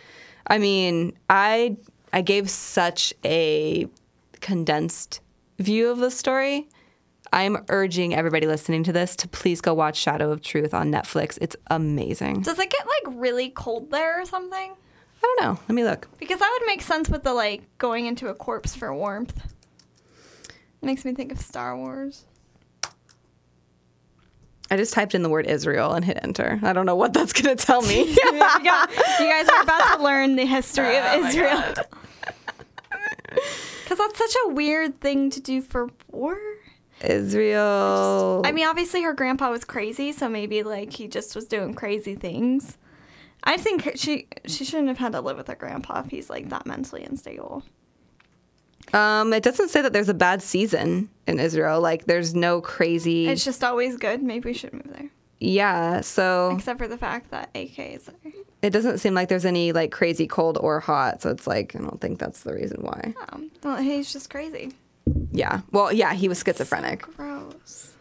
I 0.47 0.59
mean, 0.59 1.17
I 1.29 1.77
I 2.13 2.23
gave 2.23 2.49
such 2.49 3.13
a 3.25 3.89
condensed 4.41 5.21
view 5.59 5.91
of 5.91 5.99
the 5.99 6.11
story. 6.11 6.69
I'm 7.33 7.65
urging 7.69 8.15
everybody 8.15 8.47
listening 8.47 8.85
to 8.85 8.93
this 8.93 9.17
to 9.17 9.29
please 9.29 9.61
go 9.61 9.75
watch 9.75 9.97
Shadow 9.97 10.31
of 10.31 10.41
Truth 10.41 10.73
on 10.73 10.93
Netflix. 10.93 11.39
It's 11.41 11.57
amazing. 11.67 12.43
Does 12.43 12.59
it 12.59 12.71
get 12.71 12.87
like 12.87 13.17
really 13.19 13.51
cold 13.51 13.91
there 13.91 14.21
or 14.21 14.25
something? 14.25 14.75
I 15.27 15.35
don't 15.39 15.45
know. 15.45 15.61
Let 15.69 15.75
me 15.75 15.83
look. 15.83 16.09
Because 16.19 16.39
that 16.39 16.57
would 16.61 16.67
make 16.67 16.83
sense 16.83 17.09
with 17.09 17.25
the 17.25 17.35
like 17.35 17.63
going 17.79 18.07
into 18.07 18.29
a 18.29 18.35
corpse 18.35 18.77
for 18.77 18.95
warmth. 18.95 19.55
Makes 20.83 21.05
me 21.05 21.15
think 21.15 21.33
of 21.33 21.41
Star 21.41 21.77
Wars. 21.77 22.25
I 24.71 24.77
just 24.77 24.93
typed 24.93 25.15
in 25.15 25.23
the 25.23 25.29
word 25.29 25.47
Israel 25.47 25.93
and 25.93 26.05
hit 26.05 26.19
enter. 26.23 26.61
I 26.63 26.73
don't 26.73 26.87
know 26.87 26.95
what 26.95 27.13
that's 27.13 27.33
going 27.33 27.57
to 27.57 27.65
tell 27.65 27.83
me. 27.83 27.99
you, 28.05 28.15
you 28.15 28.21
guys 28.21 29.49
are 29.49 29.63
about 29.63 29.97
to 29.97 30.03
learn 30.03 30.37
the 30.37 30.47
history 30.47 30.87
Oh 30.97 31.19
of 31.19 31.27
Israel. 31.27 31.75
Because 33.29 33.99
that's 33.99 34.19
such 34.19 34.37
a 34.47 34.49
weird 34.51 35.01
thing 35.01 35.31
to 35.31 35.41
do 35.41 35.61
for 35.61 35.89
war. 36.11 36.39
Israel. 37.03 38.43
I 38.45 38.53
mean, 38.53 38.67
obviously 38.67 39.03
her 39.03 39.13
grandpa 39.13 39.51
was 39.51 39.65
crazy, 39.65 40.13
so 40.13 40.29
maybe 40.29 40.63
like 40.63 40.93
he 40.93 41.09
just 41.09 41.35
was 41.35 41.47
doing 41.47 41.75
crazy 41.75 42.15
things. 42.15 42.79
I 43.47 43.57
think 43.57 43.93
she 43.95 44.27
she 44.47 44.65
shouldn't 44.65 44.89
have 44.89 44.99
had 44.99 45.13
to 45.13 45.21
live 45.21 45.37
with 45.39 45.47
her 45.49 45.55
grandpa 45.55 46.01
if 46.01 46.11
he's 46.11 46.29
like 46.29 46.49
that 46.51 46.67
mentally 46.67 47.05
unstable. 47.05 47.63
um, 48.93 49.33
it 49.33 49.43
doesn't 49.43 49.69
say 49.69 49.81
that 49.83 49.93
there's 49.93 50.09
a 50.09 50.15
bad 50.15 50.43
season 50.43 51.09
in 51.27 51.39
Israel. 51.41 51.81
Like, 51.81 52.05
there's 52.07 52.35
no 52.35 52.61
crazy. 52.61 53.29
It's 53.29 53.45
just 53.45 53.65
always 53.65 53.97
good. 53.97 54.23
Maybe 54.23 54.51
we 54.51 54.53
should 54.53 54.73
move 54.73 54.89
there, 54.89 55.09
yeah. 55.41 56.01
So 56.03 56.51
except 56.55 56.79
for 56.79 56.89
the 56.89 56.99
fact 56.99 57.31
that 57.31 57.51
AK 57.55 57.79
is 57.79 58.05
there. 58.07 58.33
it 58.63 58.71
doesn't 58.71 58.99
seem 58.99 59.15
like 59.15 59.29
there's 59.29 59.45
any 59.47 59.73
like 59.73 59.91
crazy 59.93 60.27
cold 60.27 60.59
or 60.61 60.81
hot. 60.81 61.23
So 61.23 61.31
it's 61.31 61.47
like 61.47 61.75
I 61.77 61.79
don't 61.79 62.01
think 62.01 62.19
that's 62.19 62.41
the 62.43 62.53
reason 62.55 62.83
why. 62.83 63.15
Um, 63.31 63.51
well, 63.63 63.77
he's 63.77 64.13
just 64.13 64.29
crazy. 64.29 64.73
Yeah. 65.31 65.61
Well, 65.71 65.93
yeah, 65.93 66.15
he 66.15 66.27
was 66.29 66.43
schizophrenic. 66.45 67.03
Gross. 67.17 67.95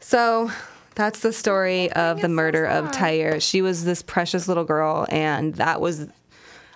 So 0.00 0.50
that's 0.98 1.20
the 1.20 1.32
story 1.32 1.90
oh, 1.92 2.10
of 2.10 2.18
is 2.18 2.22
the 2.22 2.28
so 2.28 2.34
murder 2.34 2.66
of 2.66 2.86
sad. 2.86 2.92
Tyre. 2.92 3.40
She 3.40 3.62
was 3.62 3.84
this 3.84 4.02
precious 4.02 4.48
little 4.48 4.64
girl, 4.64 5.06
and 5.08 5.54
that 5.54 5.80
was, 5.80 6.08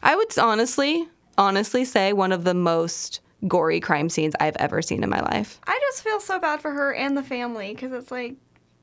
I 0.02 0.16
would 0.16 0.38
honestly, 0.38 1.08
honestly 1.36 1.84
say 1.84 2.12
one 2.12 2.32
of 2.32 2.44
the 2.44 2.54
most 2.54 3.20
gory 3.48 3.80
crime 3.80 4.08
scenes 4.08 4.34
I've 4.38 4.56
ever 4.56 4.80
seen 4.80 5.02
in 5.02 5.10
my 5.10 5.20
life. 5.20 5.60
I 5.66 5.78
just 5.90 6.02
feel 6.02 6.20
so 6.20 6.38
bad 6.38 6.60
for 6.62 6.70
her 6.70 6.94
and 6.94 7.16
the 7.16 7.22
family 7.22 7.74
because 7.74 7.92
it's 7.92 8.10
like 8.10 8.36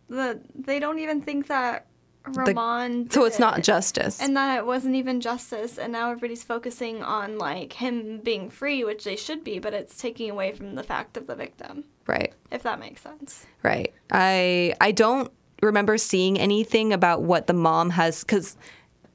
the 0.10 0.42
they 0.54 0.80
don't 0.80 1.00
even 1.00 1.22
think 1.22 1.48
that 1.48 1.86
Ramon. 2.26 3.10
So 3.10 3.26
it's 3.26 3.40
not 3.40 3.64
justice. 3.64 4.22
and 4.22 4.36
that 4.36 4.58
it 4.58 4.66
wasn't 4.66 4.96
even 4.96 5.22
justice, 5.22 5.78
and 5.78 5.94
now 5.94 6.10
everybody's 6.10 6.44
focusing 6.44 7.02
on 7.02 7.38
like 7.38 7.74
him 7.74 8.20
being 8.20 8.50
free, 8.50 8.84
which 8.84 9.04
they 9.04 9.16
should 9.16 9.44
be, 9.44 9.60
but 9.60 9.74
it's 9.74 9.98
taking 9.98 10.30
away 10.30 10.52
from 10.52 10.76
the 10.76 10.84
fact 10.84 11.18
of 11.18 11.28
the 11.28 11.36
victim, 11.36 11.86
right. 12.10 12.34
if 12.52 12.64
that 12.64 12.80
makes 12.80 13.02
sense. 13.02 13.46
Right. 13.64 13.94
I 14.12 14.74
I 14.82 14.92
don't 14.92 15.32
remember 15.62 15.98
seeing 15.98 16.40
anything 16.40 16.94
about 16.94 17.24
what 17.24 17.48
the 17.48 17.54
mom 17.54 17.90
has 17.92 18.24
because 18.24 18.58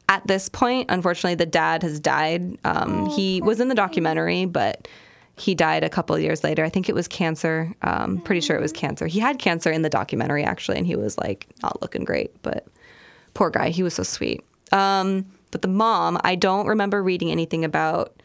at 0.09 0.26
this 0.26 0.49
point, 0.49 0.90
unfortunately, 0.90 1.36
the 1.36 1.47
dad 1.47 1.82
has 1.82 1.99
died. 1.99 2.59
Um, 2.64 3.09
he 3.11 3.40
was 3.40 3.61
in 3.61 3.68
the 3.68 3.74
documentary, 3.74 4.45
but 4.45 4.86
he 5.36 5.55
died 5.55 5.82
a 5.82 5.88
couple 5.88 6.14
of 6.14 6.22
years 6.22 6.45
later. 6.45 6.64
I 6.64 6.68
think 6.68 6.88
it 6.88 6.95
was 6.95 7.09
cancer. 7.09 7.74
Um, 7.82 8.18
pretty 8.20 8.40
sure 8.40 8.57
it 8.57 8.61
was 8.61 8.72
cancer. 8.72 9.07
He 9.07 9.18
had 9.18 9.38
cancer 9.38 9.70
in 9.70 9.82
the 9.82 9.88
documentary 9.88 10.45
actually, 10.45 10.78
and 10.78 10.86
he 10.86 10.97
was 10.97 11.18
like 11.18 11.49
not 11.62 11.80
looking 11.82 12.05
great. 12.05 12.30
But 12.42 12.66
poor 13.32 13.51
guy, 13.51 13.70
he 13.70 13.82
was 13.82 13.95
so 13.95 14.03
sweet. 14.03 14.45
Um, 14.72 15.26
but 15.51 15.62
the 15.62 15.68
mom, 15.68 16.18
I 16.22 16.34
don't 16.34 16.66
remember 16.66 17.03
reading 17.03 17.30
anything 17.30 17.64
about 17.64 18.22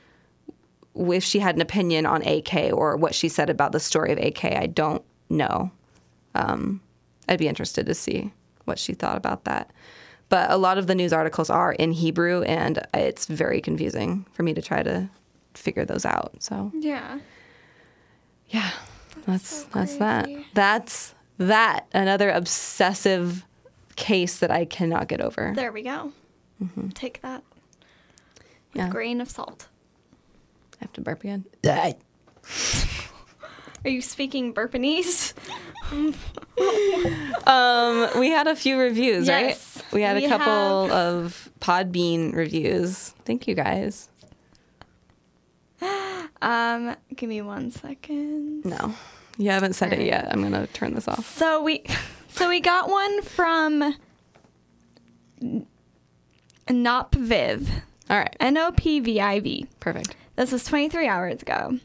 if 1.00 1.24
she 1.24 1.40
had 1.40 1.56
an 1.56 1.62
opinion 1.62 2.06
on 2.06 2.22
AK 2.24 2.72
or 2.74 2.98
what 2.98 3.16
she 3.16 3.30
said 3.30 3.50
about 3.50 3.72
the 3.72 3.80
story 3.80 4.12
of 4.12 4.18
AK. 4.18 4.46
I 4.46 4.68
don't 4.68 5.04
know. 5.30 5.72
Um, 6.36 6.82
I'd 7.28 7.40
be 7.40 7.48
interested 7.48 7.86
to 7.86 7.94
see 7.94 8.32
what 8.66 8.78
she 8.80 8.94
thought 8.94 9.18
about 9.18 9.46
that. 9.46 9.72
But 10.30 10.52
a 10.52 10.58
lot 10.58 10.78
of 10.78 10.88
the 10.88 10.94
news 10.96 11.12
articles 11.14 11.50
are 11.50 11.72
in 11.74 11.92
Hebrew, 11.92 12.44
and 12.44 12.86
it's 12.94 13.26
very 13.26 13.62
confusing 13.62 14.26
for 14.34 14.44
me 14.44 14.54
to 14.54 14.62
try 14.62 14.84
to 14.84 15.10
figure 15.56 15.86
those 15.86 16.06
out. 16.06 16.34
So 16.44 16.72
Yeah. 16.76 17.20
yeah, 18.50 18.72
that's 19.26 19.48
so 19.64 19.68
that's 19.74 19.96
that. 19.98 20.28
That's 20.54 21.16
that. 21.38 21.88
Another 21.94 22.30
obsessive 22.30 23.46
case 23.96 24.38
that 24.40 24.52
I 24.52 24.66
cannot 24.66 25.08
get 25.08 25.22
over. 25.22 25.54
There 25.56 25.72
we 25.72 25.82
go. 25.84 26.12
Take 26.94 27.22
that 27.22 27.42
with 28.74 28.76
Yeah. 28.76 28.90
grain 28.90 29.22
of 29.22 29.30
salt. 29.32 29.69
I 30.80 30.86
have 30.86 30.94
to 30.94 31.02
burp 31.02 31.24
again. 31.24 31.46
Are 33.86 33.90
you 33.90 34.02
speaking 34.02 34.54
Burpanese? 34.54 35.34
Um, 37.48 38.10
we 38.20 38.30
had 38.30 38.48
a 38.48 38.56
few 38.56 38.78
reviews, 38.78 39.26
Yes, 39.28 39.78
right? 39.78 39.86
We 39.94 40.02
had 40.04 40.18
we 40.18 40.26
a 40.26 40.30
couple 40.30 40.88
have. 40.90 40.92
of 40.92 41.50
Podbean 41.62 42.36
reviews. 42.36 43.10
Thank 43.26 43.48
you 43.48 43.56
guys. 43.56 44.10
Um, 46.42 46.96
give 47.16 47.28
me 47.28 47.42
one 47.42 47.70
second. 47.72 48.64
No, 48.66 48.94
you 49.38 49.50
haven't 49.52 49.74
said 49.74 49.92
it 49.94 50.06
yet. 50.06 50.28
I'm 50.32 50.42
gonna 50.42 50.68
turn 50.68 50.94
this 50.94 51.06
off. 51.08 51.26
So 51.38 51.62
we, 51.64 51.84
so 52.30 52.48
we 52.48 52.60
got 52.62 52.90
one 52.90 53.22
from 53.24 53.96
Nop 56.70 57.14
Viv, 57.16 57.70
All 58.10 58.18
right, 58.20 58.36
N 58.40 58.58
O 58.58 58.72
P 58.72 59.00
V 59.02 59.20
I 59.20 59.40
V. 59.42 59.66
perfect. 59.82 60.16
This 60.40 60.54
was 60.54 60.64
23 60.64 61.06
hours 61.06 61.42
ago. 61.42 61.80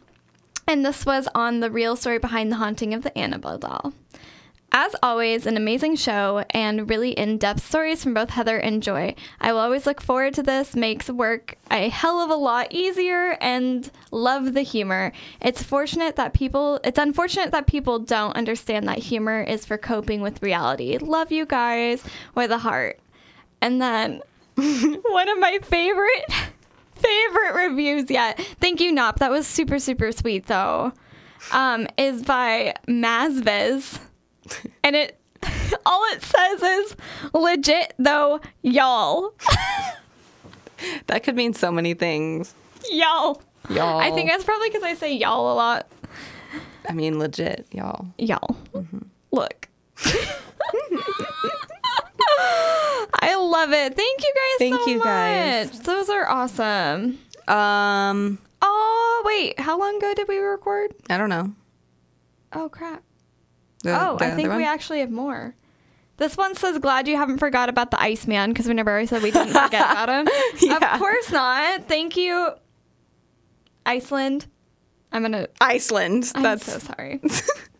And 0.68 0.86
this 0.86 1.04
was 1.04 1.26
on 1.34 1.58
the 1.58 1.72
real 1.72 1.96
story 1.96 2.18
behind 2.18 2.52
the 2.52 2.56
haunting 2.56 2.94
of 2.94 3.02
the 3.02 3.18
Annabelle 3.18 3.58
doll. 3.58 3.92
As 4.70 4.94
always, 5.02 5.44
an 5.44 5.56
amazing 5.56 5.96
show 5.96 6.44
and 6.50 6.88
really 6.88 7.10
in 7.10 7.36
depth 7.36 7.66
stories 7.66 8.04
from 8.04 8.14
both 8.14 8.30
Heather 8.30 8.56
and 8.56 8.80
Joy. 8.80 9.16
I 9.40 9.52
will 9.52 9.58
always 9.58 9.86
look 9.86 10.00
forward 10.00 10.34
to 10.34 10.44
this, 10.44 10.76
makes 10.76 11.10
work 11.10 11.56
a 11.68 11.88
hell 11.88 12.20
of 12.20 12.30
a 12.30 12.36
lot 12.36 12.68
easier 12.70 13.36
and 13.40 13.90
love 14.12 14.54
the 14.54 14.62
humor. 14.62 15.10
It's 15.42 15.64
fortunate 15.64 16.14
that 16.14 16.32
people, 16.32 16.78
it's 16.84 16.98
unfortunate 16.98 17.50
that 17.50 17.66
people 17.66 17.98
don't 17.98 18.36
understand 18.36 18.86
that 18.86 18.98
humor 18.98 19.42
is 19.42 19.66
for 19.66 19.78
coping 19.78 20.20
with 20.20 20.44
reality. 20.44 20.96
Love 20.98 21.32
you 21.32 21.44
guys 21.44 22.04
with 22.36 22.52
a 22.52 22.58
heart. 22.58 23.00
And 23.60 23.82
then 23.82 24.22
one 24.54 25.28
of 25.28 25.40
my 25.40 25.58
favorite 25.60 26.30
favorite 27.04 27.68
reviews 27.68 28.10
yet. 28.10 28.38
Thank 28.60 28.80
you, 28.80 28.92
Nop. 28.92 29.16
That 29.16 29.30
was 29.30 29.46
super, 29.46 29.78
super 29.78 30.10
sweet 30.12 30.46
though. 30.46 30.92
Um, 31.52 31.86
is 31.98 32.22
by 32.22 32.74
Mazvez. 32.88 33.98
And 34.82 34.94
it 34.94 35.18
all 35.86 36.04
it 36.12 36.22
says 36.22 36.62
is 36.62 36.96
legit 37.32 37.94
though, 37.98 38.40
y'all. 38.62 39.32
That 41.06 41.22
could 41.22 41.34
mean 41.34 41.54
so 41.54 41.72
many 41.72 41.94
things. 41.94 42.52
y'all. 42.90 43.40
Y'all. 43.70 43.98
I 43.98 44.10
think 44.10 44.28
that's 44.28 44.44
probably 44.44 44.68
because 44.68 44.82
I 44.82 44.92
say 44.94 45.14
y'all 45.14 45.50
a 45.50 45.54
lot. 45.54 45.86
I 46.86 46.92
mean, 46.92 47.18
legit, 47.18 47.66
y'all. 47.72 48.06
Y'all. 48.18 48.56
Look. 49.30 49.68
I 53.20 53.36
love 53.36 53.72
it. 53.72 53.94
Thank 53.96 54.22
you 54.22 54.32
guys 54.34 54.58
Thank 54.58 54.80
so 54.80 54.86
you, 54.88 55.02
guys. 55.02 55.80
Those 55.80 56.08
are 56.08 56.28
awesome. 56.28 57.18
Um, 57.48 58.38
Oh, 58.66 59.22
wait. 59.26 59.60
How 59.60 59.78
long 59.78 59.96
ago 59.98 60.14
did 60.14 60.26
we 60.26 60.38
record? 60.38 60.94
I 61.10 61.18
don't 61.18 61.28
know. 61.28 61.52
Oh, 62.52 62.68
crap. 62.68 63.02
The- 63.82 63.90
Oh, 64.00 64.16
the 64.16 64.24
I 64.26 64.30
think 64.30 64.48
other 64.48 64.56
we 64.56 64.64
actually 64.64 65.00
have 65.00 65.10
more. 65.10 65.54
This 66.16 66.36
one 66.36 66.54
says, 66.54 66.78
"Glad 66.78 67.08
you 67.08 67.16
haven't 67.16 67.38
forgot 67.38 67.68
about 67.68 67.90
the 67.90 68.00
Iceman," 68.00 68.50
because 68.50 68.68
we 68.68 68.74
never 68.74 69.04
said 69.06 69.20
we 69.22 69.32
didn't 69.32 69.52
forget 69.52 69.90
about 69.90 70.08
him. 70.08 70.28
Yeah. 70.60 70.94
Of 70.94 71.00
course 71.00 71.30
not. 71.32 71.88
Thank 71.88 72.16
you, 72.16 72.52
Iceland. 73.84 74.46
I'm 75.12 75.22
gonna. 75.22 75.48
Iceland. 75.60 76.30
I'm 76.36 76.42
That's 76.44 76.64
so 76.72 76.78
sorry. 76.78 77.20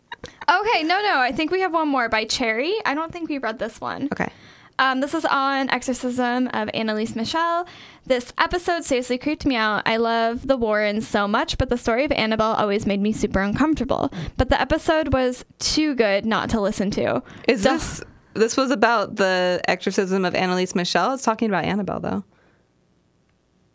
okay, 0.49 0.83
no, 0.83 1.01
no. 1.03 1.19
I 1.19 1.33
think 1.33 1.51
we 1.51 1.61
have 1.61 1.73
one 1.73 1.89
more 1.89 2.09
by 2.09 2.25
Cherry. 2.25 2.75
I 2.85 2.95
don't 2.95 3.13
think 3.13 3.29
we 3.29 3.39
read 3.39 3.59
this 3.59 3.81
one. 3.81 4.09
okay. 4.13 4.31
Um, 4.77 5.01
this 5.01 5.15
is 5.15 5.25
on 5.25 5.71
Exorcism 5.71 6.49
of 6.49 6.69
Anneliese 6.75 7.15
Michel. 7.15 7.65
This 8.07 8.33
episode 8.39 8.83
seriously 8.83 9.19
creeped 9.19 9.47
me 9.47 9.55
out. 9.55 9.83
I 9.87 9.99
love 9.99 10.49
the 10.49 10.57
Warrens 10.57 11.07
so 11.07 11.29
much, 11.29 11.59
but 11.59 11.69
the 11.69 11.79
story 11.79 12.05
of 12.05 12.11
Annabelle 12.11 12.55
always 12.55 12.85
made 12.85 13.01
me 13.01 13.13
super 13.13 13.39
uncomfortable. 13.41 14.13
But 14.37 14.49
the 14.51 14.61
episode 14.61 15.13
was 15.13 15.45
too 15.61 15.95
good 15.95 16.27
not 16.27 16.51
to 16.51 16.61
listen 16.61 16.91
to. 16.93 17.23
Is 17.47 17.63
this 17.63 18.03
this 18.35 18.57
was 18.57 18.73
about 18.73 19.15
the 19.15 19.61
exorcism 19.69 20.25
of 20.25 20.35
Anneliese 20.35 20.75
Michel? 20.75 21.15
It's 21.15 21.23
talking 21.23 21.49
about 21.49 21.65
Annabelle 21.65 22.01
though. 22.01 22.25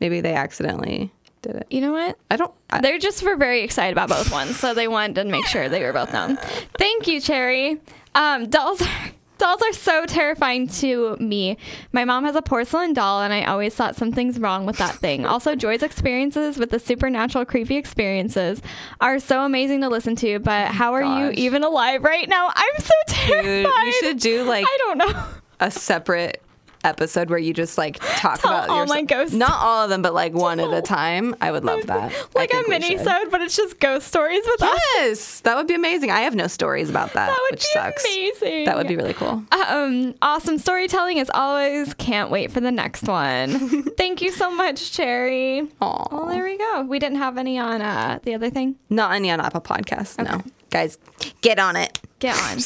Maybe 0.01 0.19
they 0.19 0.33
accidentally 0.33 1.13
did 1.41 1.55
it. 1.55 1.67
You 1.69 1.81
know 1.81 1.91
what? 1.91 2.17
I 2.29 2.35
don't. 2.37 2.53
I, 2.69 2.81
They 2.81 2.97
just 2.97 3.23
were 3.23 3.35
very 3.35 3.61
excited 3.61 3.91
about 3.93 4.09
both 4.09 4.31
ones, 4.31 4.57
so 4.57 4.73
they 4.73 4.87
wanted 4.87 5.15
to 5.15 5.25
make 5.25 5.45
sure 5.45 5.69
they 5.69 5.83
were 5.83 5.93
both 5.93 6.11
known. 6.13 6.37
Thank 6.77 7.07
you, 7.07 7.19
Cherry. 7.21 7.79
Um, 8.15 8.49
dolls. 8.49 8.81
Dolls 9.37 9.61
are 9.61 9.71
so 9.71 10.05
terrifying 10.05 10.67
to 10.67 11.15
me. 11.15 11.55
My 11.93 12.03
mom 12.03 12.25
has 12.25 12.35
a 12.35 12.41
porcelain 12.41 12.91
doll, 12.91 13.21
and 13.21 13.31
I 13.33 13.45
always 13.45 13.73
thought 13.73 13.95
something's 13.95 14.37
wrong 14.37 14.65
with 14.65 14.77
that 14.79 14.95
thing. 14.95 15.25
Also, 15.25 15.55
Joy's 15.55 15.81
experiences 15.81 16.57
with 16.57 16.71
the 16.71 16.77
supernatural, 16.77 17.45
creepy 17.45 17.77
experiences 17.77 18.61
are 18.99 19.17
so 19.17 19.45
amazing 19.45 19.79
to 19.79 19.87
listen 19.87 20.17
to. 20.17 20.39
But 20.39 20.71
how 20.71 20.91
are 20.93 21.01
you 21.21 21.31
even 21.35 21.63
alive 21.63 22.03
right 22.03 22.27
now? 22.27 22.51
I'm 22.53 22.79
so 22.79 22.93
terrified. 23.07 23.63
Dude, 23.63 23.85
you 23.85 23.91
should 24.01 24.19
do 24.19 24.43
like 24.43 24.65
I 24.67 24.77
don't 24.79 24.97
know. 24.97 25.23
a 25.61 25.71
separate 25.71 26.43
episode 26.83 27.29
where 27.29 27.39
you 27.39 27.53
just 27.53 27.77
like 27.77 27.99
talk 28.17 28.39
Tell 28.41 28.51
about 28.51 28.69
all 28.69 28.77
your 28.77 28.85
my 28.87 29.01
ghost 29.03 29.33
Not 29.33 29.51
all 29.59 29.83
of 29.83 29.89
them, 29.89 30.01
but 30.01 30.13
like 30.13 30.33
one 30.33 30.59
at 30.59 30.73
a 30.73 30.81
time. 30.81 31.35
I 31.41 31.51
would 31.51 31.63
love 31.65 31.85
that. 31.87 32.13
Like 32.35 32.53
a 32.53 32.63
mini 32.67 32.97
sode, 32.97 33.29
but 33.31 33.41
it's 33.41 33.55
just 33.55 33.79
ghost 33.79 34.07
stories 34.07 34.41
with 34.45 34.61
us. 34.63 34.79
Yes, 34.97 35.39
that 35.41 35.55
would 35.57 35.67
be 35.67 35.73
amazing. 35.75 36.11
I 36.11 36.21
have 36.21 36.35
no 36.35 36.47
stories 36.47 36.89
about 36.89 37.13
that, 37.13 37.27
That 37.27 37.37
would 37.43 37.51
which 37.51 37.61
be 37.61 37.67
sucks. 37.73 38.05
amazing. 38.05 38.65
That 38.65 38.77
would 38.77 38.87
be 38.87 38.95
really 38.95 39.13
cool. 39.13 39.43
Um, 39.51 40.15
awesome 40.21 40.57
storytelling 40.57 41.19
as 41.19 41.29
always. 41.33 41.93
Can't 41.95 42.29
wait 42.31 42.51
for 42.51 42.59
the 42.61 42.71
next 42.71 43.03
one. 43.07 43.83
Thank 43.97 44.21
you 44.21 44.31
so 44.31 44.49
much, 44.51 44.91
Cherry. 44.91 45.67
Oh, 45.81 46.07
Well, 46.11 46.25
there 46.27 46.43
we 46.43 46.57
go. 46.57 46.83
We 46.83 46.99
didn't 46.99 47.17
have 47.17 47.37
any 47.37 47.57
on 47.59 47.81
uh, 47.81 48.19
the 48.23 48.35
other 48.35 48.49
thing. 48.49 48.75
Not 48.89 49.13
any 49.13 49.29
on 49.31 49.39
Apple 49.41 49.61
Podcasts. 49.61 50.17
No, 50.23 50.41
guys, 50.69 50.97
get 51.41 51.59
on 51.59 51.75
it. 51.75 51.99
Get 52.19 52.35
on. 52.49 52.57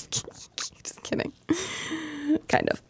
Just 0.84 1.02
kidding. 1.04 1.32
kind 2.48 2.70
of. 2.70 2.82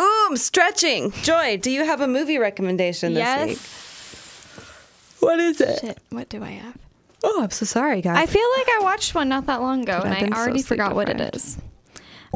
Ooh, 0.00 0.36
stretching. 0.36 1.12
Joy, 1.22 1.56
do 1.58 1.70
you 1.70 1.84
have 1.84 2.00
a 2.00 2.08
movie 2.08 2.38
recommendation 2.38 3.14
this 3.14 3.22
yes. 3.22 3.48
week? 3.48 5.20
What 5.20 5.40
is 5.40 5.60
it? 5.60 5.80
Shit. 5.80 5.98
What 6.10 6.28
do 6.28 6.42
I 6.42 6.50
have? 6.50 6.76
Oh, 7.22 7.42
I'm 7.42 7.50
so 7.50 7.64
sorry, 7.64 8.02
guys. 8.02 8.18
I 8.18 8.26
feel 8.26 8.46
like 8.58 8.68
I 8.68 8.80
watched 8.82 9.14
one 9.14 9.28
not 9.28 9.46
that 9.46 9.60
long 9.62 9.82
ago, 9.82 10.00
Could 10.02 10.12
and 10.12 10.34
I 10.34 10.38
already 10.38 10.58
sleep 10.58 10.66
forgot 10.66 10.94
what 10.94 11.08
it 11.08 11.34
is. 11.34 11.56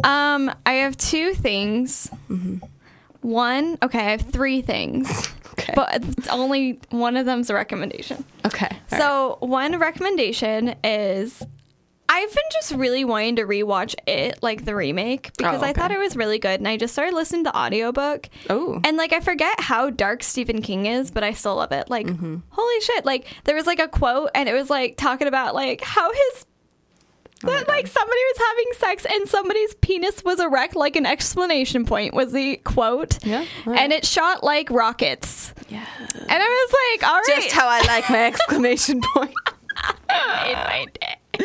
Um, 0.05 0.51
I 0.65 0.75
have 0.75 0.97
two 0.97 1.35
things. 1.35 2.11
Mm-hmm. 2.31 2.59
One, 3.21 3.77
okay, 3.83 3.99
I 3.99 4.11
have 4.13 4.23
three 4.23 4.63
things, 4.63 5.29
Okay. 5.53 5.73
but 5.75 6.03
only 6.31 6.81
one 6.91 7.17
of 7.17 7.27
them's 7.27 7.51
a 7.51 7.55
recommendation. 7.55 8.25
okay. 8.47 8.69
all 8.93 8.99
So 8.99 9.37
one 9.41 9.77
recommendation 9.79 10.77
is 10.85 11.43
I've 12.11 12.29
been 12.35 12.45
just 12.53 12.73
really 12.73 13.05
wanting 13.05 13.37
to 13.37 13.43
rewatch 13.43 13.95
it, 14.07 14.43
like 14.43 14.65
the 14.65 14.75
remake, 14.75 15.31
because 15.37 15.63
I 15.63 15.71
okay. 15.71 15.81
thought 15.81 15.91
it 15.91 15.99
was 15.99 16.17
really 16.17 16.39
good. 16.39 16.59
And 16.59 16.67
I 16.67 16.77
just 16.79 16.95
started 16.95 17.15
listening 17.15 17.45
to 17.45 17.51
the 17.51 17.59
audiobook. 17.59 18.29
Oh. 18.49 18.81
And 18.83 18.97
like 18.97 19.13
I 19.13 19.21
forget 19.21 19.61
how 19.61 19.91
dark 19.91 20.23
Stephen 20.23 20.63
King 20.63 20.87
is, 20.87 21.11
but 21.11 21.23
I 21.23 21.33
still 21.33 21.57
love 21.57 21.73
it. 21.73 21.91
Like, 21.91 22.07
Mm-hmm. 22.07 22.37
holy 22.49 22.81
shit. 22.81 23.05
Like 23.05 23.27
there 23.45 23.55
was 23.55 23.67
like 23.67 23.79
a 23.79 23.89
quote 23.89 24.31
and 24.35 24.49
it 24.49 24.55
was 24.55 24.71
like 24.71 24.97
talking 24.97 25.29
about 25.29 25.55
like 25.55 25.83
how 25.83 26.11
his 26.13 26.47
Oh 27.45 27.47
that 27.53 27.69
like 27.69 27.87
somebody 27.87 28.19
was 28.35 28.39
having 28.49 28.67
sex 28.79 29.07
and 29.09 29.29
somebody's 29.29 29.73
penis 29.75 30.25
was 30.25 30.41
erect 30.41 30.75
like 30.75 30.97
an 30.97 31.07
exclamation 31.07 31.85
point 31.85 32.13
was 32.13 32.33
the 32.33 32.57
quote. 32.65 33.25
Yeah, 33.25 33.45
right. 33.65 33.79
And 33.79 33.93
it 33.93 34.05
shot 34.05 34.43
like 34.43 34.69
rockets. 34.71 35.55
Yeah. 35.69 35.85
And 36.01 36.31
I 36.31 36.37
was 36.39 36.99
like, 37.01 37.09
all 37.09 37.17
right. 37.17 37.43
Just 37.43 37.53
how 37.53 37.69
I 37.69 37.81
like 37.83 38.11
my 38.11 38.25
exclamation 38.27 39.01
point. 39.15 39.31
in 40.11 40.55
my 40.57 40.87
day. 41.01 41.15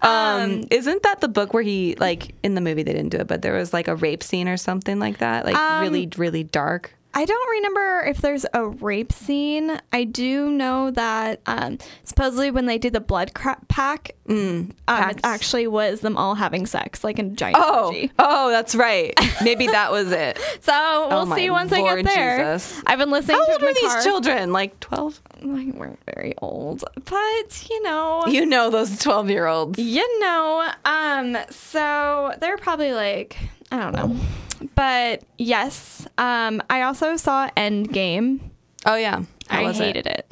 Um, 0.00 0.62
isn't 0.70 1.02
that 1.02 1.20
the 1.20 1.26
book 1.26 1.52
where 1.52 1.62
he 1.62 1.96
like 1.98 2.32
in 2.44 2.54
the 2.54 2.60
movie 2.60 2.84
they 2.84 2.92
didn't 2.92 3.08
do 3.08 3.16
it, 3.18 3.26
but 3.26 3.42
there 3.42 3.54
was 3.54 3.72
like 3.72 3.88
a 3.88 3.96
rape 3.96 4.22
scene 4.22 4.46
or 4.46 4.56
something 4.56 5.00
like 5.00 5.18
that, 5.18 5.44
like 5.44 5.56
Um, 5.56 5.82
really, 5.82 6.08
really 6.16 6.44
dark. 6.44 6.94
I 7.18 7.24
don't 7.24 7.50
remember 7.50 8.04
if 8.06 8.18
there's 8.18 8.46
a 8.54 8.64
rape 8.68 9.12
scene. 9.12 9.80
I 9.92 10.04
do 10.04 10.50
know 10.50 10.92
that 10.92 11.40
um, 11.46 11.78
supposedly 12.04 12.52
when 12.52 12.66
they 12.66 12.78
do 12.78 12.90
the 12.90 13.00
blood 13.00 13.34
cra- 13.34 13.58
pack, 13.66 14.12
um, 14.28 14.72
it 14.86 15.20
actually 15.24 15.66
was 15.66 16.00
them 16.00 16.16
all 16.16 16.36
having 16.36 16.64
sex, 16.64 17.02
like 17.02 17.18
in 17.18 17.26
a 17.26 17.30
giant 17.30 17.56
Oh, 17.58 17.86
orgy. 17.86 18.12
oh, 18.20 18.50
that's 18.50 18.76
right. 18.76 19.18
Maybe 19.42 19.66
that 19.66 19.90
was 19.90 20.12
it. 20.12 20.38
So 20.60 21.08
we'll 21.08 21.32
Oh 21.32 21.34
see 21.34 21.50
once 21.50 21.72
I 21.72 21.82
get 21.82 22.04
there. 22.04 22.54
Jesus. 22.54 22.82
I've 22.86 22.98
been 22.98 23.10
listening 23.10 23.38
How 23.38 23.46
to 23.46 23.52
old 23.54 23.62
are 23.64 23.74
these 23.74 23.92
car. 23.94 24.02
children? 24.02 24.52
Like 24.52 24.78
12? 24.80 25.20
They 25.40 25.46
weren't 25.46 25.98
very 26.14 26.34
old, 26.38 26.84
but 27.04 27.66
you 27.70 27.82
know, 27.82 28.26
You 28.26 28.44
know 28.46 28.70
those 28.70 28.98
12 29.00 29.30
year 29.30 29.46
olds. 29.46 29.78
you 29.78 30.20
know. 30.20 30.70
Um, 30.84 31.36
so 31.50 32.34
they're 32.40 32.58
probably 32.58 32.92
like 32.92 33.36
I 33.70 33.78
don't 33.78 33.92
know, 33.94 34.16
but 34.74 35.22
yes. 35.36 36.06
Um, 36.16 36.62
I 36.70 36.82
also 36.82 37.16
saw 37.16 37.48
Endgame. 37.56 38.40
Oh, 38.86 38.96
yeah. 38.96 39.22
How 39.48 39.64
I 39.66 39.72
hated 39.72 40.06
it. 40.06 40.26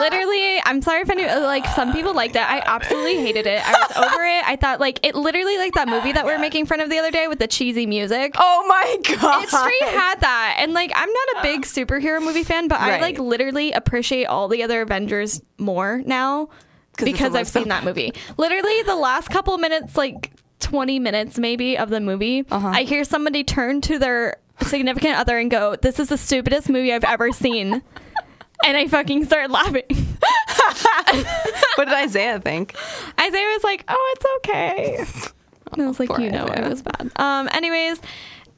literally, 0.00 0.60
I'm 0.64 0.82
sorry 0.82 1.02
if 1.02 1.10
any 1.10 1.24
like 1.24 1.66
some 1.66 1.92
people 1.92 2.14
liked 2.14 2.36
it. 2.36 2.42
I 2.42 2.60
absolutely 2.64 3.16
hated 3.16 3.46
it. 3.46 3.60
I 3.64 3.72
was 3.72 3.96
over 3.96 4.24
it. 4.24 4.44
I 4.46 4.56
thought 4.56 4.80
like 4.80 5.04
it 5.04 5.14
literally 5.14 5.58
like 5.58 5.74
that 5.74 5.88
movie 5.88 6.12
that 6.12 6.24
we 6.24 6.32
were 6.32 6.38
making 6.38 6.66
fun 6.66 6.80
of 6.80 6.90
the 6.90 6.98
other 6.98 7.10
day 7.10 7.26
with 7.28 7.38
the 7.40 7.48
cheesy 7.48 7.86
music. 7.86 8.34
Oh 8.38 8.64
my 8.68 9.16
God. 9.16 9.42
It 9.42 9.48
straight 9.48 9.82
had 9.82 10.20
that. 10.20 10.56
And 10.60 10.72
like 10.74 10.92
I'm 10.94 11.08
not 11.12 11.28
a 11.38 11.42
big 11.42 11.62
superhero 11.62 12.22
movie 12.22 12.44
fan, 12.44 12.68
but 12.68 12.80
I 12.80 13.00
like 13.00 13.18
literally 13.18 13.72
appreciate 13.72 14.26
all 14.26 14.48
the 14.48 14.62
other 14.62 14.82
Avengers 14.82 15.40
more 15.58 16.02
now 16.06 16.48
'Cause 16.96 17.04
because 17.06 17.34
I've 17.34 17.48
so 17.48 17.60
seen 17.60 17.68
that 17.70 17.84
movie. 17.84 18.12
Literally 18.36 18.82
the 18.82 18.96
last 18.96 19.28
couple 19.28 19.56
minutes, 19.58 19.96
like 19.96 20.30
20 20.62 20.98
minutes 20.98 21.38
maybe 21.38 21.76
of 21.76 21.90
the 21.90 22.00
movie, 22.00 22.44
Uh-huh. 22.50 22.68
I 22.68 22.84
hear 22.84 23.04
somebody 23.04 23.44
turn 23.44 23.80
to 23.82 23.98
their 23.98 24.36
significant 24.62 25.16
other 25.16 25.38
and 25.38 25.50
go, 25.50 25.76
"This 25.76 25.98
is 26.00 26.08
the 26.08 26.16
stupidest 26.16 26.68
movie 26.70 26.92
I've 26.92 27.04
ever 27.04 27.32
seen." 27.32 27.82
and 28.64 28.76
I 28.76 28.86
fucking 28.88 29.24
started 29.26 29.50
laughing. 29.50 29.84
what 31.74 31.84
did 31.86 31.94
Isaiah 31.94 32.38
think? 32.40 32.74
Isaiah 33.20 33.48
was 33.48 33.64
like, 33.64 33.84
"Oh, 33.88 34.14
it's 34.16 34.26
okay." 34.36 35.32
And 35.72 35.82
I 35.82 35.86
was 35.86 35.98
like, 36.00 36.16
"You 36.18 36.30
know, 36.30 36.44
it 36.46 36.68
was 36.68 36.82
bad." 36.82 37.10
Um. 37.16 37.48
Anyways, 37.52 38.00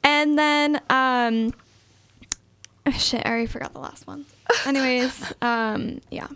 and 0.03 0.37
then 0.37 0.75
um. 0.89 1.53
oh, 2.85 2.91
shit, 2.91 3.25
I 3.25 3.29
already 3.29 3.47
forgot 3.47 3.73
the 3.73 3.79
last 3.79 4.05
one. 4.07 4.25
Anyways, 4.65 5.33
um. 5.41 6.01
Yeah. 6.11 6.27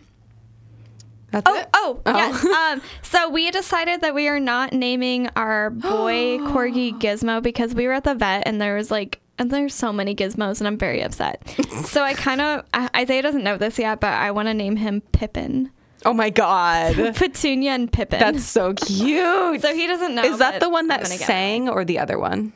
That's 1.31 1.45
Oh, 1.49 1.59
it? 1.59 1.69
oh, 1.73 2.01
yes. 2.05 2.45
Um, 2.73 2.81
so 3.01 3.29
we 3.29 3.51
decided 3.51 4.01
that 4.01 4.13
we 4.15 4.27
are 4.27 4.39
not 4.39 4.73
naming 4.73 5.29
our 5.35 5.69
boy 5.69 6.37
corgi 6.49 6.99
Gizmo 6.99 7.41
because 7.41 7.73
we 7.75 7.87
were 7.87 7.93
at 7.93 8.03
the 8.03 8.15
vet 8.15 8.43
and 8.45 8.59
there 8.61 8.75
was 8.75 8.89
like, 8.91 9.19
and 9.37 9.49
there's 9.51 9.73
so 9.73 9.93
many 9.93 10.13
gizmos 10.15 10.59
and 10.59 10.67
I'm 10.67 10.77
very 10.77 11.01
upset. 11.01 11.41
so 11.85 12.01
I 12.03 12.13
kind 12.13 12.41
of 12.41 12.65
Isaiah 12.95 13.21
doesn't 13.21 13.43
know 13.43 13.57
this 13.57 13.79
yet, 13.79 13.99
but 14.01 14.11
I 14.13 14.31
want 14.31 14.47
to 14.49 14.53
name 14.53 14.75
him 14.75 15.01
Pippin, 15.13 15.71
Oh 16.05 16.13
my 16.13 16.29
God. 16.29 16.95
Petunia 17.15 17.71
and 17.71 17.91
Pippin. 17.91 18.19
That's 18.19 18.45
so 18.45 18.73
cute. 18.73 19.61
so 19.61 19.73
he 19.73 19.85
doesn't 19.87 20.15
know. 20.15 20.23
Is 20.23 20.39
that 20.39 20.59
the 20.61 20.69
one 20.69 20.87
that 20.87 21.05
sang 21.07 21.67
or 21.69 21.83
the 21.85 21.99
other 21.99 22.17
one? 22.17 22.53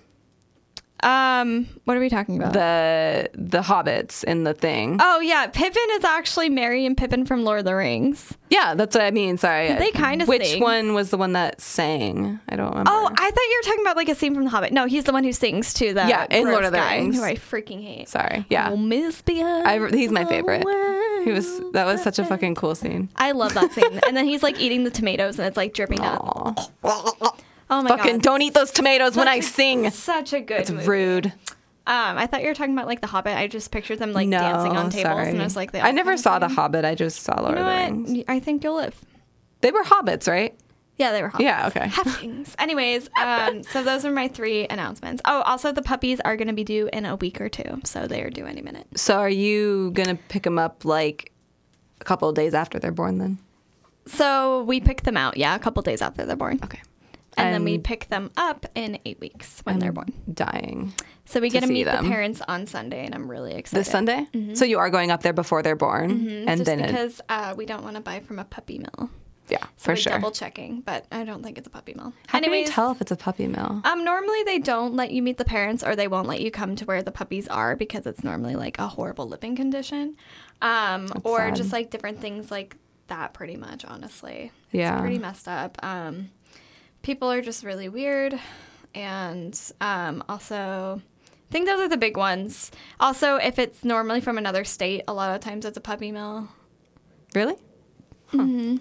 Um, 1.03 1.67
what 1.85 1.97
are 1.97 1.99
we 1.99 2.09
talking 2.09 2.37
about? 2.37 2.53
The 2.53 3.29
the 3.33 3.61
hobbits 3.61 4.23
in 4.23 4.43
the 4.43 4.53
thing. 4.53 4.97
oh 5.01 5.19
yeah, 5.19 5.47
Pippin 5.47 5.83
is 5.91 6.03
actually 6.03 6.49
Merry 6.49 6.85
and 6.85 6.95
Pippin 6.95 7.25
from 7.25 7.43
Lord 7.43 7.59
of 7.59 7.65
the 7.65 7.75
Rings. 7.75 8.33
Yeah, 8.49 8.75
that's 8.75 8.95
what 8.95 9.03
I 9.03 9.11
mean. 9.11 9.37
Sorry. 9.37 9.73
They 9.73 9.91
kinda 9.91 10.25
Which 10.25 10.45
sing. 10.45 10.61
one 10.61 10.93
was 10.93 11.09
the 11.09 11.17
one 11.17 11.33
that 11.33 11.59
sang? 11.59 12.39
I 12.47 12.55
don't 12.55 12.69
remember. 12.69 12.91
Oh, 12.93 13.07
I 13.11 13.31
thought 13.31 13.41
you 13.43 13.61
were 13.63 13.67
talking 13.67 13.81
about 13.83 13.95
like 13.97 14.09
a 14.09 14.15
scene 14.15 14.33
from 14.35 14.43
The 14.43 14.49
Hobbit. 14.51 14.71
No, 14.71 14.85
he's 14.85 15.03
the 15.05 15.11
one 15.13 15.23
who 15.23 15.33
sings 15.33 15.73
to 15.75 15.93
the 15.93 16.07
Yeah, 16.07 16.27
in 16.29 16.45
Lord 16.45 16.63
of 16.65 16.71
the 16.71 16.77
guy, 16.77 16.97
Rings. 16.97 17.15
who 17.17 17.23
I 17.23 17.35
freaking 17.35 17.83
hate. 17.83 18.07
sorry. 18.09 18.45
Yeah. 18.49 18.69
Oh, 18.71 18.77
Miss 18.77 19.21
I, 19.27 19.89
he's 19.91 20.11
my 20.11 20.25
favorite. 20.25 20.63
He 21.23 21.31
was 21.31 21.59
that 21.71 21.85
was 21.85 22.01
such 22.03 22.19
a 22.19 22.25
fucking 22.25 22.55
cool 22.55 22.75
scene. 22.75 23.09
I 23.15 23.31
love 23.31 23.53
that 23.55 23.71
scene. 23.71 23.99
and 24.07 24.15
then 24.15 24.25
he's 24.25 24.43
like 24.43 24.59
eating 24.59 24.83
the 24.83 24.91
tomatoes 24.91 25.39
and 25.39 25.47
it's 25.47 25.57
like 25.57 25.73
dripping. 25.73 25.99
Aw. 26.01 26.53
Oh 27.79 27.81
my 27.81 27.89
Fucking 27.89 28.13
god. 28.17 28.21
don't 28.21 28.41
eat 28.41 28.53
those 28.53 28.71
tomatoes 28.71 29.15
when 29.15 29.27
I 29.27 29.39
sing. 29.39 29.89
Such 29.91 30.33
a 30.33 30.39
good 30.41 30.61
It's 30.61 30.71
movie. 30.71 30.87
rude. 30.87 31.25
Um, 31.85 32.17
I 32.17 32.27
thought 32.27 32.41
you 32.41 32.47
were 32.47 32.53
talking 32.53 32.73
about 32.73 32.87
like 32.87 33.01
The 33.01 33.07
Hobbit. 33.07 33.35
I 33.35 33.47
just 33.47 33.71
pictured 33.71 33.99
them 33.99 34.13
like 34.13 34.27
no, 34.27 34.37
dancing 34.39 34.77
on 34.77 34.89
tables 34.89 35.03
sorry. 35.13 35.29
and 35.29 35.41
I 35.41 35.43
was 35.43 35.55
like, 35.55 35.71
they 35.71 35.81
I 35.81 35.87
all 35.87 35.93
never 35.93 36.11
kinda 36.11 36.21
saw 36.23 36.39
The 36.39 36.47
sing. 36.47 36.55
Hobbit. 36.55 36.85
I 36.85 36.95
just 36.95 37.19
saw 37.21 37.41
Lord 37.41 37.57
You 37.57 37.63
of 37.63 37.65
the 37.65 37.71
Rings. 37.93 38.11
what? 38.19 38.25
I 38.29 38.39
think 38.39 38.63
you'll 38.63 38.75
live. 38.77 38.99
They 39.61 39.71
were 39.71 39.83
hobbits, 39.83 40.27
right? 40.29 40.57
Yeah, 40.97 41.11
they 41.11 41.21
were 41.23 41.29
hobbits. 41.31 41.39
Yeah, 41.41 41.67
okay. 41.67 41.79
Halflings. 41.87 42.53
Anyways, 42.59 43.09
um, 43.19 43.63
so 43.63 43.83
those 43.83 44.05
are 44.05 44.11
my 44.11 44.27
three 44.27 44.67
announcements. 44.67 45.21
Oh, 45.25 45.41
also 45.41 45.71
the 45.71 45.81
puppies 45.81 46.19
are 46.21 46.37
going 46.37 46.47
to 46.47 46.53
be 46.53 46.63
due 46.63 46.87
in 46.93 47.05
a 47.05 47.15
week 47.15 47.41
or 47.41 47.49
two, 47.49 47.81
so 47.83 48.07
they 48.07 48.21
are 48.21 48.29
due 48.29 48.45
any 48.45 48.61
minute. 48.61 48.87
So 48.95 49.17
are 49.19 49.29
you 49.29 49.91
gonna 49.91 50.15
pick 50.29 50.43
them 50.43 50.59
up 50.59 50.85
like 50.85 51.31
a 51.99 52.03
couple 52.05 52.29
of 52.29 52.35
days 52.35 52.53
after 52.53 52.77
they're 52.79 52.91
born? 52.91 53.17
Then 53.17 53.39
So 54.05 54.63
we 54.63 54.79
pick 54.79 55.01
them 55.01 55.17
out, 55.17 55.35
yeah, 55.35 55.55
a 55.55 55.59
couple 55.59 55.81
days 55.81 56.01
after 56.01 56.25
they're 56.25 56.35
born. 56.35 56.59
okay. 56.63 56.79
And 57.37 57.53
then 57.53 57.63
we 57.63 57.77
pick 57.77 58.07
them 58.09 58.31
up 58.37 58.65
in 58.75 58.99
eight 59.05 59.19
weeks 59.19 59.61
when 59.63 59.79
they're 59.79 59.91
born. 59.91 60.13
Dying 60.33 60.93
So 61.25 61.39
we 61.39 61.49
get 61.49 61.61
to 61.61 61.67
see 61.67 61.73
meet 61.73 61.83
them. 61.85 62.03
the 62.05 62.09
parents 62.09 62.41
on 62.47 62.65
Sunday, 62.67 63.05
and 63.05 63.13
I'm 63.15 63.29
really 63.29 63.53
excited. 63.53 63.81
this 63.85 63.91
Sunday. 63.91 64.27
So 64.53 64.65
you 64.65 64.79
are 64.79 64.89
going 64.89 65.11
up 65.11 65.21
there 65.23 65.33
before 65.33 65.61
they're 65.63 65.75
born, 65.75 66.11
and 66.11 66.19
Mm-hmm. 66.21 66.47
Just 66.49 66.65
then 66.65 66.79
it, 66.79 66.87
because 66.87 67.21
uh, 67.29 67.53
we 67.57 67.65
don't 67.65 67.83
want 67.83 67.95
to 67.95 68.01
buy 68.01 68.19
from 68.19 68.39
a 68.39 68.45
puppy 68.45 68.79
mill. 68.79 69.09
yeah, 69.49 69.57
So 69.77 69.85
for 69.85 69.91
we're 69.91 69.95
sure. 69.97 70.13
double 70.13 70.31
checking, 70.31 70.81
but 70.81 71.05
I 71.11 71.23
don't 71.25 71.43
think 71.43 71.57
it's 71.57 71.67
a 71.67 71.69
puppy 71.71 71.93
mill. 71.95 72.13
How 72.27 72.39
can 72.39 72.45
Anyways, 72.49 72.67
you 72.69 72.73
tell 72.73 72.91
if 72.91 73.01
it's 73.01 73.11
a 73.11 73.15
puppy 73.17 73.47
mill? 73.47 73.81
Um, 73.83 74.03
normally 74.03 74.43
they 74.43 74.59
don't 74.59 74.93
let 74.95 75.11
you 75.11 75.21
meet 75.21 75.37
the 75.37 75.45
parents, 75.45 75.83
or 75.83 75.95
they 75.95 76.07
won't 76.07 76.27
let 76.27 76.39
you 76.41 76.51
come 76.51 76.75
to 76.77 76.85
where 76.85 77.01
the 77.03 77.11
puppies 77.11 77.47
are 77.47 77.75
because 77.75 78.05
it's 78.05 78.23
normally 78.23 78.55
like 78.55 78.77
a 78.79 78.87
horrible 78.87 79.27
living 79.27 79.55
condition, 79.55 80.15
um, 80.61 81.09
or 81.23 81.39
sad. 81.39 81.55
just 81.55 81.71
like 81.73 81.89
different 81.89 82.19
things 82.21 82.51
like 82.51 82.75
that. 83.07 83.33
Pretty 83.33 83.57
much, 83.57 83.83
honestly, 83.85 84.51
Yeah. 84.71 84.99
pretty 85.01 85.17
messed 85.19 85.47
up. 85.47 85.77
Um, 85.83 86.29
people 87.03 87.31
are 87.31 87.41
just 87.41 87.63
really 87.63 87.87
weird, 87.89 88.39
and 88.95 89.59
um, 89.79 90.23
also. 90.27 91.01
I 91.29 91.51
think 91.53 91.67
those 91.67 91.81
are 91.81 91.87
the 91.87 91.97
big 91.97 92.17
ones. 92.17 92.71
Also, 92.99 93.35
if 93.35 93.59
it's 93.59 93.83
normally 93.83 94.21
from 94.21 94.39
another 94.39 94.63
state, 94.63 95.03
a 95.07 95.13
lot 95.13 95.35
of 95.35 95.39
times 95.41 95.65
it's 95.65 95.77
a 95.77 95.81
puppy 95.81 96.11
mill. 96.11 96.47
Really? 97.35 97.53
Mm-hmm. 98.31 98.77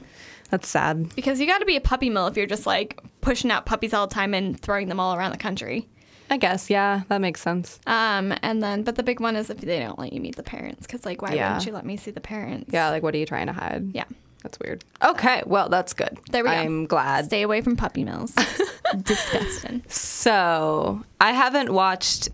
That's 0.49 0.69
sad. 0.69 1.15
Because 1.15 1.39
you 1.39 1.47
got 1.47 1.59
to 1.59 1.67
be 1.67 1.77
a 1.77 1.83
puppy 1.83 2.09
mill 2.09 2.29
if 2.29 2.37
you're 2.39 2.47
just 2.47 2.65
like 2.65 2.99
pushing 3.21 3.51
out 3.51 3.67
puppies 3.67 3.93
all 3.93 4.07
the 4.07 4.15
time 4.15 4.33
and 4.33 4.59
throwing 4.59 4.89
them 4.89 4.99
all 5.01 5.15
around 5.15 5.33
the 5.33 5.37
country. 5.39 5.87
I 6.31 6.39
guess. 6.39 6.71
Yeah, 6.71 7.03
that 7.09 7.21
makes 7.21 7.43
sense. 7.43 7.79
Um, 7.87 8.33
and 8.41 8.63
then, 8.63 8.85
but 8.85 8.97
the 8.97 9.03
big 9.03 9.21
one 9.21 9.37
is 9.37 9.51
if 9.51 9.59
they 9.59 9.79
don't 9.81 9.99
let 9.99 10.15
you 10.15 10.21
meet 10.23 10.37
the 10.37 10.43
parents, 10.43 10.87
because 10.87 11.05
like, 11.05 11.21
why 11.21 11.35
Yeah. 11.35 11.49
wouldn't 11.51 11.67
you 11.67 11.75
let 11.75 11.85
me 11.85 11.99
see 11.99 12.11
the 12.11 12.23
parents? 12.23 12.71
Yeah, 12.73 12.89
like 12.89 13.03
what 13.03 13.15
are 13.15 13.19
you 13.19 13.27
trying 13.27 13.49
to 13.49 13.53
hide? 13.53 13.91
yeah. 13.93 14.05
That's 14.43 14.59
weird. 14.59 14.85
Okay, 15.05 15.43
well 15.47 15.69
that's 15.69 15.93
good. 15.95 16.19
There 16.31 16.43
we 16.43 16.51
go. 16.51 16.57
I'm 16.57 16.87
glad. 16.87 17.27
Stay 17.27 17.43
away 17.43 17.61
from 17.61 17.77
puppy 17.77 18.05
mills. 18.05 18.35
Disgusting. 19.03 19.83
So 19.89 21.03
I 21.21 21.33
haven't 21.33 21.73
watched 21.73 22.29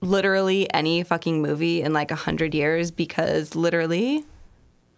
literally 0.00 0.72
any 0.72 1.02
fucking 1.02 1.42
movie 1.42 1.82
in 1.82 1.92
like 1.92 2.10
a 2.10 2.14
hundred 2.16 2.54
years 2.54 2.90
because 2.90 3.54
literally, 3.54 4.24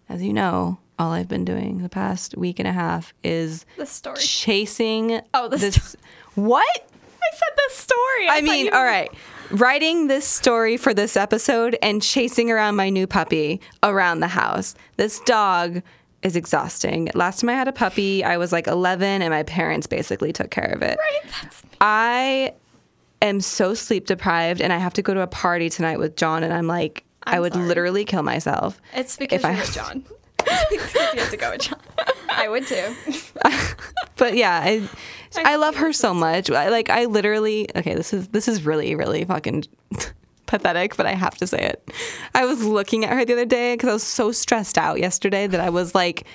as 0.09 0.21
you 0.21 0.33
know, 0.33 0.79
all 0.99 1.11
I've 1.11 1.27
been 1.27 1.45
doing 1.45 1.79
the 1.81 1.89
past 1.89 2.37
week 2.37 2.59
and 2.59 2.67
a 2.67 2.71
half 2.73 3.13
is 3.23 3.65
The 3.77 3.85
story. 3.85 4.17
chasing. 4.19 5.21
Oh, 5.33 5.47
the 5.47 5.57
this. 5.57 5.95
What? 6.35 6.65
I 7.23 7.35
said 7.35 7.55
the 7.55 7.73
story. 7.73 8.27
I 8.29 8.35
thought 8.35 8.43
mean, 8.43 8.65
you- 8.67 8.71
all 8.71 8.83
right. 8.83 9.11
Writing 9.51 10.07
this 10.07 10.25
story 10.25 10.77
for 10.77 10.93
this 10.93 11.17
episode 11.17 11.77
and 11.81 12.01
chasing 12.01 12.49
around 12.49 12.77
my 12.77 12.89
new 12.89 13.05
puppy 13.05 13.59
around 13.83 14.21
the 14.21 14.27
house. 14.29 14.75
This 14.95 15.19
dog 15.21 15.81
is 16.23 16.35
exhausting. 16.35 17.09
Last 17.15 17.39
time 17.41 17.49
I 17.49 17.53
had 17.53 17.67
a 17.67 17.71
puppy, 17.71 18.23
I 18.23 18.37
was 18.37 18.51
like 18.51 18.67
11 18.67 19.21
and 19.21 19.31
my 19.31 19.43
parents 19.43 19.87
basically 19.87 20.31
took 20.31 20.51
care 20.51 20.71
of 20.75 20.81
it. 20.81 20.97
Right, 20.99 21.31
that's 21.41 21.63
I 21.81 22.53
am 23.21 23.41
so 23.41 23.73
sleep 23.73 24.05
deprived 24.07 24.61
and 24.61 24.71
I 24.71 24.77
have 24.77 24.93
to 24.93 25.01
go 25.01 25.13
to 25.13 25.21
a 25.21 25.27
party 25.27 25.69
tonight 25.69 25.97
with 25.99 26.15
John 26.15 26.43
and 26.43 26.53
I'm 26.53 26.67
like 26.67 27.03
i 27.23 27.35
I'm 27.35 27.41
would 27.41 27.53
sorry. 27.53 27.65
literally 27.67 28.05
kill 28.05 28.23
myself. 28.23 28.79
It's 28.93 29.15
because 29.17 29.39
If 29.39 29.45
I- 29.45 29.51
with 29.59 29.73
John. 29.75 30.03
It's 30.43 30.69
because 30.71 31.13
you 31.13 31.19
have 31.19 31.29
to 31.29 31.37
go 31.37 31.51
with 31.51 31.61
John. 31.61 31.79
I 32.29 32.49
would 32.49 32.65
too. 32.67 32.95
But 34.17 34.35
yeah, 34.35 34.59
I 34.63 34.87
I 35.35 35.53
I 35.53 35.55
love 35.55 35.75
her 35.77 35.91
so 35.93 36.13
much. 36.13 36.51
I, 36.51 36.69
like 36.69 36.89
I 36.91 37.05
literally 37.05 37.67
okay, 37.75 37.95
this 37.95 38.13
is 38.13 38.27
this 38.29 38.47
is 38.47 38.63
really 38.63 38.93
really 38.93 39.25
fucking 39.25 39.63
pathetic, 40.51 40.97
but 40.97 41.05
I 41.05 41.13
have 41.13 41.37
to 41.37 41.47
say 41.47 41.59
it. 41.59 41.91
I 42.35 42.45
was 42.45 42.61
looking 42.61 43.05
at 43.05 43.13
her 43.13 43.23
the 43.23 43.33
other 43.33 43.45
day 43.45 43.77
cuz 43.77 43.89
I 43.89 43.93
was 43.93 44.03
so 44.03 44.33
stressed 44.33 44.77
out 44.77 44.99
yesterday 44.99 45.47
that 45.47 45.61
I 45.61 45.69
was 45.69 45.95
like 45.95 46.25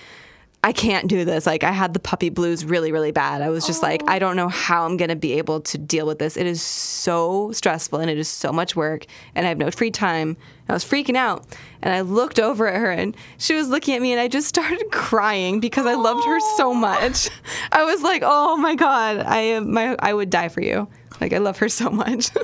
I 0.64 0.72
can't 0.72 1.06
do 1.06 1.24
this. 1.24 1.46
Like 1.46 1.62
I 1.62 1.70
had 1.70 1.92
the 1.92 2.00
puppy 2.00 2.30
blues 2.30 2.64
really 2.64 2.92
really 2.92 3.12
bad. 3.12 3.42
I 3.42 3.50
was 3.50 3.66
just 3.66 3.82
like 3.82 4.02
oh. 4.04 4.08
I 4.08 4.18
don't 4.18 4.34
know 4.34 4.48
how 4.48 4.86
I'm 4.86 4.96
going 4.96 5.10
to 5.10 5.16
be 5.16 5.34
able 5.34 5.60
to 5.60 5.76
deal 5.76 6.06
with 6.06 6.18
this. 6.18 6.38
It 6.38 6.46
is 6.46 6.62
so 6.62 7.52
stressful 7.52 8.00
and 8.00 8.10
it 8.10 8.16
is 8.16 8.26
so 8.26 8.52
much 8.52 8.74
work 8.74 9.04
and 9.34 9.44
I 9.44 9.50
have 9.50 9.58
no 9.58 9.70
free 9.70 9.90
time. 9.90 10.38
I 10.70 10.72
was 10.72 10.82
freaking 10.82 11.14
out 11.14 11.44
and 11.82 11.92
I 11.92 12.00
looked 12.00 12.40
over 12.40 12.66
at 12.66 12.80
her 12.80 12.90
and 12.90 13.14
she 13.36 13.54
was 13.54 13.68
looking 13.68 13.94
at 13.94 14.00
me 14.00 14.12
and 14.12 14.20
I 14.20 14.28
just 14.28 14.48
started 14.48 14.82
crying 14.90 15.60
because 15.60 15.84
I 15.84 15.94
loved 15.94 16.24
her 16.24 16.40
so 16.56 16.72
much. 16.72 17.28
I 17.70 17.84
was 17.84 18.02
like, 18.02 18.22
"Oh 18.24 18.56
my 18.56 18.74
god, 18.76 19.18
I 19.18 19.40
am 19.56 19.72
my 19.74 19.94
I 19.98 20.14
would 20.14 20.30
die 20.30 20.48
for 20.48 20.62
you." 20.62 20.88
Like 21.20 21.34
I 21.34 21.38
love 21.38 21.58
her 21.58 21.68
so 21.68 21.90
much. 21.90 22.30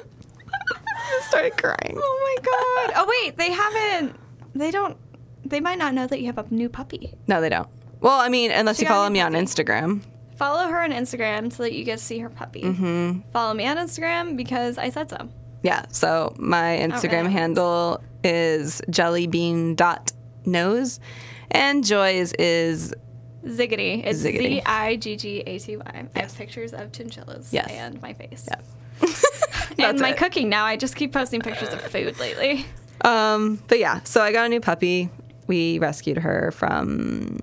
started 1.29 1.57
crying. 1.57 1.99
Oh 2.01 2.37
my 2.37 2.43
god. 2.43 2.93
Oh 2.97 3.07
wait, 3.25 3.37
they 3.37 3.51
haven't. 3.51 4.17
They 4.55 4.71
don't. 4.71 4.97
They 5.45 5.61
might 5.61 5.79
not 5.79 5.95
know 5.95 6.07
that 6.07 6.21
you 6.21 6.27
have 6.27 6.39
a 6.39 6.47
new 6.51 6.69
puppy. 6.69 7.15
No, 7.27 7.41
they 7.41 7.49
don't. 7.49 7.69
Well, 8.01 8.21
I 8.21 8.29
mean, 8.29 8.51
unless 8.51 8.77
She 8.77 8.83
you 8.83 8.89
got 8.89 8.95
a 8.95 8.97
follow 8.97 9.09
new 9.09 9.15
me 9.15 9.21
on 9.21 9.33
puppy. 9.33 9.45
Instagram. 9.45 10.03
Follow 10.37 10.69
her 10.69 10.83
on 10.83 10.91
Instagram 10.93 11.53
so 11.53 11.63
that 11.65 11.73
you 11.73 11.85
get 11.85 11.99
to 11.99 12.05
see 12.05 12.19
her 12.19 12.29
puppy. 12.31 12.63
Mm-hmm. 12.63 13.21
Follow 13.33 13.55
me 13.55 13.67
on 13.67 13.77
Instagram 13.77 14.37
because 14.37 14.79
I 14.79 14.91
said 14.91 15.11
so. 15.11 15.29
Yeah. 15.63 15.85
So 15.91 16.35
my 16.39 16.79
Instagram 16.83 17.31
handle 17.31 18.03
is 18.25 18.81
jellybean.nose 18.91 21.01
and 21.51 21.85
Joy's 21.85 22.33
is 22.35 22.95
Ziggity. 23.45 24.03
It's 24.05 24.23
Ziggity. 24.23 24.55
Z 24.55 24.63
I 24.67 24.97
G 24.97 25.17
G 25.17 25.41
A 25.41 25.59
T 25.59 25.77
Y. 25.77 26.07
I 26.15 26.19
have 26.21 26.35
pictures 26.37 26.73
of 26.73 26.93
chinchillas 26.93 27.53
Yes. 27.53 27.69
and 27.71 28.01
my 28.01 28.13
face. 28.15 28.49
yes. 28.51 28.63
and 29.79 30.01
my 30.01 30.11
it. 30.11 30.16
cooking 30.16 30.49
now. 30.49 30.64
I 30.64 30.77
just 30.77 30.97
keep 30.97 31.12
posting 31.12 31.41
pictures 31.41 31.68
of 31.70 31.81
food 31.83 32.18
lately. 32.18 32.66
Um, 33.05 33.62
but 33.68 33.79
yeah, 33.79 34.01
so 34.05 34.23
I 34.23 34.33
got 34.33 34.47
a 34.47 34.49
new 34.49 34.61
puppy. 34.61 35.11
We 35.49 35.79
rescued 35.79 36.18
her 36.18 36.53
from 36.53 37.39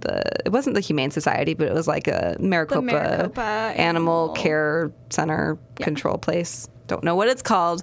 the 0.00 0.22
it 0.44 0.52
wasn't 0.52 0.74
the 0.74 0.80
Humane 0.80 1.10
Society, 1.10 1.54
but 1.54 1.68
it 1.68 1.74
was 1.74 1.86
like 1.86 2.08
a 2.08 2.36
Maricopa, 2.38 2.82
Maricopa 2.82 3.40
Animal 3.40 3.76
Animal- 3.76 4.28
Care 4.30 4.92
Center 5.10 5.58
control 5.76 6.18
place. 6.18 6.68
Don't 6.86 7.04
know 7.04 7.14
what 7.14 7.28
it's 7.28 7.42
called. 7.42 7.82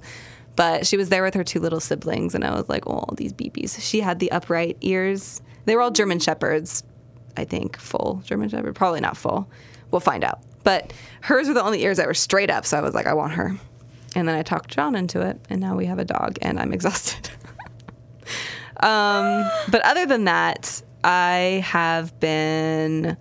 But 0.55 0.85
she 0.85 0.97
was 0.97 1.09
there 1.09 1.23
with 1.23 1.33
her 1.33 1.43
two 1.43 1.59
little 1.59 1.79
siblings, 1.79 2.35
and 2.35 2.43
I 2.43 2.51
was 2.53 2.69
like, 2.69 2.87
"Oh, 2.87 3.05
these 3.17 3.33
BBs." 3.33 3.81
She 3.81 4.01
had 4.01 4.19
the 4.19 4.31
upright 4.31 4.77
ears. 4.81 5.41
They 5.65 5.75
were 5.75 5.81
all 5.81 5.91
German 5.91 6.19
shepherds, 6.19 6.83
I 7.35 7.43
think, 7.43 7.77
full 7.77 8.21
German 8.23 8.49
shepherd. 8.49 8.75
Probably 8.75 8.99
not 8.99 9.17
full. 9.17 9.49
We'll 9.89 9.99
find 9.99 10.23
out. 10.23 10.41
But 10.63 10.93
hers 11.21 11.47
were 11.47 11.55
the 11.55 11.63
only 11.63 11.83
ears 11.83 11.97
that 11.97 12.05
were 12.07 12.13
straight 12.13 12.51
up, 12.51 12.65
so 12.65 12.77
I 12.77 12.81
was 12.81 12.93
like, 12.93 13.07
"I 13.07 13.13
want 13.13 13.33
her." 13.33 13.55
And 14.15 14.27
then 14.27 14.35
I 14.35 14.43
talked 14.43 14.69
John 14.69 14.95
into 14.95 15.21
it, 15.21 15.39
and 15.49 15.59
now 15.59 15.75
we 15.75 15.85
have 15.85 15.99
a 15.99 16.05
dog, 16.05 16.37
and 16.41 16.59
I'm 16.59 16.71
exhausted. 16.77 17.29
um, 18.81 19.49
but 19.69 19.81
other 19.85 20.05
than 20.05 20.25
that, 20.25 20.81
I 21.03 21.63
have 21.65 22.17
been 22.19 23.17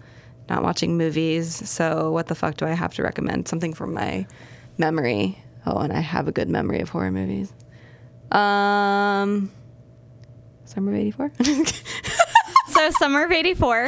not 0.49 0.63
watching 0.63 0.97
movies. 0.99 1.69
So 1.69 2.11
what 2.13 2.27
the 2.27 2.35
fuck 2.35 2.57
do 2.57 2.67
I 2.67 2.73
have 2.73 2.95
to 2.95 3.03
recommend? 3.03 3.49
Something 3.49 3.73
from 3.73 3.95
my 3.95 4.27
memory. 4.79 5.43
Oh, 5.65 5.79
and 5.79 5.93
I 5.93 6.01
have 6.01 6.29
a 6.29 6.33
good 6.33 6.49
memory 6.49 6.81
of 6.81 6.89
horror 6.91 7.11
movies. 7.11 7.53
Um, 8.33 9.51
Summer 10.65 10.93
of 10.93 10.99
'84. 10.99 11.33
So 12.69 12.91
summer 12.93 13.25
of 13.25 13.31
'84. 13.31 13.87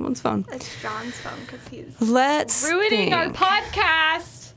Someone's 0.00 0.20
phone. 0.22 0.46
It's 0.50 0.80
John's 0.80 1.14
phone 1.18 1.38
because 1.44 1.68
he's 1.68 2.00
Let's 2.00 2.64
ruining 2.66 3.12
our 3.12 3.26
podcast. 3.28 4.52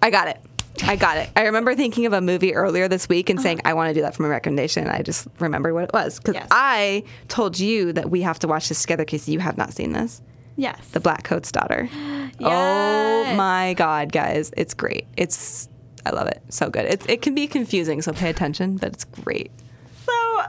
I 0.00 0.10
got 0.10 0.28
it. 0.28 0.40
I 0.84 0.94
got 0.94 1.16
it. 1.16 1.28
I 1.34 1.46
remember 1.46 1.74
thinking 1.74 2.06
of 2.06 2.12
a 2.12 2.20
movie 2.20 2.54
earlier 2.54 2.86
this 2.86 3.08
week 3.08 3.30
and 3.30 3.40
saying 3.40 3.58
Uh-huh. 3.58 3.70
I 3.70 3.74
want 3.74 3.88
to 3.90 3.94
do 3.94 4.02
that 4.02 4.14
for 4.14 4.22
my 4.22 4.28
recommendation. 4.28 4.86
I 4.86 5.02
just 5.02 5.26
remembered 5.40 5.74
what 5.74 5.82
it 5.82 5.92
was 5.92 6.18
because 6.20 6.36
Yes. 6.36 6.46
I 6.52 7.02
told 7.26 7.58
you 7.58 7.92
that 7.94 8.10
we 8.10 8.22
have 8.22 8.38
to 8.38 8.46
watch 8.46 8.68
this 8.68 8.80
together 8.82 9.04
because 9.04 9.28
you 9.28 9.40
have 9.40 9.58
not 9.58 9.72
seen 9.72 9.90
this. 9.92 10.22
Yes. 10.54 10.78
The 10.92 11.00
Black 11.00 11.24
Coat's 11.24 11.50
Daughter. 11.50 11.88
Oh 12.40 13.34
my 13.36 13.74
God, 13.76 14.10
guys, 14.12 14.52
it's 14.56 14.74
great. 14.74 15.06
It's 15.16 15.68
I 16.06 16.10
love 16.10 16.26
it. 16.28 16.42
So 16.48 16.70
good. 16.70 16.86
It 16.86 17.08
it 17.10 17.22
can 17.22 17.34
be 17.34 17.46
confusing, 17.48 18.02
so 18.02 18.12
pay 18.12 18.30
attention, 18.30 18.76
but 18.76 18.92
it's 18.92 19.04
great. 19.04 19.50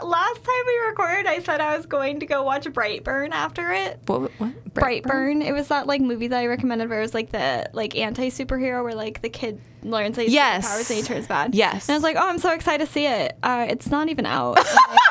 Last 0.02 0.44
time 0.44 0.64
we 0.66 0.78
recorded, 0.88 1.28
I 1.28 1.40
said 1.44 1.60
I 1.62 1.76
was 1.76 1.86
going 1.86 2.20
to 2.22 2.26
go 2.26 2.44
watch 2.44 2.66
Brightburn 2.66 3.32
after 3.32 3.72
it. 3.72 4.00
What? 4.06 4.32
what? 4.40 4.74
Brightburn. 4.74 5.44
It 5.44 5.52
was 5.54 5.68
that 5.68 5.86
like 5.88 6.02
movie 6.02 6.28
that 6.28 6.40
I 6.40 6.48
recommended 6.48 6.90
where 6.90 7.00
it 7.00 7.04
was 7.04 7.14
like 7.14 7.32
the 7.32 7.70
like 7.74 7.96
anti 7.96 8.30
superhero 8.30 8.84
where 8.84 8.96
like 8.96 9.22
the 9.22 9.30
kid 9.30 9.60
learns 9.84 10.18
he 10.18 10.28
Yes. 10.28 10.68
powers 10.68 10.90
and 10.90 10.98
he 10.98 11.04
turns 11.06 11.28
bad. 11.28 11.54
Yes. 11.54 11.88
And 11.90 11.94
I 11.94 11.98
was 11.98 12.04
like, 12.04 12.16
oh, 12.16 12.28
I'm 12.28 12.40
so 12.40 12.52
excited 12.54 12.86
to 12.86 12.92
see 12.92 13.06
it. 13.06 13.38
Uh, 13.44 13.68
it's 13.70 13.88
not 13.88 14.10
even 14.10 14.26
out. 14.26 14.56
Like, 14.56 14.66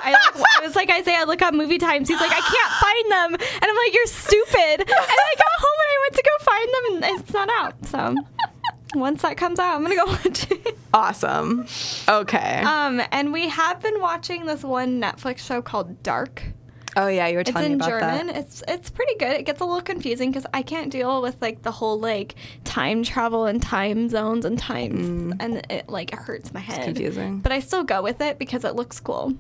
I, 0.04 0.10
like, 0.34 0.46
I 0.62 0.66
was 0.66 0.74
like, 0.74 0.90
Isaiah, 0.90 1.24
look 1.26 1.42
up 1.42 1.54
movie 1.54 1.78
times. 1.78 2.08
He's 2.08 2.20
like, 2.20 2.32
I 2.32 2.40
can't 2.40 2.72
find 2.80 3.12
them. 3.38 3.48
And 3.62 3.64
I'm 3.70 3.76
like, 3.76 3.94
you're 3.94 4.06
stupid. 4.06 4.80
And 4.80 4.90
I 4.90 5.34
got 5.36 5.52
home 5.58 5.78
and 5.78 5.90
I 5.90 5.98
went 6.02 6.14
to 6.14 6.22
go 6.24 6.44
find 6.44 6.68
them 6.74 7.02
and 7.12 7.20
it's 7.20 7.32
not 7.32 7.48
out. 7.60 7.86
So 7.86 8.14
once 8.94 9.22
that 9.22 9.36
comes 9.36 9.58
out, 9.58 9.74
I'm 9.76 9.82
gonna 9.82 9.96
go 9.96 10.06
watch 10.06 10.50
it. 10.50 10.78
Awesome. 10.94 11.66
Okay. 12.08 12.62
Um, 12.64 13.00
and 13.12 13.32
we 13.32 13.48
have 13.48 13.80
been 13.80 14.00
watching 14.00 14.46
this 14.46 14.62
one 14.62 15.00
Netflix 15.00 15.38
show 15.38 15.62
called 15.62 16.02
Dark. 16.02 16.42
oh 16.96 17.06
yeah, 17.08 17.26
you 17.28 17.36
were 17.36 17.40
It's 17.40 17.50
telling 17.50 17.68
me 17.68 17.72
in 17.74 17.80
about 17.80 17.88
German. 18.00 18.26
that. 18.28 18.36
It's 18.36 18.62
it's 18.68 18.90
pretty 18.90 19.14
good. 19.16 19.32
It 19.32 19.44
gets 19.46 19.60
a 19.60 19.64
little 19.64 19.80
confusing 19.80 20.30
because 20.30 20.44
I 20.52 20.62
can't 20.62 20.90
deal 20.92 21.22
with 21.22 21.36
like 21.40 21.62
the 21.62 21.70
whole 21.72 21.98
like 21.98 22.34
time 22.64 23.02
travel 23.02 23.46
and 23.46 23.62
time 23.62 24.08
zones 24.10 24.44
and 24.44 24.58
times, 24.58 25.34
and 25.40 25.66
it 25.70 25.88
like 25.88 26.14
hurts 26.14 26.52
my 26.52 26.60
head. 26.60 26.84
confusing. 26.84 27.40
But 27.40 27.52
I 27.52 27.60
still 27.60 27.84
go 27.84 28.02
with 28.02 28.20
it 28.20 28.38
because 28.38 28.64
it 28.64 28.74
looks 28.76 29.00
cool. 29.00 29.32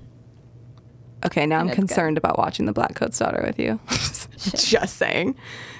Okay, 1.24 1.46
now 1.46 1.60
I'm 1.60 1.68
It's 1.68 1.76
good. 1.76 1.86
concerned 1.86 2.18
about 2.18 2.36
watching 2.36 2.66
The 2.66 2.72
Black 2.72 2.96
Coat's 2.96 3.16
Daughter 3.18 3.44
with 3.46 3.56
you. 3.58 3.78
Just 4.38 4.96
saying. 4.96 5.36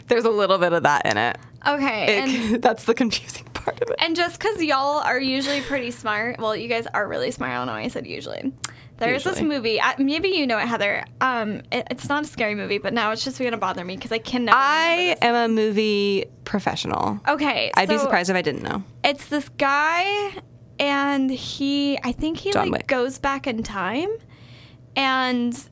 There's 0.07 0.25
a 0.25 0.31
little 0.31 0.57
bit 0.59 0.73
of 0.73 0.85
that 0.85 1.05
in 1.05 1.17
it. 1.17 1.37
Okay, 1.67 2.19
and 2.21 2.55
It- 2.55 2.63
that's 2.67 2.85
the 2.85 2.95
confusing 2.95 3.45
part 3.65 3.81
of 3.83 3.91
it. 3.91 3.97
and 3.99 4.15
just 4.17 4.39
because 4.39 4.63
y'all 4.63 4.99
are 4.99 5.21
usually 5.21 5.61
pretty 5.63 5.91
smart, 5.91 6.39
well, 6.39 6.55
you 6.55 6.69
guys 6.69 6.87
are 6.87 7.07
really 7.07 7.31
smart. 7.31 7.53
I 7.53 7.55
don't 7.57 7.67
know 7.67 7.73
why 7.75 7.83
I 7.83 7.89
said 7.89 8.07
usually. 8.07 8.53
There's 8.99 9.25
this 9.25 9.41
movie. 9.41 9.81
I, 9.81 9.97
maybe 9.99 10.29
you 10.29 10.47
know 10.47 10.59
it, 10.59 10.69
Heather. 10.69 11.05
Um, 11.21 11.63
it, 11.73 11.89
it's 11.91 12.09
not 12.09 12.23
a 12.23 12.27
scary 12.27 12.55
movie, 12.55 12.79
but 12.79 12.93
now 12.93 13.11
it's 13.11 13.25
just 13.25 13.37
gonna 13.39 13.57
bother 13.57 13.85
me 13.85 13.97
because 13.97 14.13
I 14.13 14.19
can 14.19 14.45
never. 14.45 14.57
I 14.57 15.17
am 15.21 15.35
a 15.35 15.53
movie 15.53 16.27
professional. 16.45 17.19
Okay, 17.27 17.73
I'd 17.77 17.89
be 17.89 17.99
surprised 17.99 18.31
if 18.31 18.37
I 18.37 18.43
didn't 18.43 18.63
know. 18.63 18.85
it's 19.03 19.27
this 19.27 19.49
guy 19.49 20.33
and 20.79 21.31
he 21.31 21.99
i 22.03 22.13
think 22.13 22.39
he 22.39 22.51
John 22.51 22.71
like 22.71 22.81
Wick. 22.81 22.87
goes 22.87 23.19
back 23.19 23.47
in 23.47 23.63
time 23.63 24.09
and 24.97 25.69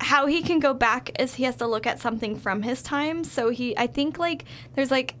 how 0.00 0.26
he 0.26 0.42
can 0.42 0.58
go 0.58 0.74
back 0.74 1.10
is 1.20 1.36
he 1.36 1.44
has 1.44 1.56
to 1.56 1.66
look 1.66 1.86
at 1.86 2.00
something 2.00 2.36
from 2.36 2.62
his 2.62 2.82
time 2.82 3.24
so 3.24 3.48
he 3.50 3.76
i 3.78 3.86
think 3.86 4.18
like 4.18 4.44
there's 4.74 4.90
like 4.90 5.14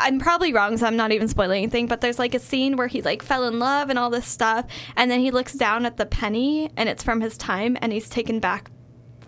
i'm 0.00 0.18
probably 0.18 0.52
wrong 0.52 0.76
so 0.76 0.86
i'm 0.86 0.96
not 0.96 1.12
even 1.12 1.28
spoiling 1.28 1.62
anything 1.62 1.86
but 1.86 2.00
there's 2.00 2.18
like 2.18 2.34
a 2.34 2.38
scene 2.38 2.76
where 2.76 2.86
he 2.86 3.02
like 3.02 3.22
fell 3.22 3.44
in 3.46 3.58
love 3.58 3.90
and 3.90 3.98
all 3.98 4.10
this 4.10 4.26
stuff 4.26 4.66
and 4.96 5.10
then 5.10 5.20
he 5.20 5.30
looks 5.30 5.52
down 5.54 5.84
at 5.86 5.96
the 5.96 6.06
penny 6.06 6.70
and 6.76 6.88
it's 6.88 7.02
from 7.02 7.20
his 7.20 7.36
time 7.36 7.76
and 7.80 7.92
he's 7.92 8.08
taken 8.08 8.40
back 8.40 8.70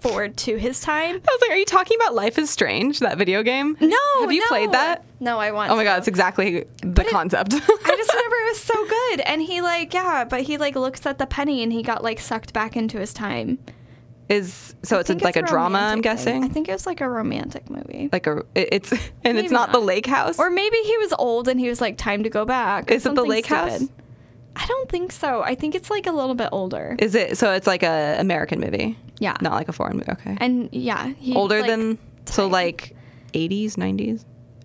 forward 0.00 0.36
to 0.36 0.56
his 0.56 0.80
time 0.80 1.16
I 1.16 1.18
was 1.18 1.40
like, 1.40 1.50
are 1.50 1.56
you 1.56 1.64
talking 1.64 1.96
about 2.00 2.14
Life 2.14 2.38
is 2.38 2.50
Strange, 2.50 3.00
that 3.00 3.18
video 3.18 3.42
game? 3.42 3.76
no 3.80 3.96
Have 4.20 4.30
you 4.30 4.40
no. 4.42 4.46
played 4.46 4.70
that? 4.72 5.04
no 5.18 5.40
i 5.40 5.50
want 5.50 5.72
Oh 5.72 5.74
my 5.74 5.82
to. 5.82 5.88
god, 5.90 5.98
it's 5.98 6.06
exactly 6.06 6.64
the 6.82 7.02
it- 7.02 7.08
concept. 7.10 7.52
I 7.54 7.58
just 7.58 8.12
remember 8.14 8.36
it 8.36 8.48
was 8.48 8.60
so 8.60 8.86
good. 8.86 9.20
And 9.22 9.42
he 9.42 9.60
like, 9.60 9.92
yeah, 9.92 10.22
but 10.24 10.42
he 10.42 10.56
like 10.56 10.76
looks 10.76 11.04
at 11.04 11.18
the 11.18 11.26
penny 11.26 11.64
and 11.64 11.72
he 11.72 11.82
got 11.82 12.04
like 12.04 12.20
sucked 12.20 12.52
back 12.52 12.76
into 12.76 13.00
his 13.00 13.12
time. 13.12 13.58
Is 14.28 14.74
so 14.82 14.98
it's 14.98 15.08
I 15.10 15.14
think 15.14 15.22
like 15.24 15.36
a, 15.36 15.42
drama, 15.42 15.78
I'm 15.78 16.00
guessing. 16.00 16.42
thing. 16.42 16.44
I 16.44 16.48
think 16.52 16.68
it 16.68 16.72
was 16.72 16.86
like 16.86 17.00
a 17.00 17.08
romantic 17.08 17.70
movie. 17.70 18.08
like 18.12 18.26
a 18.26 18.38
it- 18.54 18.68
it's 18.72 18.92
and 19.24 19.36
Maybe 19.36 19.40
it's 19.40 19.52
not, 19.52 19.72
the 19.72 19.78
lake 19.78 20.06
house. 20.06 20.38
Or 20.38 20.50
maybe 20.50 20.76
he 20.78 20.96
was 20.98 21.12
old 21.18 21.48
and 21.48 21.58
he 21.58 21.68
was 21.68 21.80
like, 21.80 21.96
time 21.96 22.22
to 22.24 22.30
go 22.30 22.44
back. 22.44 22.90
Is 22.90 23.06
it 23.06 23.14
the 23.14 23.24
lake 23.24 23.46
house? 23.46 23.82
I 24.56 24.66
don't 24.66 24.88
think 24.90 25.12
so. 25.12 25.42
I 25.42 25.54
think 25.54 25.74
it's 25.74 25.88
like 25.88 26.06
a 26.06 26.12
little 26.12 26.34
bit 26.34 26.48
older. 26.52 26.96
is 26.98 27.14
it 27.14 27.38
so 27.38 27.52
it's 27.52 27.66
like 27.66 27.82
a 27.82 28.16
American 28.18 28.60
movie? 28.60 28.98
yeah. 29.20 29.36
Not 29.40 29.52
like 29.52 29.68
a 29.68 29.72
foreign 29.72 29.96
movie. 29.96 30.10
Okay. 30.12 30.36
And 30.40 30.68
yeah, 30.72 31.12
Older 31.34 31.60
like, 31.60 31.70
than 31.70 31.98
so 32.26 32.46
like 32.48 32.94
80s, 33.34 33.74
90s, 33.74 34.24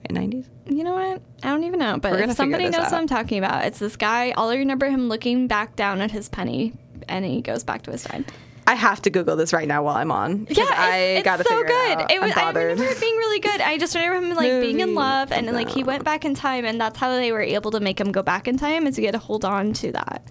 90s. 0.10 0.46
You 0.68 0.84
know 0.84 0.94
what? 0.94 1.22
I 1.44 1.50
don't 1.50 1.64
even 1.64 1.80
know. 1.80 1.98
But 1.98 2.20
if 2.20 2.32
somebody 2.34 2.66
knows 2.66 2.76
out. 2.86 2.92
what 2.92 3.02
I'm 3.02 3.08
talking 3.08 3.38
about, 3.38 3.66
it's 3.66 3.80
this 3.80 3.96
guy. 3.96 4.32
All 4.32 4.50
I 4.50 4.56
remember 4.58 4.90
him 4.90 5.10
looking 5.10 5.48
back 5.48 5.76
down 5.76 6.02
at 6.02 6.12
his 6.12 6.30
penny 6.30 6.74
and 7.08 7.26
he 7.26 7.42
goes 7.42 7.64
back 7.64 7.82
to 7.84 7.92
his 7.92 8.04
time. 8.04 8.26
I 8.66 8.76
have 8.76 9.02
to 9.02 9.10
Google 9.10 9.36
this 9.36 9.52
right 9.52 9.68
now 9.68 9.84
while 9.84 9.96
I'm 9.98 10.12
on. 10.12 10.48
Yeah, 10.50 10.64
I 10.70 10.98
it's, 10.98 11.20
it's 11.20 11.26
gotta 11.26 11.44
so 11.44 11.64
good. 11.64 12.00
it. 12.02 12.12
It 12.12 12.22
was. 12.22 12.32
I'm 12.36 12.56
remember 12.56 12.84
it 12.84 13.00
being 13.00 13.16
really 13.18 13.40
good. 13.40 13.60
I 13.62 13.78
just 13.78 13.94
remember 13.96 14.18
him 14.18 14.36
like 14.36 14.62
being 14.62 14.80
in 14.80 14.96
love, 14.96 15.32
and 15.32 15.52
like 15.52 15.70
he 15.70 15.84
went 15.84 16.04
back 16.06 16.24
in 16.26 16.34
time, 16.34 16.64
and 16.66 16.80
that's 16.80 16.98
how 16.98 17.10
they 17.16 17.32
were 17.32 17.42
able 17.42 17.72
to 17.72 17.80
make 17.80 18.00
him 18.00 18.12
go 18.12 18.24
back 18.24 18.48
in 18.48 18.58
time. 18.58 18.88
Is 18.88 18.98
you 18.98 19.06
had 19.06 19.14
to 19.14 19.20
hold 19.20 19.44
on 19.44 19.74
to 19.74 19.92
that. 19.92 20.28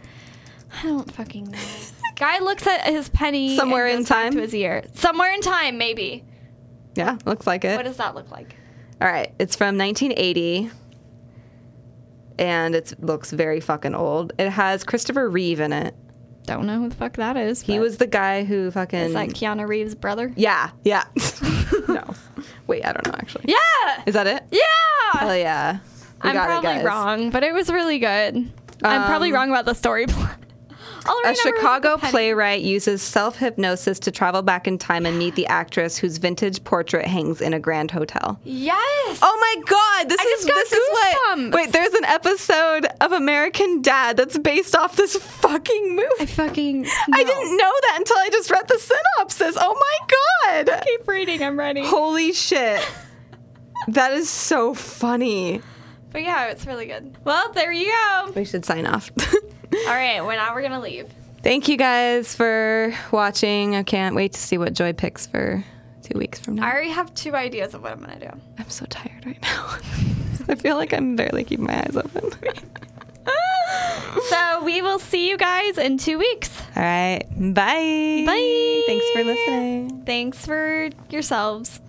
I 0.81 0.83
don't 0.85 1.11
fucking 1.13 1.51
know. 1.51 1.59
Guy 2.17 2.39
looks 2.39 2.67
at 2.67 2.85
his 2.87 3.09
penny 3.11 3.57
Somewhere 3.57 3.87
and 3.87 4.01
in 4.01 4.05
time? 4.05 4.33
to 4.33 4.41
his 4.41 4.55
ear. 4.55 4.85
Somewhere 4.95 5.33
in 5.35 5.41
time, 5.43 5.77
maybe. 5.77 6.25
yeah, 6.95 7.19
looks 7.27 7.47
like 7.47 7.65
it. 7.65 7.77
What 7.77 7.85
does 7.85 7.97
that 7.99 8.15
look 8.15 8.31
like? 8.31 8.57
All 9.01 9.09
right, 9.09 9.35
it's 9.39 9.57
from 9.57 9.77
1980, 9.77 10.71
and 12.39 12.75
it 12.75 12.95
looks 13.01 13.31
very 13.31 13.61
fucking 13.61 13.95
old. 13.95 14.33
It 14.39 14.51
has 14.51 14.85
Christopher 14.85 15.29
Reeve 15.29 15.61
in 15.61 15.73
it. 15.73 15.95
Don't 16.45 16.67
know 16.67 16.81
who 16.81 16.89
the 16.89 16.95
fuck 16.97 17.15
that 17.17 17.37
is. 17.37 17.61
He 17.63 17.79
was 17.79 17.99
the 17.99 18.07
guy 18.07 18.45
who 18.45 18.71
fucking. 18.71 18.99
Is 18.99 19.13
that 19.15 19.29
Keanu 19.29 19.67
Reeves' 19.69 19.95
brother? 19.95 20.33
yeah, 20.37 20.71
yeah. 20.85 21.05
no, 21.89 22.05
wait, 22.67 22.85
I 22.85 22.93
don't 22.93 23.07
know 23.07 23.15
actually. 23.15 23.45
Yeah. 23.47 24.03
Is 24.07 24.15
that 24.15 24.27
it? 24.27 24.43
Yeah. 24.51 24.61
Hell 25.21 25.37
yeah. 25.37 25.79
We 26.25 26.31
I'm 26.31 26.35
got 26.35 26.45
it, 26.45 26.47
probably 26.47 26.69
guys. 26.71 26.85
wrong, 26.85 27.31
but 27.31 27.43
it 27.45 27.53
was 27.55 27.71
really 27.71 27.99
good. 27.99 28.51
I'm 28.85 29.07
probably 29.07 29.29
Um, 29.29 29.35
wrong 29.35 29.51
about 29.51 29.65
the 29.65 29.75
story 29.75 30.07
plot. 30.07 30.37
A 31.25 31.35
Chicago 31.35 31.97
playwright 31.97 32.63
uses 32.63 33.03
self 33.03 33.37
hypnosis 33.39 33.99
to 34.01 34.11
travel 34.11 34.43
back 34.43 34.67
in 34.67 34.79
time 34.79 35.07
and 35.07 35.19
meet 35.19 35.35
the 35.35 35.47
actress 35.47 35.97
whose 35.97 36.19
vintage 36.19 36.63
portrait 36.65 37.07
hangs 37.07 37.41
in 37.41 37.55
a 37.55 37.61
grand 37.61 37.91
hotel. 37.91 38.39
Yes. 38.45 39.19
Oh 39.23 39.39
my 39.41 39.63
god, 39.67 40.09
this 40.09 40.21
I 40.21 40.37
is 40.39 40.45
this 40.45 40.73
is 40.73 40.89
what. 40.91 41.53
Wait, 41.55 41.73
there's 41.73 41.95
an 41.95 42.05
episode 42.05 42.87
of 43.01 43.13
American 43.13 43.83
Dad 43.83 44.17
that's 44.17 44.39
based 44.39 44.77
off 44.77 44.97
this 44.97 45.17
fucking 45.17 45.97
movie. 45.97 46.09
I 46.21 46.27
fucking. 46.27 46.87
I 47.13 47.25
didn't 47.25 47.57
know 47.57 47.73
that 47.83 47.95
until 47.99 48.17
I 48.19 48.29
just 48.31 48.51
read 48.51 48.69
the 48.69 48.79
synopsis. 48.79 49.57
Oh 49.59 49.75
my 49.79 50.65
god. 50.67 50.83
keep 50.85 51.07
reading. 51.09 51.43
I'm 51.43 51.59
ready. 51.59 51.85
Holy 51.85 52.33
shit. 52.33 52.83
That 53.89 54.13
is 54.13 54.31
so 54.31 54.75
funny. 54.75 55.61
But 56.13 56.23
yeah, 56.23 56.47
it's 56.49 56.67
really 56.67 56.87
good. 56.87 57.17
Well, 57.25 57.53
there 57.53 57.73
you 57.73 57.87
go. 57.87 58.33
We 58.35 58.45
should 58.45 58.65
sign 58.65 58.87
off. 58.87 59.11
All 59.23 59.95
right, 59.95 60.21
well 60.21 60.37
now 60.37 60.55
we're 60.55 60.63
gonna 60.63 60.81
leave. 60.81 61.09
Thank 61.43 61.69
you 61.69 61.77
guys 61.77 62.35
for 62.35 62.95
watching. 63.11 63.75
I 63.75 63.83
can't 63.83 64.15
wait 64.15 64.33
to 64.35 64.41
see 64.41 64.59
what 64.59 64.75
Joy 64.75 64.93
picks 64.93 65.27
for 65.27 65.65
two 66.03 66.19
weeks 66.19 66.39
from 66.39 66.57
now. 66.57 66.67
I 66.67 66.73
already 66.73 66.91
have 66.91 67.13
two 67.15 67.35
ideas 67.35 67.75
of 67.75 67.83
what 67.83 67.93
I'm 67.93 68.01
gonna 68.01 68.21
do. 68.21 68.31
I'm 68.59 68.69
so 68.69 68.85
tired 68.87 69.25
right 69.27 69.41
now. 69.43 69.77
I 70.49 70.55
feel 70.55 70.77
like 70.77 70.93
I'm 70.93 71.17
barely 71.17 71.45
keeping 71.45 71.67
my 71.67 71.79
eyes 71.81 71.97
open. 71.97 72.31
So 74.29 74.63
we 74.65 74.83
will 74.83 74.99
see 74.99 75.29
you 75.29 75.37
guys 75.37 75.79
in 75.79 75.97
two 75.99 76.19
weeks. 76.19 76.51
All 76.77 76.83
right. 76.83 77.25
Bye. 77.31 78.25
Bye. 78.27 78.83
Thanks 78.87 79.11
for 79.11 79.25
listening. 79.25 80.03
Thanks 80.05 80.45
for 80.45 80.91
yourselves. 81.11 81.81